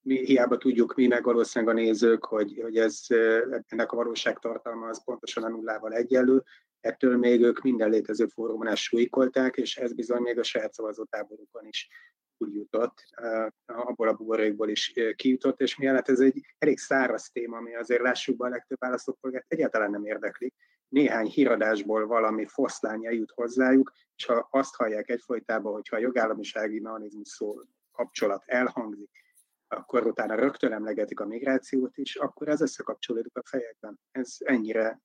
Mi 0.00 0.24
hiába 0.24 0.56
tudjuk 0.56 0.94
mi, 0.94 1.06
meg 1.06 1.24
valószínűleg 1.24 1.74
a 1.74 1.78
nézők, 1.78 2.24
hogy, 2.24 2.58
hogy 2.62 2.76
ez, 2.76 3.00
ennek 3.66 3.92
a 3.92 3.96
valóságtartalma 3.96 4.88
az 4.88 5.04
pontosan 5.04 5.44
a 5.44 5.48
nullával 5.48 5.92
egyenlő, 5.92 6.42
ettől 6.80 7.16
még 7.16 7.42
ők 7.42 7.60
minden 7.60 7.90
létező 7.90 8.26
fórumon 8.26 8.66
ezt 8.66 8.82
súlykolták, 8.82 9.56
és 9.56 9.76
ez 9.76 9.92
bizony 9.92 10.20
még 10.20 10.38
a 10.38 10.42
saját 10.42 10.72
szavazótáborukon 10.72 11.66
is 11.66 11.88
úgy 12.38 12.54
jutott, 12.54 13.04
abból 13.66 14.08
a 14.08 14.12
buborékból 14.12 14.68
is 14.68 14.92
kijutott, 15.16 15.60
és 15.60 15.76
mielőtt 15.76 16.08
ez 16.08 16.20
egy 16.20 16.40
elég 16.58 16.78
száraz 16.78 17.30
téma, 17.30 17.56
ami 17.56 17.74
azért 17.74 18.02
lássuk 18.02 18.36
be 18.36 18.46
a 18.46 18.48
legtöbb 18.48 18.78
választópolgárt 18.80 19.44
egyáltalán 19.48 19.90
nem 19.90 20.04
érdekli, 20.04 20.52
néhány 20.88 21.26
híradásból 21.26 22.06
valami 22.06 22.46
foszlánya 22.46 23.10
jut 23.10 23.30
hozzájuk, 23.30 23.92
és 24.16 24.24
ha 24.24 24.48
azt 24.50 24.74
hallják 24.74 25.10
egyfolytában, 25.10 25.72
hogyha 25.72 25.96
a 25.96 26.00
jogállamisági 26.00 26.80
mechanizmus 26.80 27.28
szó 27.28 27.60
kapcsolat 27.92 28.42
elhangzik, 28.46 29.10
akkor 29.68 30.06
utána 30.06 30.34
rögtön 30.34 30.72
emlegetik 30.72 31.20
a 31.20 31.26
migrációt 31.26 31.96
is, 31.96 32.16
akkor 32.16 32.48
ez 32.48 32.60
összekapcsolódik 32.60 33.36
a 33.36 33.42
fejekben. 33.44 34.00
Ez 34.10 34.36
ennyire, 34.38 35.00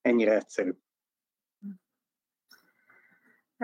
ennyire 0.00 0.34
egyszerű. 0.34 0.72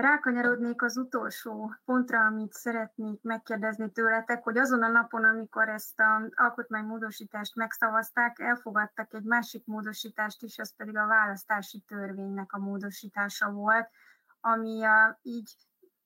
Rákanyarodnék 0.00 0.82
az 0.82 0.96
utolsó 0.96 1.74
pontra, 1.84 2.24
amit 2.24 2.52
szeretnék 2.52 3.22
megkérdezni 3.22 3.90
tőletek, 3.90 4.42
hogy 4.42 4.58
azon 4.58 4.82
a 4.82 4.88
napon, 4.88 5.24
amikor 5.24 5.68
ezt 5.68 6.00
az 6.00 6.32
alkotmánymódosítást 6.34 7.54
megszavazták, 7.54 8.38
elfogadtak 8.38 9.14
egy 9.14 9.22
másik 9.22 9.66
módosítást 9.66 10.42
is, 10.42 10.56
ez 10.56 10.76
pedig 10.76 10.96
a 10.96 11.06
választási 11.06 11.84
törvénynek 11.86 12.52
a 12.52 12.58
módosítása 12.58 13.50
volt, 13.50 13.88
ami 14.40 14.84
a, 14.84 15.18
így 15.22 15.56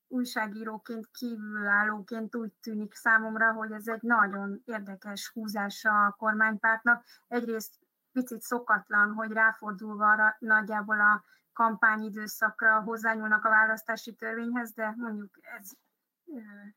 újságíróként, 0.09 1.09
kívülállóként 1.11 2.37
úgy 2.37 2.53
tűnik 2.63 2.95
számomra, 2.95 3.53
hogy 3.53 3.73
ez 3.73 3.87
egy 3.87 4.03
nagyon 4.03 4.63
érdekes 4.65 5.31
húzása 5.35 6.05
a 6.05 6.15
kormánypártnak. 6.19 7.05
Egyrészt 7.29 7.75
picit 8.13 8.41
szokatlan, 8.41 9.13
hogy 9.13 9.33
ráfordulva 9.33 10.11
arra, 10.11 10.37
nagyjából 10.39 11.01
a 11.01 11.23
kampányidőszakra 11.53 12.81
hozzányúlnak 12.81 13.45
a 13.45 13.49
választási 13.49 14.15
törvényhez, 14.15 14.73
de 14.73 14.95
mondjuk 14.97 15.39
ez 15.41 15.71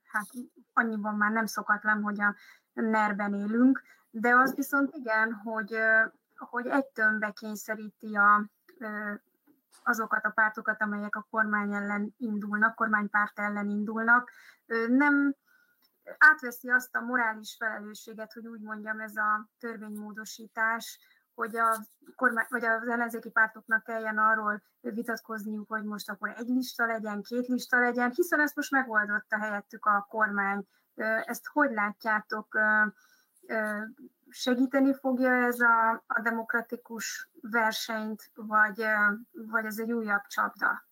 hát 0.04 0.28
annyiban 0.74 1.16
már 1.16 1.32
nem 1.32 1.46
szokatlan, 1.46 2.02
hogy 2.02 2.22
a 2.22 2.36
nerben 2.74 3.34
élünk, 3.34 3.82
de 4.10 4.36
az 4.36 4.56
viszont 4.56 4.96
igen, 4.96 5.34
hogy, 5.34 5.78
hogy 6.36 6.68
egy 6.68 6.86
tömbbe 6.86 7.32
kényszeríti 7.32 8.16
a, 8.16 8.50
azokat 9.84 10.26
a 10.26 10.30
pártokat, 10.30 10.82
amelyek 10.82 11.16
a 11.16 11.28
kormány 11.30 11.74
ellen 11.74 12.14
indulnak, 12.18 12.76
kormánypárt 12.76 13.40
ellen 13.40 13.70
indulnak, 13.70 14.32
nem 14.88 15.36
átveszi 16.18 16.70
azt 16.70 16.96
a 16.96 17.02
morális 17.02 17.56
felelősséget, 17.60 18.34
hogy 18.34 18.48
úgy 18.48 18.62
mondjam, 18.62 19.00
ez 19.00 19.16
a 19.16 19.50
törvénymódosítás, 19.60 21.00
hogy 21.36 21.58
a 21.58 21.78
kormány, 22.16 22.46
vagy 22.50 22.66
az 22.66 22.88
ellenzéki 22.88 23.30
pártoknak 23.30 23.84
kelljen 23.84 24.18
arról 24.18 24.62
vitatkozniuk, 24.82 25.68
hogy 25.68 25.84
most 25.84 26.10
akkor 26.10 26.34
egy 26.38 26.48
lista 26.48 26.86
legyen, 26.86 27.22
két 27.22 27.48
lista 27.48 27.80
legyen, 27.80 28.12
hiszen 28.16 28.40
ezt 28.40 28.56
most 28.56 28.72
megoldotta 28.72 29.38
helyettük 29.38 29.86
a 29.86 30.06
kormány. 30.10 30.68
Ezt 31.26 31.48
hogy 31.48 31.72
látjátok? 31.72 32.60
Segíteni 34.30 34.94
fogja 34.94 35.32
ez 35.32 35.60
a, 35.60 36.04
a 36.08 36.22
demokratikus 36.22 37.30
versenyt, 37.42 38.32
vagy, 38.34 38.86
vagy 39.32 39.66
ez 39.66 39.80
egy 39.80 39.92
újabb 39.92 40.26
csapda? 40.28 40.88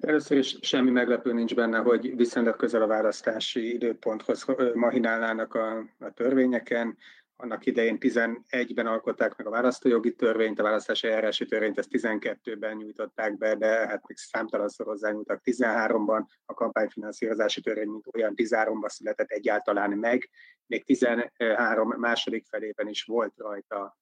Először 0.00 0.36
is 0.36 0.58
semmi 0.60 0.90
meglepő 0.90 1.32
nincs 1.32 1.54
benne, 1.54 1.78
hogy 1.78 2.16
viszonylag 2.16 2.56
közel 2.56 2.82
a 2.82 2.86
választási 2.86 3.72
időponthoz 3.74 4.44
mahinálnának 4.74 5.54
a, 5.54 5.78
a 5.98 6.10
törvényeken 6.14 6.96
annak 7.44 7.66
idején 7.66 7.96
11-ben 8.00 8.86
alkották 8.86 9.36
meg 9.36 9.46
a 9.46 9.50
választójogi 9.50 10.14
törvényt, 10.14 10.58
a 10.58 10.62
választási 10.62 11.06
eljárási 11.06 11.46
törvényt 11.46 11.78
ezt 11.78 11.88
12-ben 11.92 12.76
nyújtották 12.76 13.38
be, 13.38 13.54
de 13.54 13.66
hát 13.66 14.08
még 14.08 14.16
számtalanszor 14.16 14.86
hozzányúltak 14.86 15.40
13-ban, 15.44 16.24
a 16.44 16.54
kampányfinanszírozási 16.54 17.60
törvény, 17.60 17.88
mint 17.88 18.06
olyan 18.12 18.34
13-ban 18.36 18.88
született 18.88 19.30
egyáltalán 19.30 19.90
meg, 19.90 20.30
még 20.66 20.84
13 20.84 21.88
második 21.88 22.46
felében 22.46 22.88
is 22.88 23.04
volt 23.04 23.32
rajta 23.36 23.98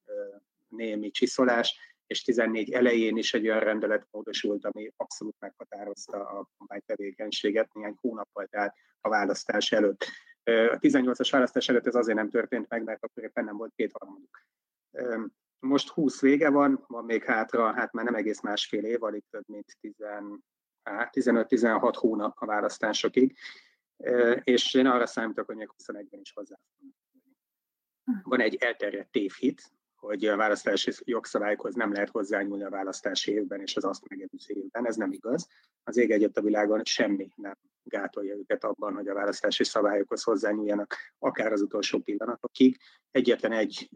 némi 0.68 1.10
csiszolás, 1.10 1.76
és 2.06 2.22
14 2.22 2.72
elején 2.72 3.16
is 3.16 3.34
egy 3.34 3.48
olyan 3.48 3.60
rendelet 3.60 4.06
módosult, 4.10 4.64
ami 4.64 4.92
abszolút 4.96 5.36
meghatározta 5.38 6.16
a 6.16 6.48
kampánytevékenységet 6.58 7.74
néhány 7.74 7.96
hónappal, 8.00 8.46
tehát 8.46 8.74
a 9.00 9.08
választás 9.08 9.72
előtt. 9.72 10.06
A 10.44 10.78
18-as 10.78 11.28
választás 11.30 11.68
előtt 11.68 11.86
ez 11.86 11.94
azért 11.94 12.16
nem 12.16 12.30
történt 12.30 12.68
meg, 12.68 12.84
mert 12.84 13.04
akkor 13.04 13.22
éppen 13.22 13.44
nem 13.44 13.56
volt 13.56 13.72
kétharmaduk. 13.76 14.46
Most 15.58 15.88
20 15.88 16.20
vége 16.20 16.50
van, 16.50 16.84
van 16.86 17.04
még 17.04 17.24
hátra, 17.24 17.72
hát 17.72 17.92
már 17.92 18.04
nem 18.04 18.14
egész 18.14 18.40
másfél 18.40 18.84
év, 18.84 19.02
alig 19.02 19.24
több 19.30 19.44
mint 19.46 19.78
15-16 19.82 21.78
hát 21.82 21.96
hónap 21.96 22.36
a 22.38 22.46
választásokig, 22.46 23.36
és 24.42 24.74
én 24.74 24.86
arra 24.86 25.06
számítok, 25.06 25.46
hogy 25.46 25.56
még 25.56 25.70
21-ben 25.78 26.20
is 26.20 26.32
hozzá 26.32 26.56
Van 28.22 28.40
egy 28.40 28.54
elterjedt 28.54 29.10
tévhit, 29.10 29.72
hogy 30.02 30.24
a 30.24 30.36
választási 30.36 30.92
jogszabályokhoz 31.04 31.74
nem 31.74 31.92
lehet 31.92 32.10
hozzányúlni 32.10 32.62
a 32.62 32.70
választási 32.70 33.32
évben 33.32 33.60
és 33.60 33.76
az 33.76 33.84
azt 33.84 34.08
megelőző 34.08 34.54
évben. 34.54 34.86
Ez 34.86 34.96
nem 34.96 35.12
igaz. 35.12 35.48
Az 35.84 35.96
ég 35.96 36.10
egyet 36.10 36.36
a 36.36 36.42
világon 36.42 36.80
semmi 36.84 37.28
nem 37.36 37.58
gátolja 37.82 38.34
őket 38.34 38.64
abban, 38.64 38.94
hogy 38.94 39.08
a 39.08 39.14
választási 39.14 39.64
szabályokhoz 39.64 40.22
hozzányúljanak, 40.22 40.96
akár 41.18 41.52
az 41.52 41.62
utolsó 41.62 41.98
pillanatokig. 41.98 42.78
Egyetlen 43.10 43.52
egy 43.52 43.88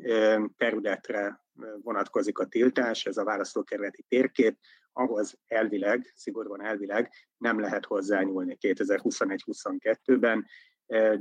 területre 0.56 1.44
vonatkozik 1.82 2.38
a 2.38 2.46
tiltás, 2.46 3.06
ez 3.06 3.16
a 3.16 3.24
választókerületi 3.24 4.04
térkép, 4.08 4.58
ahhoz 4.92 5.38
elvileg, 5.46 6.12
szigorúan 6.14 6.64
elvileg 6.64 7.12
nem 7.36 7.60
lehet 7.60 7.84
hozzányúlni 7.84 8.56
2021-22-ben, 8.60 10.46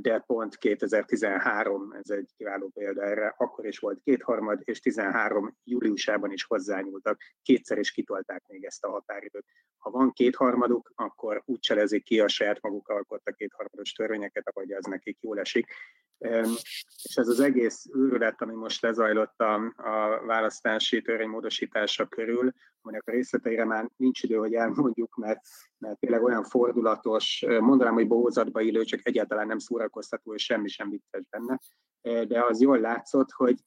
de 0.00 0.18
pont 0.26 0.56
2013, 0.56 1.92
ez 1.92 2.10
egy 2.10 2.30
kiváló 2.36 2.68
példa 2.74 3.02
erre, 3.02 3.34
akkor 3.36 3.66
is 3.66 3.78
volt 3.78 4.00
kétharmad, 4.04 4.60
és 4.64 4.80
13 4.80 5.56
júliusában 5.64 6.32
is 6.32 6.44
hozzányúltak, 6.44 7.20
kétszer 7.42 7.78
is 7.78 7.90
kitolták 7.90 8.42
még 8.46 8.64
ezt 8.64 8.84
a 8.84 8.90
határidőt. 8.90 9.46
Ha 9.78 9.90
van 9.90 10.12
kétharmaduk, 10.12 10.92
akkor 10.94 11.42
úgy 11.44 11.58
cselezik 11.58 12.04
ki 12.04 12.20
a 12.20 12.28
saját 12.28 12.62
maguk 12.62 12.88
alkotta 12.88 13.32
kétharmados 13.32 13.92
törvényeket, 13.92 14.48
ahogy 14.48 14.72
az 14.72 14.84
nekik 14.84 15.18
jól 15.20 15.38
esik. 15.40 15.66
És 16.18 17.16
ez 17.16 17.28
az 17.28 17.40
egész 17.40 17.86
őrület, 17.92 18.42
ami 18.42 18.54
most 18.54 18.82
lezajlott 18.82 19.40
a, 19.40 19.54
a 19.76 20.24
választási 20.26 21.02
törvénymódosítása 21.02 22.06
körül, 22.06 22.52
aminek 22.80 23.02
a 23.06 23.10
részleteire 23.10 23.64
már 23.64 23.90
nincs 23.96 24.22
idő, 24.22 24.36
hogy 24.36 24.54
elmondjuk, 24.54 25.14
mert, 25.14 25.40
mert 25.78 25.98
tényleg 25.98 26.22
olyan 26.22 26.44
fordulatos, 26.44 27.44
mondanám, 27.60 27.94
hogy 27.94 28.06
bohózatba 28.06 28.60
illő, 28.60 28.84
csak 28.84 29.00
egyáltalán 29.06 29.46
nem 29.46 29.58
szórakoztató, 29.58 30.34
és 30.34 30.44
semmi 30.44 30.68
sem 30.68 30.90
vicces 30.90 31.22
benne, 31.30 31.58
de 32.26 32.44
az 32.44 32.60
jól 32.60 32.78
látszott, 32.78 33.30
hogy, 33.30 33.58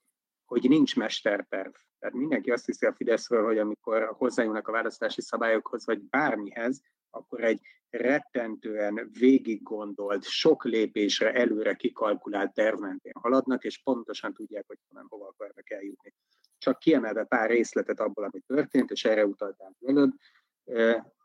hogy 0.45 0.69
nincs 0.69 0.95
mesterterv. 0.95 1.71
Tehát 1.99 2.15
mindenki 2.15 2.51
azt 2.51 2.65
hiszi 2.65 2.85
a 2.85 2.93
Fideszről, 2.93 3.45
hogy 3.45 3.57
amikor 3.57 4.13
hozzájönnek 4.17 4.67
a 4.67 4.71
választási 4.71 5.21
szabályokhoz, 5.21 5.85
vagy 5.85 6.01
bármihez, 6.01 6.81
akkor 7.09 7.43
egy 7.43 7.61
rettentően 7.89 9.09
végig 9.19 9.63
gondolt, 9.63 10.23
sok 10.23 10.63
lépésre 10.63 11.33
előre 11.33 11.73
kikalkulált 11.73 12.53
terv 12.53 12.79
mentén 12.79 13.13
haladnak, 13.15 13.63
és 13.63 13.81
pontosan 13.83 14.33
tudják, 14.33 14.63
hogy 14.67 14.77
honnan 14.87 15.07
hova 15.09 15.27
akarnak 15.27 15.71
eljutni. 15.71 16.13
Csak 16.57 16.79
kiemelve 16.79 17.23
pár 17.23 17.49
részletet 17.49 17.99
abból, 17.99 18.23
ami 18.23 18.39
történt, 18.39 18.91
és 18.91 19.05
erre 19.05 19.25
utaltam 19.25 19.75
előbb, 19.85 20.11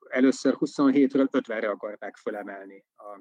először 0.08 0.54
27-ről 0.58 1.28
50-re 1.30 1.68
akarták 1.68 2.16
fölemelni 2.16 2.84
a, 2.96 3.20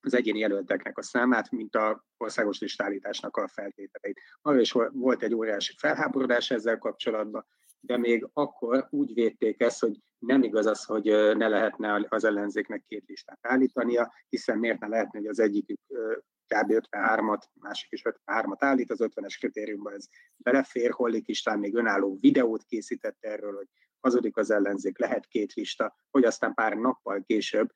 az 0.00 0.14
egyéni 0.14 0.38
jelölteknek 0.38 0.98
a 0.98 1.02
számát, 1.02 1.50
mint 1.50 1.76
a 1.76 2.04
országos 2.16 2.58
listállításnak 2.58 3.36
a 3.36 3.48
feltételeit. 3.48 4.20
Arra 4.42 4.60
is 4.60 4.72
volt 4.72 5.22
egy 5.22 5.34
óriási 5.34 5.74
felháborodás 5.78 6.50
ezzel 6.50 6.78
kapcsolatban, 6.78 7.46
de 7.80 7.96
még 7.96 8.28
akkor 8.32 8.86
úgy 8.90 9.14
védték 9.14 9.60
ezt, 9.60 9.80
hogy 9.80 9.98
nem 10.18 10.42
igaz 10.42 10.66
az, 10.66 10.84
hogy 10.84 11.04
ne 11.36 11.48
lehetne 11.48 12.06
az 12.08 12.24
ellenzéknek 12.24 12.84
két 12.88 13.04
listát 13.06 13.38
állítania, 13.40 14.12
hiszen 14.28 14.58
miért 14.58 14.80
ne 14.80 14.86
lehetne, 14.86 15.18
hogy 15.18 15.28
az 15.28 15.38
egyikük 15.38 15.80
kb. 16.46 16.72
53-at, 16.72 17.42
másik 17.60 17.92
is 17.92 18.02
53-at 18.04 18.56
állít, 18.58 18.90
az 18.90 18.98
50-es 19.02 19.36
kritériumban 19.38 19.94
ez 19.94 20.06
belefér, 20.36 20.90
Hollik 20.90 21.28
István 21.28 21.58
még 21.58 21.74
önálló 21.74 22.18
videót 22.20 22.64
készített 22.64 23.16
erről, 23.20 23.54
hogy 23.54 23.68
hazudik 24.00 24.36
az 24.36 24.50
ellenzék, 24.50 24.98
lehet 24.98 25.26
két 25.26 25.52
lista, 25.52 25.96
hogy 26.10 26.24
aztán 26.24 26.54
pár 26.54 26.76
nappal 26.76 27.22
később 27.26 27.68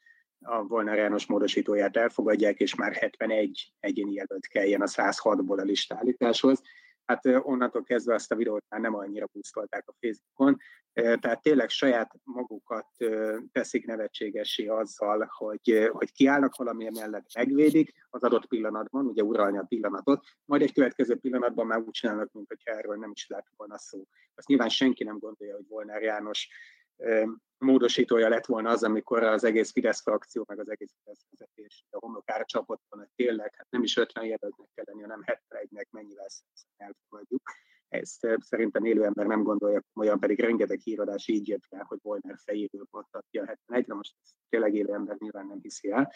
a 0.44 0.62
Volner 0.62 0.96
János 0.96 1.26
módosítóját 1.26 1.96
elfogadják, 1.96 2.58
és 2.58 2.74
már 2.74 2.92
71 2.92 3.72
egyéni 3.80 4.12
jelölt 4.12 4.46
kelljen 4.46 4.80
a 4.80 4.86
106-ból 4.86 5.58
a 5.58 5.62
listállításhoz 5.62 6.62
hát 7.12 7.46
onnantól 7.46 7.82
kezdve 7.82 8.14
azt 8.14 8.32
a 8.32 8.36
videót 8.36 8.64
már 8.68 8.80
nem 8.80 8.94
annyira 8.94 9.26
pusztolták 9.26 9.88
a 9.88 9.94
Facebookon, 10.00 10.56
tehát 10.92 11.42
tényleg 11.42 11.68
saját 11.68 12.12
magukat 12.24 12.86
teszik 13.52 13.86
nevetségesé 13.86 14.66
azzal, 14.66 15.28
hogy, 15.30 15.88
hogy 15.92 16.12
kiállnak 16.12 16.56
valami 16.56 16.88
mellett, 16.98 17.34
megvédik 17.34 17.92
az 18.10 18.22
adott 18.22 18.46
pillanatban, 18.46 19.06
ugye 19.06 19.22
uralni 19.22 19.58
a 19.58 19.64
pillanatot, 19.68 20.24
majd 20.44 20.62
egy 20.62 20.72
következő 20.72 21.16
pillanatban 21.16 21.66
már 21.66 21.78
úgy 21.78 21.90
csinálnak, 21.90 22.32
mint 22.32 22.48
hogyha 22.48 22.70
erről 22.70 22.96
nem 22.96 23.10
is 23.14 23.26
lett 23.28 23.46
volna 23.56 23.78
szó. 23.78 24.02
Azt 24.34 24.46
nyilván 24.46 24.68
senki 24.68 25.04
nem 25.04 25.18
gondolja, 25.18 25.54
hogy 25.54 25.68
Volner 25.68 26.02
János 26.02 26.48
módosítója 27.58 28.28
lett 28.28 28.46
volna 28.46 28.70
az, 28.70 28.82
amikor 28.82 29.22
az 29.22 29.44
egész 29.44 29.72
Fidesz 29.72 30.02
frakció, 30.02 30.44
meg 30.48 30.58
az 30.58 30.70
egész 30.70 30.92
Fidesz 30.98 31.24
vezetés 31.30 31.84
a 31.90 31.98
homokára 31.98 32.44
csapott 32.44 32.82
volna, 32.88 33.06
hogy 33.06 33.26
tényleg, 33.26 33.54
hát 33.56 33.66
nem 33.70 33.82
is 33.82 33.96
50 33.96 34.24
jelöltnek 34.24 34.68
kell 34.74 34.84
lenni, 34.88 35.00
hanem 35.00 35.24
71-nek 35.24 35.90
mennyi 35.90 36.14
lesz, 36.14 36.44
elfogadjuk. 36.76 37.42
Ezt 37.88 38.26
szerintem 38.38 38.84
élő 38.84 39.04
ember 39.04 39.26
nem 39.26 39.42
gondolja 39.42 39.82
olyan 39.94 40.20
pedig 40.20 40.40
rengeteg 40.40 40.78
híradás 40.78 41.28
így 41.28 41.48
jött 41.48 41.64
fel, 41.68 41.84
hogy 41.88 41.98
Volner 42.02 42.36
fejéből 42.44 42.86
adja 42.90 43.42
a 43.42 43.58
71-re, 43.66 43.94
most 43.94 44.14
tényleg 44.48 44.74
élő 44.74 44.92
ember 44.92 45.16
nyilván 45.18 45.46
nem 45.46 45.58
hiszi 45.62 45.90
el. 45.90 46.12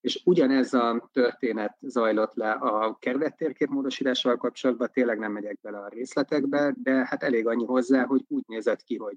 És 0.00 0.22
ugyanez 0.24 0.74
a 0.74 1.08
történet 1.12 1.76
zajlott 1.80 2.34
le 2.34 2.50
a 2.50 2.96
kerülettérkép 2.98 3.68
módosítással 3.68 4.36
kapcsolatban, 4.36 4.90
tényleg 4.92 5.18
nem 5.18 5.32
megyek 5.32 5.60
bele 5.60 5.78
a 5.78 5.88
részletekbe, 5.88 6.74
de 6.82 6.92
hát 6.92 7.22
elég 7.22 7.46
annyi 7.46 7.64
hozzá, 7.64 8.04
hogy 8.04 8.24
úgy 8.28 8.44
nézett 8.46 8.82
ki, 8.82 8.96
hogy 8.96 9.16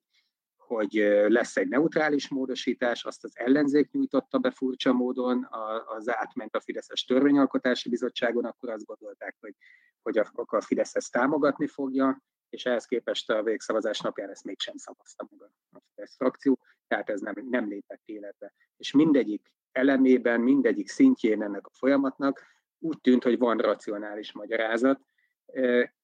hogy 0.76 0.94
lesz 1.28 1.58
egy 1.58 1.68
neutrális 1.68 2.30
módosítás, 2.30 3.04
azt 3.04 3.24
az 3.24 3.32
ellenzék 3.34 3.92
nyújtotta 3.92 4.38
be 4.38 4.52
furcsa 4.52 4.94
módon, 4.94 5.48
az 5.86 6.10
átment 6.10 6.56
a 6.56 6.60
Fideszes 6.60 7.06
Törvényalkotási 7.06 7.90
Bizottságon, 7.90 8.46
akkor 8.46 8.70
azt 8.70 8.86
gondolták, 8.86 9.36
hogy, 9.40 9.56
hogy 10.02 10.18
a, 10.18 10.32
a 10.34 10.62
Fidesz 10.62 10.96
ezt 10.96 11.12
támogatni 11.12 11.68
fogja, 11.68 12.22
és 12.50 12.66
ehhez 12.66 12.86
képest 12.86 13.30
a 13.30 13.44
végszavazás 13.44 14.00
napján 14.00 14.30
ezt 14.30 14.44
mégsem 14.44 14.78
szavazta 14.78 15.28
meg 15.40 15.50
a 15.72 15.80
Fidesz 15.94 16.16
frakció, 16.16 16.60
tehát 16.88 17.10
ez 17.10 17.22
nem, 17.22 17.34
nem 17.50 17.68
lépett 17.68 18.02
életbe. 18.06 18.54
És 18.78 18.92
mindegyik 18.92 19.52
elemében, 19.72 20.42
mindegyik 20.42 20.90
szintjén 20.90 21.44
ennek 21.44 21.68
a 21.68 21.72
folyamatnak 21.74 22.42
úgy 22.80 23.00
tűnt, 23.02 23.24
hogy 23.24 23.38
van 23.38 23.58
racionális 23.58 24.32
magyarázat. 24.32 25.02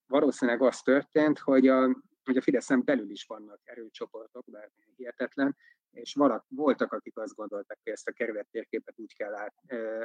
Valószínűleg 0.08 0.62
az 0.62 0.82
történt, 0.82 1.40
hogy 1.40 1.68
a, 1.68 2.06
hogy 2.28 2.38
a 2.38 2.42
Fideszen 2.42 2.84
belül 2.84 3.10
is 3.10 3.26
vannak 3.26 3.60
erőcsoportok, 3.64 4.46
bár 4.52 4.72
hihetetlen, 4.96 5.56
és 6.00 6.14
valak, 6.14 6.46
voltak, 6.48 6.94
akik 6.94 7.18
azt 7.18 7.36
gondolták, 7.36 7.80
hogy 7.84 7.94
ezt 7.94 8.08
a 8.08 8.12
kerület 8.12 8.48
térképet 8.52 9.00
úgy 9.00 9.16
kell 9.16 9.36
át, 9.36 9.54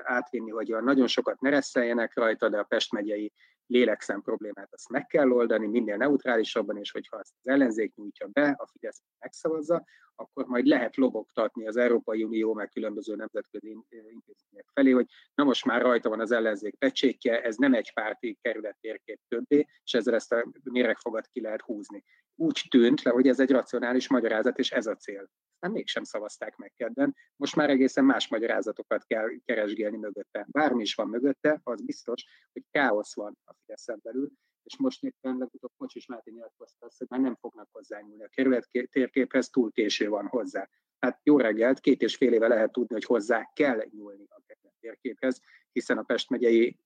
átvinni, 0.03 0.51
hogy 0.51 0.69
nagyon 0.83 1.07
sokat 1.07 1.41
ne 1.41 1.51
reszeljenek 1.51 2.15
rajta, 2.15 2.49
de 2.49 2.59
a 2.59 2.65
Pest 2.65 2.93
megyei 2.93 3.33
lélekszem 3.67 4.23
problémát 4.23 4.73
azt 4.73 4.89
meg 4.89 5.07
kell 5.07 5.31
oldani, 5.31 5.67
minél 5.67 5.97
neutrálisabban, 5.97 6.77
és 6.77 6.91
hogyha 6.91 7.17
azt 7.17 7.33
az 7.43 7.51
ellenzék 7.51 7.95
nyújtja 7.95 8.27
be, 8.27 8.55
a 8.59 8.67
Fidesz 8.67 9.03
megszavazza, 9.19 9.85
akkor 10.15 10.47
majd 10.47 10.67
lehet 10.67 10.97
lobogtatni 10.97 11.67
az 11.67 11.77
Európai 11.77 12.25
Unió 12.25 12.55
meg 12.55 12.69
különböző 12.69 13.15
nemzetközi 13.15 13.77
intézmények 13.89 14.67
felé, 14.73 14.91
hogy 14.91 15.07
na 15.35 15.45
most 15.45 15.65
már 15.65 15.83
rajta 15.83 16.09
van 16.09 16.21
az 16.21 16.33
ellenzék 16.33 16.75
pecsétje, 16.75 17.43
ez 17.43 17.57
nem 17.57 17.75
egy 17.75 17.93
párti 17.93 18.39
kerület 18.41 18.77
térkép 18.81 19.21
többé, 19.29 19.67
és 19.85 19.95
ezzel 19.95 20.15
ezt 20.15 20.33
a 20.33 20.45
méregfogat 20.63 21.27
ki 21.27 21.41
lehet 21.41 21.61
húzni. 21.61 22.05
Úgy 22.35 22.67
tűnt 22.71 23.03
le, 23.03 23.11
hogy 23.11 23.29
ez 23.29 23.41
egy 23.41 23.51
racionális 23.51 24.09
magyarázat, 24.09 24.59
és 24.59 24.71
ez 24.71 24.87
a 24.87 24.97
cél. 24.97 25.31
Nem 25.63 25.73
mégsem 25.73 26.05
szavazták 26.05 26.57
meg 26.57 26.73
kedden, 26.77 27.17
most 27.37 27.57
már 27.57 27.71
egészen 27.71 28.05
más 28.05 28.29
magyarázatokat 28.29 29.05
kell 29.05 29.29
keresgélni 29.45 29.97
mögötte. 29.97 30.47
Bármi 30.51 30.83
is 30.83 30.95
van 30.95 31.09
mögötte, 31.09 31.61
az 31.63 31.83
biztos, 31.83 32.25
hogy 32.53 32.65
káosz 32.71 33.15
van 33.15 33.39
a 33.45 33.55
Fideszen 33.55 34.01
belül, 34.03 34.31
és 34.63 34.77
most 34.79 35.03
éppen 35.03 35.37
legutóbb 35.37 35.73
Kocsis 35.77 36.07
Máté 36.07 36.31
nyilatkozta 36.31 36.87
azt, 36.87 36.99
hogy 36.99 37.07
már 37.11 37.21
nem 37.21 37.37
fognak 37.41 37.69
hozzányúlni. 37.73 38.25
A 38.25 38.29
kerület 38.29 38.69
térképhez 38.91 39.49
túl 39.49 39.73
késő 39.73 40.09
van 40.09 40.27
hozzá. 40.27 40.69
Hát 40.99 41.21
jó 41.23 41.39
reggelt, 41.39 41.81
két 41.81 42.03
és 42.03 42.17
fél 42.17 42.33
éve 42.33 42.49
lehet 42.49 42.73
tudni, 42.73 42.95
hogy 42.95 43.05
hozzá 43.05 43.51
kell 43.53 43.85
nyúlni 43.91 44.25
a 44.29 44.41
kerület 44.47 44.75
térképhez, 44.81 45.41
hiszen 45.73 45.99
a 45.99 46.03
Pest 46.03 46.31
megyei 46.31 46.79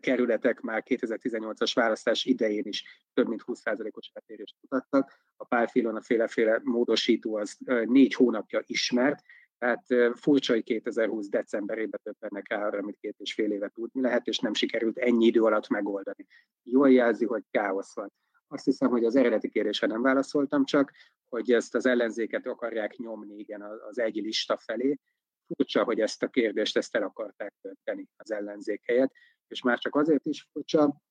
kerületek 0.00 0.60
már 0.60 0.82
2018-as 0.86 1.72
választás 1.74 2.24
idején 2.24 2.64
is 2.64 3.06
több 3.12 3.28
mint 3.28 3.42
20%-os 3.46 4.10
eltérést 4.12 4.56
mutattak. 4.60 5.12
A 5.36 5.44
pálfilon 5.44 6.00
féle-féle 6.00 6.60
módosító 6.64 7.36
az 7.36 7.56
négy 7.84 8.14
hónapja 8.14 8.62
ismert, 8.66 9.22
tehát 9.58 9.86
furcsa, 10.14 10.52
hogy 10.52 10.62
2020 10.62 11.28
decemberében 11.28 12.00
többennek 12.02 12.48
rá 12.48 12.66
arra, 12.66 12.78
amit 12.78 12.98
két 13.00 13.14
és 13.18 13.34
fél 13.34 13.52
éve 13.52 13.68
tudni 13.68 14.00
lehet, 14.00 14.26
és 14.26 14.38
nem 14.38 14.54
sikerült 14.54 14.98
ennyi 14.98 15.26
idő 15.26 15.42
alatt 15.42 15.68
megoldani. 15.68 16.26
Jól 16.62 16.90
jelzi, 16.90 17.24
hogy 17.24 17.42
káosz 17.50 17.94
van. 17.94 18.12
Azt 18.48 18.64
hiszem, 18.64 18.88
hogy 18.88 19.04
az 19.04 19.16
eredeti 19.16 19.48
kérdésre 19.48 19.86
nem 19.86 20.02
válaszoltam 20.02 20.64
csak, 20.64 20.92
hogy 21.28 21.52
ezt 21.52 21.74
az 21.74 21.86
ellenzéket 21.86 22.46
akarják 22.46 22.96
nyomni 22.96 23.38
igen 23.38 23.62
az 23.62 23.98
egy 23.98 24.14
lista 24.14 24.58
felé. 24.58 24.98
Furcsa, 25.46 25.84
hogy 25.84 26.00
ezt 26.00 26.22
a 26.22 26.28
kérdést 26.28 26.76
ezt 26.76 26.96
el 26.96 27.02
akarták 27.02 27.54
tölteni 27.60 28.08
az 28.16 28.30
ellenzék 28.30 28.82
helyett, 28.84 29.12
és 29.50 29.62
már 29.62 29.78
csak 29.78 29.96
azért 29.96 30.26
is 30.26 30.48
furcsa, 30.52 31.02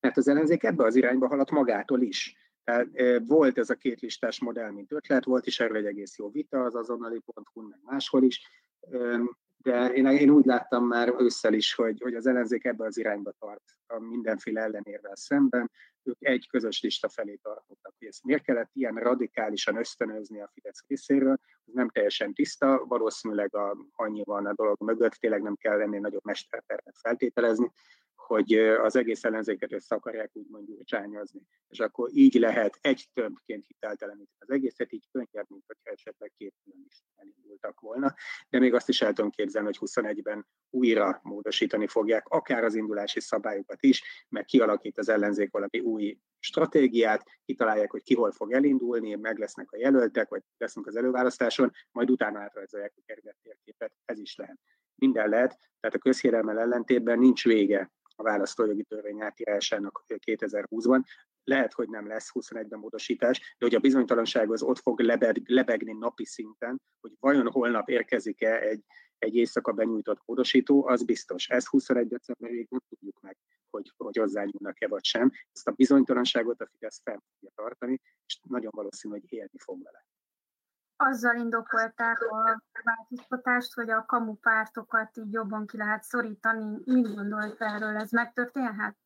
mert 0.00 0.16
az 0.16 0.28
ellenzék 0.28 0.62
ebbe 0.62 0.84
az 0.84 0.96
irányba 0.96 1.28
haladt 1.28 1.50
magától 1.50 2.02
is. 2.02 2.36
Tehát 2.64 2.86
volt 3.26 3.58
ez 3.58 3.70
a 3.70 3.74
két 3.74 4.00
listás 4.00 4.40
modell, 4.40 4.70
mint 4.70 4.92
ötlet, 4.92 5.24
volt 5.24 5.46
is 5.46 5.60
erről 5.60 5.76
egy 5.76 5.86
egész 5.86 6.18
jó 6.18 6.30
vita 6.30 6.62
az 6.62 6.74
azonnali.hu, 6.74 7.68
meg 7.68 7.78
máshol 7.82 8.22
is, 8.22 8.40
de 9.62 9.86
én, 9.92 10.06
én 10.06 10.30
úgy 10.30 10.44
láttam 10.44 10.86
már 10.86 11.14
ősszel 11.18 11.52
is, 11.52 11.74
hogy, 11.74 12.00
hogy 12.00 12.14
az 12.14 12.26
ellenzék 12.26 12.64
ebbe 12.64 12.84
az 12.84 12.98
irányba 12.98 13.32
tart 13.38 13.62
a 13.86 13.98
mindenféle 13.98 14.60
ellenérvel 14.60 15.16
szemben. 15.16 15.70
Ők 16.02 16.16
egy 16.18 16.48
közös 16.48 16.82
lista 16.82 17.08
felé 17.08 17.34
tartottak, 17.42 17.94
hogy 17.98 18.08
ezt 18.08 18.24
miért 18.24 18.42
kellett 18.42 18.70
ilyen 18.72 18.94
radikálisan 18.94 19.76
ösztönözni 19.76 20.40
a 20.40 20.50
Fidesz 20.52 20.84
részéről, 20.86 21.38
ez 21.66 21.74
nem 21.74 21.88
teljesen 21.88 22.34
tiszta, 22.34 22.84
valószínűleg 22.88 23.54
a, 23.54 23.76
annyi 23.92 24.22
van 24.24 24.46
a 24.46 24.54
dolog 24.54 24.76
mögött, 24.80 25.12
tényleg 25.12 25.42
nem 25.42 25.56
kell 25.56 25.76
lenni 25.76 25.98
nagyobb 25.98 26.24
mestertervet 26.24 26.96
feltételezni, 26.98 27.72
hogy 28.30 28.52
az 28.58 28.96
egész 28.96 29.24
ellenzéket 29.24 29.72
össze 29.72 29.94
akarják 29.94 30.30
úgymond 30.32 30.68
csányozni. 30.84 31.40
És 31.68 31.80
akkor 31.80 32.10
így 32.12 32.34
lehet 32.34 32.78
egy 32.80 33.08
többként 33.12 33.66
hitelteleníteni 33.66 34.38
az 34.38 34.50
egészet, 34.50 34.92
így 34.92 35.08
könnyebb, 35.12 35.46
mint 35.48 35.64
hogyha 35.66 35.90
esetleg 35.90 36.32
két 36.36 36.54
külön 36.64 36.84
is 36.88 37.02
elindultak 37.16 37.80
volna. 37.80 38.14
de 38.48 38.58
még 38.58 38.74
azt 38.74 38.88
is 38.88 39.02
el 39.02 39.12
tudom 39.12 39.30
képzelni, 39.30 39.66
hogy 39.66 39.90
21-ben 39.90 40.46
újra 40.70 41.20
módosítani 41.22 41.86
fogják, 41.86 42.28
akár 42.28 42.64
az 42.64 42.74
indulási 42.74 43.20
szabályokat 43.20 43.82
is, 43.82 44.26
mert 44.28 44.46
kialakít 44.46 44.98
az 44.98 45.08
ellenzék 45.08 45.50
valami 45.50 45.80
új 45.80 46.18
stratégiát, 46.38 47.22
kitalálják, 47.44 47.90
hogy 47.90 48.02
ki 48.02 48.14
hol 48.14 48.32
fog 48.32 48.52
elindulni, 48.52 49.14
meg 49.14 49.38
lesznek 49.38 49.72
a 49.72 49.76
jelöltek, 49.76 50.28
vagy 50.28 50.42
lesznek 50.56 50.86
az 50.86 50.96
előválasztáson, 50.96 51.72
majd 51.90 52.10
utána 52.10 52.40
átrajzolják 52.40 52.92
a 52.96 53.02
kerület 53.06 53.36
térképet, 53.42 53.92
ez 54.04 54.18
is 54.18 54.36
lehet. 54.36 54.58
Minden 54.94 55.28
lehet, 55.28 55.58
tehát 55.80 55.96
a 55.96 55.98
közhírelmel 55.98 56.58
ellentétben 56.58 57.18
nincs 57.18 57.44
vége 57.44 57.90
a 58.20 58.22
választójogi 58.22 58.82
törvény 58.82 59.20
átírásának 59.20 60.04
2020-ban. 60.08 61.04
Lehet, 61.44 61.72
hogy 61.72 61.88
nem 61.88 62.06
lesz 62.06 62.30
21-ben 62.34 62.78
módosítás, 62.78 63.38
de 63.58 63.66
hogy 63.66 63.74
a 63.74 63.78
bizonytalanság 63.78 64.50
az 64.50 64.62
ott 64.62 64.78
fog 64.78 65.00
lebeg, 65.00 65.42
lebegni 65.46 65.92
napi 65.92 66.24
szinten, 66.24 66.80
hogy 67.00 67.12
vajon 67.20 67.50
holnap 67.50 67.88
érkezik-e 67.88 68.60
egy, 68.60 68.84
egy 69.18 69.36
éjszaka 69.36 69.72
benyújtott 69.72 70.22
módosító, 70.24 70.86
az 70.86 71.04
biztos. 71.04 71.48
Ez 71.48 71.66
21 71.66 72.08
decemberig 72.08 72.66
nem 72.70 72.80
tudjuk 72.88 73.20
meg, 73.20 73.36
hogy, 73.70 73.92
hogy 73.96 74.16
hozzányúlnak-e 74.16 74.88
vagy 74.88 75.04
sem. 75.04 75.30
Ezt 75.52 75.68
a 75.68 75.72
bizonytalanságot 75.72 76.60
a 76.60 76.68
Fidesz 76.72 77.00
fel 77.04 77.22
fogja 77.32 77.54
tartani, 77.54 78.00
és 78.26 78.38
nagyon 78.48 78.72
valószínű, 78.74 79.14
hogy 79.14 79.32
élni 79.32 79.58
fog 79.58 79.82
vele 79.82 80.04
azzal 81.00 81.36
indokolták 81.36 82.22
a 82.22 82.62
változtatást, 82.82 83.74
hogy 83.74 83.90
a 83.90 84.04
kamu 84.06 84.34
pártokat 84.34 85.16
így 85.16 85.32
jobban 85.32 85.66
ki 85.66 85.76
lehet 85.76 86.02
szorítani. 86.02 86.80
Mit 86.84 87.14
gondolt 87.14 87.60
erről? 87.60 87.96
Ez 87.96 88.10
megtörténhet? 88.10 88.96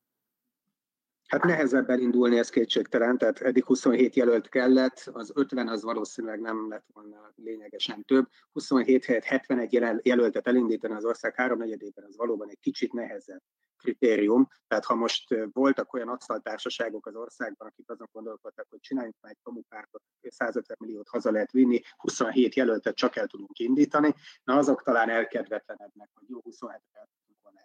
Hát 1.34 1.44
nehezebb 1.44 1.90
elindulni, 1.90 2.38
ez 2.38 2.48
kétségtelen, 2.48 3.18
tehát 3.18 3.40
eddig 3.40 3.64
27 3.64 4.14
jelölt 4.14 4.48
kellett, 4.48 5.10
az 5.12 5.32
50 5.34 5.68
az 5.68 5.82
valószínűleg 5.82 6.40
nem 6.40 6.68
lett 6.68 6.84
volna 6.92 7.32
lényegesen 7.36 8.04
több. 8.04 8.28
27 8.52 9.04
helyett 9.04 9.24
71 9.24 9.72
jelöltet 10.02 10.46
elindítani 10.46 10.94
az 10.94 11.04
ország 11.04 11.34
háromnegyedében, 11.34 12.04
az 12.04 12.16
valóban 12.16 12.48
egy 12.48 12.58
kicsit 12.60 12.92
nehezebb 12.92 13.40
kritérium. 13.76 14.48
Tehát 14.66 14.84
ha 14.84 14.94
most 14.94 15.34
voltak 15.52 15.92
olyan 15.92 16.08
asztaltársaságok 16.08 17.06
az 17.06 17.14
országban, 17.14 17.68
akik 17.68 17.90
azon 17.90 18.08
gondolkodtak, 18.12 18.66
hogy 18.70 18.80
csináljunk 18.80 19.16
már 19.20 19.32
egy 19.32 19.42
kamupártot, 19.42 20.02
150 20.20 20.76
milliót 20.80 21.08
haza 21.08 21.30
lehet 21.30 21.50
vinni, 21.50 21.80
27 21.96 22.54
jelöltet 22.54 22.94
csak 22.94 23.16
el 23.16 23.26
tudunk 23.26 23.58
indítani, 23.58 24.14
na 24.44 24.56
azok 24.56 24.82
talán 24.82 25.10
elkedvetlenednek, 25.10 26.10
hogy 26.14 26.28
jó, 26.28 26.40
27 26.42 26.80
el 26.92 27.08
tudunk 27.18 27.38
volna 27.42 27.60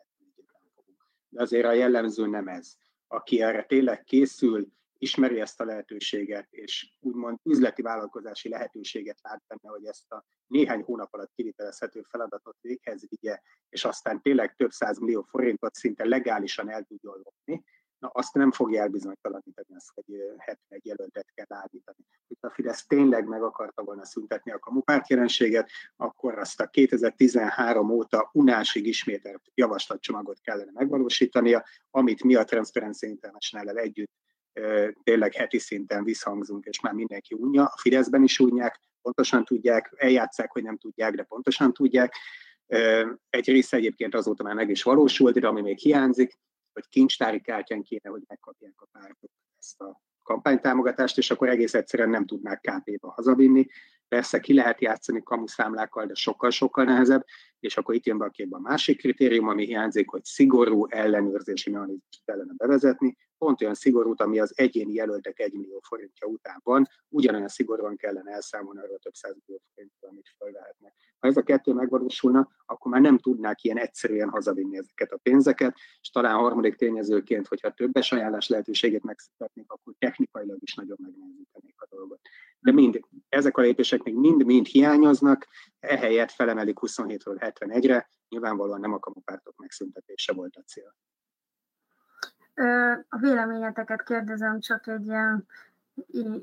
De 1.30 1.42
azért 1.42 1.66
a 1.66 1.72
jellemző 1.72 2.28
nem 2.28 2.48
ez. 2.48 2.78
Aki 3.12 3.42
erre 3.42 3.64
tényleg 3.64 4.04
készül, 4.04 4.68
ismeri 4.98 5.40
ezt 5.40 5.60
a 5.60 5.66
lehetőséget, 5.66 6.48
és 6.50 6.92
úgymond 7.00 7.40
üzleti 7.44 7.82
vállalkozási 7.82 8.50
lehetőséget 8.50 9.20
lát 9.22 9.44
benne, 9.48 9.76
hogy 9.76 9.86
ezt 9.86 10.12
a 10.12 10.26
néhány 10.48 10.82
hónap 10.82 11.14
alatt 11.14 11.32
kivitelezhető 11.36 12.02
feladatot 12.02 12.58
véghez 12.62 13.06
vigye, 13.10 13.40
és 13.70 13.86
aztán 13.86 14.22
tényleg 14.22 14.56
több 14.56 14.70
millió 15.00 15.22
forintot 15.22 15.74
szinte 15.74 16.06
legálisan 16.06 16.70
el 16.70 16.84
tudjon 16.84 17.22
lopni, 17.24 17.64
na 18.00 18.08
azt 18.08 18.34
nem 18.34 18.52
fogja 18.52 18.82
elbizonytalanítani 18.82 19.76
azt, 19.76 19.92
hogy 19.94 20.06
71 20.38 20.86
jelöltet 20.86 21.32
kell 21.34 21.58
állítani. 21.58 21.98
Itt 22.28 22.44
a 22.44 22.50
Fidesz 22.50 22.86
tényleg 22.86 23.28
meg 23.28 23.44
akarta 23.44 23.84
volna 23.84 24.06
szüntetni 24.06 24.52
a 24.52 24.60
kamupárt 24.60 25.10
jelenséget, 25.10 25.70
akkor 25.96 26.38
azt 26.38 26.62
a 26.62 26.68
2013 26.68 27.90
óta 27.90 28.30
unásig 28.34 28.86
ismételt 28.88 29.42
javaslatcsomagot 29.54 30.40
kellene 30.42 30.72
megvalósítania, 30.74 31.66
amit 31.92 32.24
mi 32.24 32.36
a 32.36 32.44
Transparency 32.44 33.08
International-el 33.08 33.78
együtt 33.78 34.12
tényleg 35.04 35.34
heti 35.34 35.60
szinten 35.60 36.04
visszhangzunk, 36.04 36.66
és 36.66 36.80
már 36.80 36.94
mindenki 36.94 37.36
unja, 37.36 37.64
a 37.64 37.78
Fideszben 37.78 38.24
is 38.24 38.40
unják, 38.40 38.80
pontosan 39.02 39.46
tudják, 39.46 39.94
eljátszák, 39.96 40.52
hogy 40.52 40.64
nem 40.64 40.78
tudják, 40.78 41.16
de 41.16 41.24
pontosan 41.24 41.74
tudják. 41.74 42.16
Egy 43.30 43.48
része 43.48 43.78
egyébként 43.78 44.16
azóta 44.16 44.44
már 44.44 44.56
meg 44.56 44.70
is 44.70 44.84
valósult, 44.84 45.40
de 45.40 45.48
ami 45.48 45.62
még 45.62 45.78
hiányzik, 45.78 46.38
hogy 46.74 46.90
kincstári 46.90 47.42
kártyán 47.42 47.84
kéne, 47.84 48.10
hogy 48.10 48.22
megkapják 48.28 48.74
a 48.76 48.88
pártok 48.92 49.32
ezt 49.58 49.82
a 49.82 50.02
kampánytámogatást, 50.24 51.18
és 51.18 51.32
akkor 51.32 51.50
egész 51.50 51.74
egyszerűen 51.74 52.10
nem 52.10 52.26
tudnák 52.26 52.62
KP-ba 52.62 53.12
hazavinni. 53.12 53.68
Persze 54.08 54.40
ki 54.40 54.54
lehet 54.54 54.82
játszani 54.82 55.24
kamuszámlákkal, 55.24 56.06
de 56.06 56.14
sokkal-sokkal 56.14 56.84
nehezebb, 56.84 57.26
és 57.60 57.78
akkor 57.78 57.96
itt 57.96 58.06
jön 58.06 58.18
be 58.18 58.26
a 58.26 58.30
képbe 58.30 58.56
a 58.56 58.60
másik 58.60 58.98
kritérium, 58.98 59.48
ami 59.48 59.66
hiányzik, 59.66 60.10
hogy 60.10 60.24
szigorú 60.24 60.86
ellenőrzési 60.88 61.70
mechanizmust 61.70 62.26
kellene 62.26 62.54
bevezetni, 62.58 63.18
pont 63.38 63.62
olyan 63.62 63.74
szigorút, 63.74 64.22
ami 64.22 64.40
az 64.40 64.54
egyéni 64.56 64.94
jelöltek 64.94 65.40
1 65.40 65.54
millió 65.54 65.80
forintja 65.88 66.28
után 66.28 66.60
van, 66.64 66.88
ugyanolyan 67.08 67.48
szigorúan 67.48 67.96
kellene 67.96 68.32
elszámolni 68.32 68.80
arról 68.80 69.00
több 69.00 69.14
száz 69.14 69.36
millió 69.46 69.62
forintról, 69.74 69.89
amit 70.10 70.34
felvehetnek. 70.38 70.94
Ha 71.20 71.28
ez 71.28 71.38
a 71.38 71.44
kettő 71.44 71.74
megvalósulna, 71.74 72.50
akkor 72.66 72.92
már 72.92 73.02
nem 73.02 73.18
tudnák 73.18 73.64
ilyen 73.64 73.78
egyszerűen 73.78 74.30
hazavinni 74.30 74.78
ezeket 74.78 75.12
a 75.12 75.18
pénzeket, 75.18 75.76
és 76.02 76.10
talán 76.10 76.36
harmadik 76.36 76.76
tényezőként, 76.76 77.48
hogyha 77.48 77.72
többes 77.72 78.12
ajánlás 78.12 78.48
lehetőségét 78.48 79.04
megszüntetnék, 79.04 79.72
akkor 79.72 79.94
technikailag 79.98 80.58
is 80.62 80.76
nagyon 80.76 80.98
megnehezítenék 81.02 81.82
a 81.82 81.88
dolgot. 81.90 82.20
De 82.60 82.72
mind, 82.72 83.00
ezek 83.30 83.58
a 83.58 83.62
lépések 83.62 84.04
még 84.04 84.16
mind-mind 84.16 84.66
hiányoznak, 84.66 85.48
ehelyett 85.80 86.32
felemelik 86.32 86.78
27-ről 86.82 87.54
71-re, 87.60 88.10
nyilvánvalóan 88.30 88.80
nem 88.80 88.94
a 88.94 89.00
kamupártok 89.00 89.56
megszüntetése 89.58 90.34
volt 90.34 90.56
a 90.56 90.62
cél. 90.62 90.96
A 93.10 93.18
véleményeteket 93.18 94.04
kérdezem 94.04 94.60
csak 94.60 94.88
egy 94.88 95.06
ilyen 95.06 95.48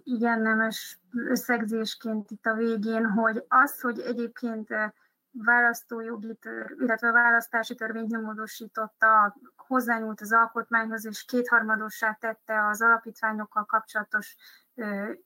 igen 0.04 0.40
nemes 0.40 1.00
összegzésként 1.12 2.30
itt 2.30 2.46
a 2.46 2.54
végén, 2.54 3.07
hogy 3.07 3.44
az, 3.48 3.80
hogy 3.80 4.00
egyébként 4.00 4.68
választójogi 5.30 6.34
tör, 6.34 6.74
illetve 6.78 7.11
választási 7.11 7.74
törvényt 7.74 8.11
nem 8.11 8.22
módosította, 8.22 9.36
hozzányúlt 9.57 10.20
az 10.20 10.32
alkotmányhoz, 10.32 11.07
és 11.07 11.24
kétharmadossá 11.24 12.12
tette 12.20 12.66
az 12.66 12.82
alapítványokkal 12.82 13.64
kapcsolatos 13.64 14.36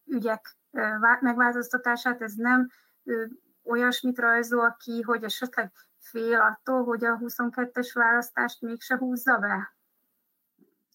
ügyek 0.04 0.56
megváltoztatását, 1.20 2.22
ez 2.22 2.32
nem 2.34 2.70
olyasmit 3.62 4.18
rajzol 4.18 4.76
ki, 4.78 5.02
hogy 5.02 5.24
esetleg 5.24 5.72
fél 5.98 6.40
attól, 6.40 6.84
hogy 6.84 7.04
a 7.04 7.18
22-es 7.18 7.90
választást 7.92 8.60
mégse 8.60 8.96
húzza 8.96 9.38
be? 9.38 9.74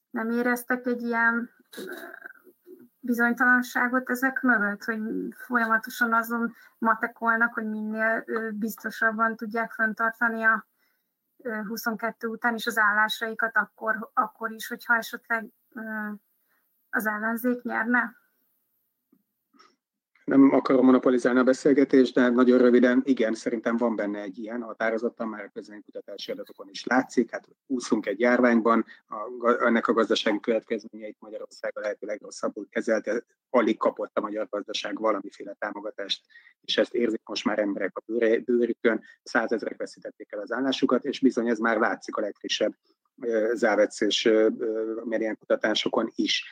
Nem 0.09 0.29
éreztek 0.29 0.86
egy 0.86 1.01
ilyen 1.01 1.49
bizonytalanságot 3.06 4.10
ezek 4.10 4.41
mögött, 4.41 4.84
hogy 4.84 4.99
folyamatosan 5.36 6.14
azon 6.14 6.53
matekolnak, 6.78 7.53
hogy 7.53 7.66
minél 7.66 8.26
biztosabban 8.53 9.36
tudják 9.36 9.72
föntartani 9.72 10.43
a 10.43 10.66
22 11.68 12.28
után 12.28 12.56
is 12.56 12.66
az 12.66 12.78
állásaikat, 12.78 13.58
akkor, 13.58 14.10
akkor 14.14 14.51
is, 14.51 14.68
hogyha 14.68 14.95
esetleg 14.95 15.45
az 16.89 17.06
ellenzék 17.08 17.62
nyerne? 17.62 18.16
Nem 20.26 20.53
akarom 20.53 20.86
monopolizálni 20.86 21.39
a 21.39 21.43
beszélgetést, 21.43 22.13
de 22.13 22.30
nagyon 22.30 22.57
röviden, 22.57 23.01
igen, 23.05 23.34
szerintem 23.34 23.78
van 23.78 23.95
benne 23.95 24.21
egy 24.21 24.38
ilyen 24.38 24.61
határozottan, 24.61 25.28
már 25.28 25.43
a 25.43 25.49
közönkutatási 25.53 26.32
adatokon 26.32 26.69
is 26.69 26.84
látszik, 26.84 27.32
hát 27.32 27.47
úszunk 27.67 28.05
egy 28.05 28.19
járványban, 28.19 28.86
a, 29.07 29.65
ennek 29.65 29.88
a 29.88 29.93
gazdasági 29.93 30.39
következményeit 30.39 31.17
Magyarország 31.19 31.71
a 31.76 31.80
lehető 31.80 32.07
legrosszabbul 32.07 32.67
kezelte, 32.69 33.23
alig 33.49 33.78
kapott 33.78 34.17
a 34.17 34.21
magyar 34.21 34.47
gazdaság 34.49 34.99
valamiféle 34.99 35.55
támogatást, 35.59 36.26
és 36.61 36.78
ezt 36.78 36.93
érzik 36.93 37.21
most 37.26 37.45
már 37.45 37.59
emberek 37.59 37.97
a 37.97 38.03
bőrükön, 38.45 39.03
százezrek 39.23 39.78
veszítették 39.78 40.32
el 40.32 40.39
az 40.39 40.51
állásukat, 40.51 41.05
és 41.05 41.19
bizony 41.19 41.47
ez 41.47 41.57
már 41.57 41.78
látszik 41.78 42.15
a 42.15 42.21
legfrissebb 42.21 42.76
Závec 43.53 44.01
és 44.01 44.30
kutatásokon 45.39 46.11
is 46.15 46.43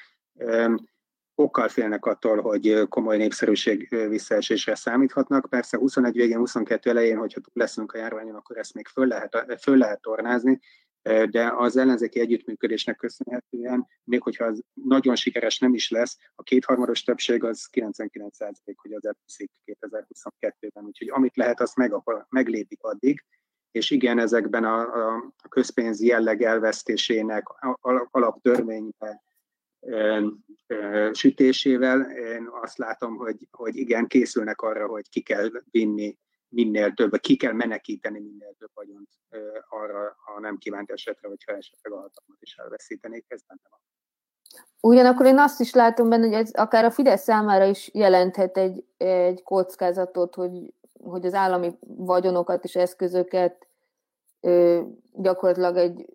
okkal 1.35 1.67
félnek 1.67 2.05
attól, 2.05 2.41
hogy 2.41 2.87
komoly 2.89 3.17
népszerűség 3.17 4.07
visszaesésre 4.09 4.75
számíthatnak. 4.75 5.49
Persze 5.49 5.77
21 5.77 6.15
végén, 6.15 6.37
22 6.37 6.89
elején, 6.89 7.17
hogyha 7.17 7.39
túl 7.39 7.53
leszünk 7.53 7.91
a 7.91 7.97
járványon, 7.97 8.35
akkor 8.35 8.57
ezt 8.57 8.73
még 8.73 8.87
föl 8.87 9.07
lehet, 9.07 9.61
föl 9.61 9.77
lehet 9.77 10.01
tornázni, 10.01 10.59
de 11.29 11.53
az 11.55 11.77
ellenzéki 11.77 12.19
együttműködésnek 12.19 12.95
köszönhetően, 12.95 13.87
még 14.03 14.21
hogyha 14.21 14.45
az 14.45 14.61
nagyon 14.73 15.15
sikeres 15.15 15.59
nem 15.59 15.73
is 15.73 15.89
lesz, 15.89 16.17
a 16.35 16.43
kétharmados 16.43 17.03
többség 17.03 17.43
az 17.43 17.69
99% 17.71 18.51
hogy 18.75 18.93
az 18.93 19.05
elviszik 19.05 19.51
2022-ben, 19.65 20.85
úgyhogy 20.85 21.09
amit 21.09 21.35
lehet, 21.35 21.61
azt 21.61 21.75
meg, 21.75 21.93
meglépik 22.29 22.83
addig, 22.83 23.25
és 23.71 23.91
igen, 23.91 24.19
ezekben 24.19 24.63
a, 24.63 24.79
a, 24.79 25.33
a 25.43 25.47
közpénzi 25.47 26.05
jelleg 26.05 26.41
elvesztésének 26.41 27.43
alaptörvényben 28.11 29.21
sütésével, 31.11 32.01
én 32.11 32.49
azt 32.61 32.77
látom, 32.77 33.15
hogy, 33.15 33.47
hogy 33.51 33.75
igen, 33.75 34.07
készülnek 34.07 34.61
arra, 34.61 34.87
hogy 34.87 35.09
ki 35.09 35.21
kell 35.21 35.49
vinni 35.71 36.17
minél 36.49 36.93
több, 36.93 37.19
ki 37.19 37.35
kell 37.35 37.53
menekíteni 37.53 38.19
minél 38.19 38.55
több 38.57 38.71
vagyont 38.73 39.09
arra 39.69 40.15
a 40.35 40.39
nem 40.39 40.57
kívánt 40.57 40.91
esetre, 40.91 41.27
hogyha 41.27 41.51
esetleg 41.51 41.93
a 41.93 41.95
hatalmat 41.95 42.41
is 42.41 42.55
elveszítenék, 42.55 43.25
ez 43.27 43.41
benne 43.47 43.61
van. 43.69 43.79
Ugyanakkor 44.91 45.25
én 45.25 45.37
azt 45.37 45.59
is 45.59 45.73
látom 45.73 46.09
benne, 46.09 46.25
hogy 46.25 46.35
ez 46.35 46.51
akár 46.53 46.85
a 46.85 46.91
Fidesz 46.91 47.23
számára 47.23 47.65
is 47.65 47.89
jelenthet 47.93 48.57
egy, 48.57 48.85
egy 48.97 49.43
kockázatot, 49.43 50.35
hogy 50.35 50.73
hogy 51.03 51.25
az 51.25 51.33
állami 51.33 51.77
vagyonokat 51.81 52.63
és 52.63 52.75
eszközöket 52.75 53.67
gyakorlatilag 55.13 55.77
egy 55.77 56.05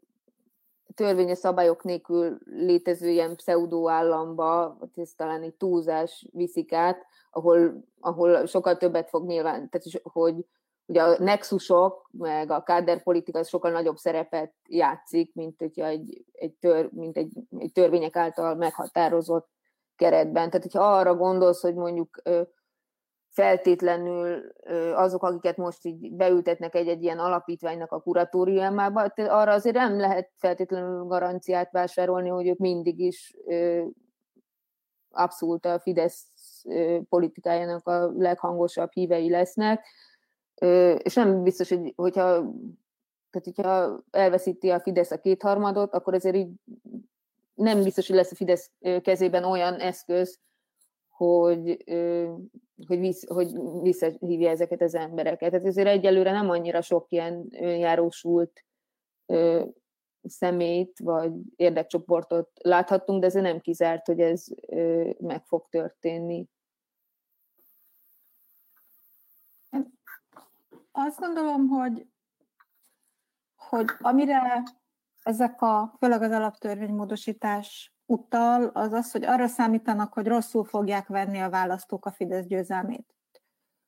törvényes 0.99 1.39
szabályok 1.39 1.85
nélkül 1.85 2.39
létező 2.45 3.09
ilyen 3.09 3.37
pseudo 3.37 3.89
államba, 3.89 4.79
ez 4.95 5.13
talán 5.17 5.43
egy 5.43 5.55
túlzás 5.55 6.27
viszik 6.33 6.73
át, 6.73 7.07
ahol, 7.31 7.85
ahol 8.01 8.47
sokkal 8.47 8.77
többet 8.77 9.09
fog 9.09 9.27
nyilván, 9.27 9.69
tehát 9.71 10.01
hogy 10.03 10.47
ugye 10.87 11.03
a 11.03 11.23
nexusok, 11.23 12.09
meg 12.13 12.51
a 12.51 12.63
káderpolitika 12.63 13.45
sokkal 13.45 13.71
nagyobb 13.71 13.97
szerepet 13.97 14.55
játszik, 14.69 15.35
mint, 15.35 15.59
hogyha 15.59 15.87
egy, 15.87 16.25
egy, 16.33 16.53
tör, 16.53 16.89
mint 16.93 17.17
egy, 17.17 17.33
egy 17.59 17.73
törvények 17.73 18.17
által 18.17 18.55
meghatározott 18.55 19.49
keretben. 19.97 20.51
Tehát, 20.51 20.63
hogyha 20.63 20.97
arra 20.97 21.15
gondolsz, 21.15 21.63
hogy 21.63 21.75
mondjuk 21.75 22.23
feltétlenül 23.39 24.53
azok, 24.95 25.23
akiket 25.23 25.57
most 25.57 25.85
így 25.85 26.13
beültetnek 26.13 26.75
egy-egy 26.75 27.03
ilyen 27.03 27.19
alapítványnak 27.19 27.93
a 27.93 28.01
kuratóriumába, 28.01 29.13
arra 29.17 29.53
azért 29.53 29.77
nem 29.77 29.99
lehet 29.99 30.31
feltétlenül 30.37 31.05
garanciát 31.05 31.71
vásárolni, 31.71 32.29
hogy 32.29 32.49
ők 32.49 32.59
mindig 32.59 32.99
is 32.99 33.37
abszolút 35.11 35.67
a 35.67 35.79
Fidesz 35.79 36.27
politikájának 37.09 37.87
a 37.87 38.13
leghangosabb 38.17 38.93
hívei 38.93 39.31
lesznek, 39.31 39.87
és 40.99 41.15
nem 41.15 41.43
biztos, 41.43 41.69
hogy 41.69 41.93
hogyha, 41.97 42.23
tehát 43.31 43.45
hogyha 43.45 44.03
elveszíti 44.11 44.71
a 44.71 44.81
Fidesz 44.81 45.11
a 45.11 45.21
kétharmadot, 45.21 45.95
akkor 45.95 46.15
ezért 46.15 46.37
így 46.37 46.51
nem 47.55 47.83
biztos, 47.83 48.07
hogy 48.07 48.17
lesz 48.17 48.33
a 48.33 48.37
Fidesz 48.37 48.71
kezében 49.03 49.45
olyan 49.45 49.75
eszköz, 49.75 50.39
hogy, 51.19 51.85
hogy, 52.87 52.99
visz, 52.99 53.27
hogy 53.27 53.53
visszahívja 53.83 54.51
ezeket 54.51 54.83
az 54.83 54.95
embereket. 54.95 55.51
Tehát 55.51 55.67
ezért 55.67 55.89
egyelőre 55.89 56.31
nem 56.31 56.51
annyira 56.51 56.81
sok 56.81 57.07
ilyen 57.09 57.49
járósult 57.61 58.65
szemét 60.23 60.99
vagy 60.99 61.33
érdekcsoportot 61.57 62.51
láthattunk, 62.63 63.21
de 63.21 63.27
ez 63.27 63.35
nem 63.35 63.61
kizárt, 63.61 64.07
hogy 64.07 64.21
ez 64.21 64.47
meg 65.19 65.45
fog 65.45 65.67
történni. 65.69 66.49
Azt 70.93 71.19
gondolom, 71.19 71.69
hogy, 71.69 72.07
hogy 73.57 73.87
amire 74.01 74.63
ezek 75.23 75.63
a, 75.63 75.95
főleg 75.99 76.23
az 76.23 76.31
alaptörvénymódosítás 76.31 77.93
utal, 78.09 78.65
az 78.65 78.93
az, 78.93 79.11
hogy 79.11 79.25
arra 79.25 79.47
számítanak, 79.47 80.13
hogy 80.13 80.27
rosszul 80.27 80.65
fogják 80.65 81.07
venni 81.07 81.39
a 81.39 81.51
választók 81.51 82.07
a 82.07 82.11
Fidesz 82.11 82.47
győzelmét. 82.47 83.15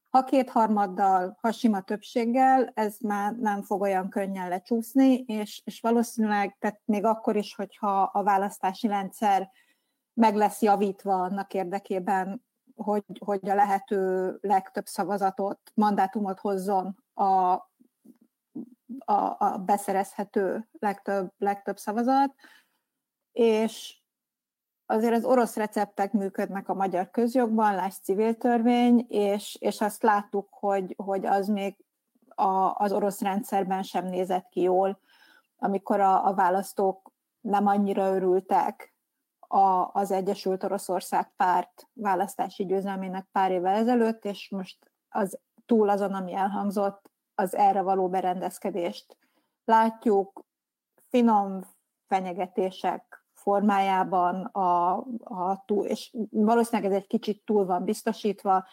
Ha 0.09 0.25
kétharmaddal, 0.25 1.37
ha 1.41 1.53
sima 1.53 1.81
többséggel, 1.81 2.71
ez 2.75 2.97
már 3.01 3.33
nem 3.33 3.63
fog 3.63 3.81
olyan 3.81 4.09
könnyen 4.09 4.49
lecsúszni, 4.49 5.15
és, 5.15 5.63
és 5.65 5.81
valószínűleg, 5.81 6.57
tehát 6.59 6.81
még 6.85 7.05
akkor 7.05 7.37
is, 7.37 7.55
hogyha 7.55 8.03
a 8.03 8.23
választási 8.23 8.87
rendszer 8.87 9.51
meg 10.15 10.35
lesz 10.35 10.63
javítva 10.63 11.23
annak 11.23 11.55
érdekében, 11.55 12.45
hogy, 12.77 13.05
hogy 13.19 13.49
a 13.49 13.55
lehető 13.55 14.39
legtöbb 14.41 14.87
szavazatot, 14.87 15.61
mandátumot 15.75 16.41
hozzon 16.41 17.05
a, 17.15 17.25
a, 18.99 19.37
a 19.39 19.63
beszerezhető 19.65 20.69
legtöbb, 20.79 21.33
legtöbb 21.39 21.79
szavazat, 21.79 22.35
és 23.33 24.00
azért 24.91 25.15
az 25.15 25.25
orosz 25.25 25.57
receptek 25.57 26.13
működnek 26.13 26.69
a 26.69 26.75
magyar 26.75 27.11
közjogban, 27.11 27.75
láss 27.75 27.97
civil 28.03 28.37
törvény, 28.37 29.07
és, 29.09 29.57
és 29.61 29.81
azt 29.81 30.03
láttuk, 30.03 30.49
hogy, 30.51 30.95
hogy 30.97 31.27
az 31.27 31.49
még 31.49 31.77
a, 32.29 32.75
az 32.75 32.93
orosz 32.93 33.21
rendszerben 33.21 33.83
sem 33.83 34.07
nézett 34.07 34.49
ki 34.49 34.61
jól, 34.61 35.01
amikor 35.57 36.01
a, 36.01 36.27
a 36.27 36.35
választók 36.35 37.13
nem 37.41 37.67
annyira 37.67 38.15
örültek 38.15 38.95
a, 39.39 39.91
az 39.93 40.11
Egyesült 40.11 40.65
Oroszország 40.65 41.35
párt 41.37 41.89
választási 41.93 42.65
győzelmének 42.65 43.29
pár 43.33 43.51
évvel 43.51 43.75
ezelőtt, 43.75 44.25
és 44.25 44.49
most 44.51 44.91
az 45.09 45.39
túl 45.67 45.89
azon, 45.89 46.15
ami 46.15 46.35
elhangzott, 46.35 47.11
az 47.35 47.55
erre 47.55 47.83
való 47.83 48.09
berendezkedést 48.09 49.17
látjuk, 49.65 50.45
finom 51.09 51.61
fenyegetések 52.07 53.20
formájában, 53.43 54.45
a, 54.45 54.97
a 55.19 55.65
túl, 55.67 55.85
és 55.85 56.17
valószínűleg 56.31 56.91
ez 56.91 56.97
egy 56.97 57.07
kicsit 57.07 57.45
túl 57.45 57.67
van 57.67 57.85
biztosítva, 57.85 58.67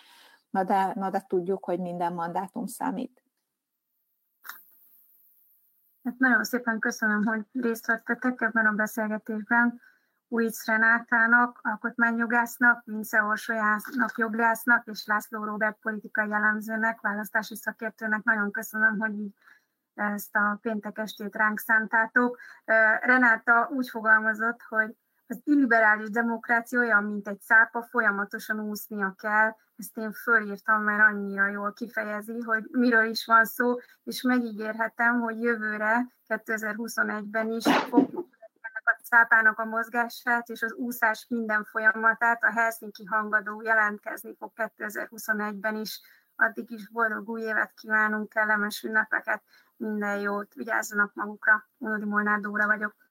na 0.50 0.64
de, 0.64 0.92
na 0.96 1.10
de 1.10 1.26
tudjuk, 1.28 1.66
hogy 1.66 1.80
minden 1.80 2.14
mandátum 2.14 2.66
számít. 2.66 3.24
Hát 6.04 6.18
nagyon 6.18 6.44
szépen 6.44 6.80
köszönöm, 6.80 7.26
hogy 7.26 7.46
részt 7.54 7.86
vettetek 7.86 8.42
ebben 8.42 8.66
a 8.66 8.72
beszélgetésben. 8.72 9.82
Újic 10.28 10.66
Renátának, 10.66 11.60
alkotmányjogásznak, 11.64 12.84
Vince 12.86 13.24
Orsolyának, 13.24 14.14
joglásznak 14.16 14.88
és 14.88 15.06
László 15.06 15.44
Robert 15.44 15.78
politikai 15.82 16.30
jellemzőnek, 16.30 17.02
választási 17.02 17.56
szakértőnek 17.56 18.24
nagyon 18.24 18.52
köszönöm, 18.52 19.00
hogy 19.00 19.20
így 19.20 19.34
ezt 20.00 20.36
a 20.36 20.58
péntek 20.62 20.98
estét 20.98 21.36
ránk 21.36 21.60
szántátok. 21.60 22.38
Renáta 23.02 23.70
úgy 23.72 23.90
fogalmazott, 23.90 24.62
hogy 24.70 24.96
az 25.28 25.42
illiberális 25.44 26.10
demokrácia 26.10 26.80
olyan, 26.80 27.04
mint 27.04 27.28
egy 27.28 27.42
szápa, 27.42 27.84
folyamatosan 27.84 28.60
úsznia 28.60 29.14
kell. 29.18 29.56
Ezt 29.78 29.98
én 29.98 30.12
fölírtam, 30.12 30.84
mert 30.84 31.02
annyira 31.02 31.48
jól 31.48 31.74
kifejezi, 31.74 32.42
hogy 32.42 32.68
miről 32.72 33.06
is 33.06 33.26
van 33.26 33.46
szó, 33.46 33.76
és 34.04 34.22
megígérhetem, 34.22 35.20
hogy 35.20 35.42
jövőre, 35.42 36.08
2021-ben 36.28 37.52
is 37.52 37.64
fogjuk 37.90 38.28
a 38.72 39.00
szápának 39.04 39.60
a 39.60 39.66
mozgását 39.66 40.50
és 40.50 40.62
az 40.62 40.74
úszás 40.74 41.26
minden 41.30 41.64
folyamatát, 41.64 42.44
a 42.44 42.52
Helsinki 42.52 43.06
hangadó 43.06 43.62
jelentkezni 43.62 44.36
fog 44.36 44.52
2021-ben 44.56 45.76
is. 45.76 46.02
Addig 46.36 46.72
is 46.72 46.90
boldog 46.90 47.30
új 47.30 47.42
évet 47.42 47.74
kívánunk, 47.74 48.30
kellemes 48.30 48.84
ünnepeket, 48.84 49.44
minden 49.78 50.20
jót, 50.20 50.54
vigyázzanak 50.54 51.14
magukra. 51.14 51.70
Unodi 51.78 52.06
Molnár 52.06 52.40
Dóra 52.40 52.66
vagyok. 52.66 53.07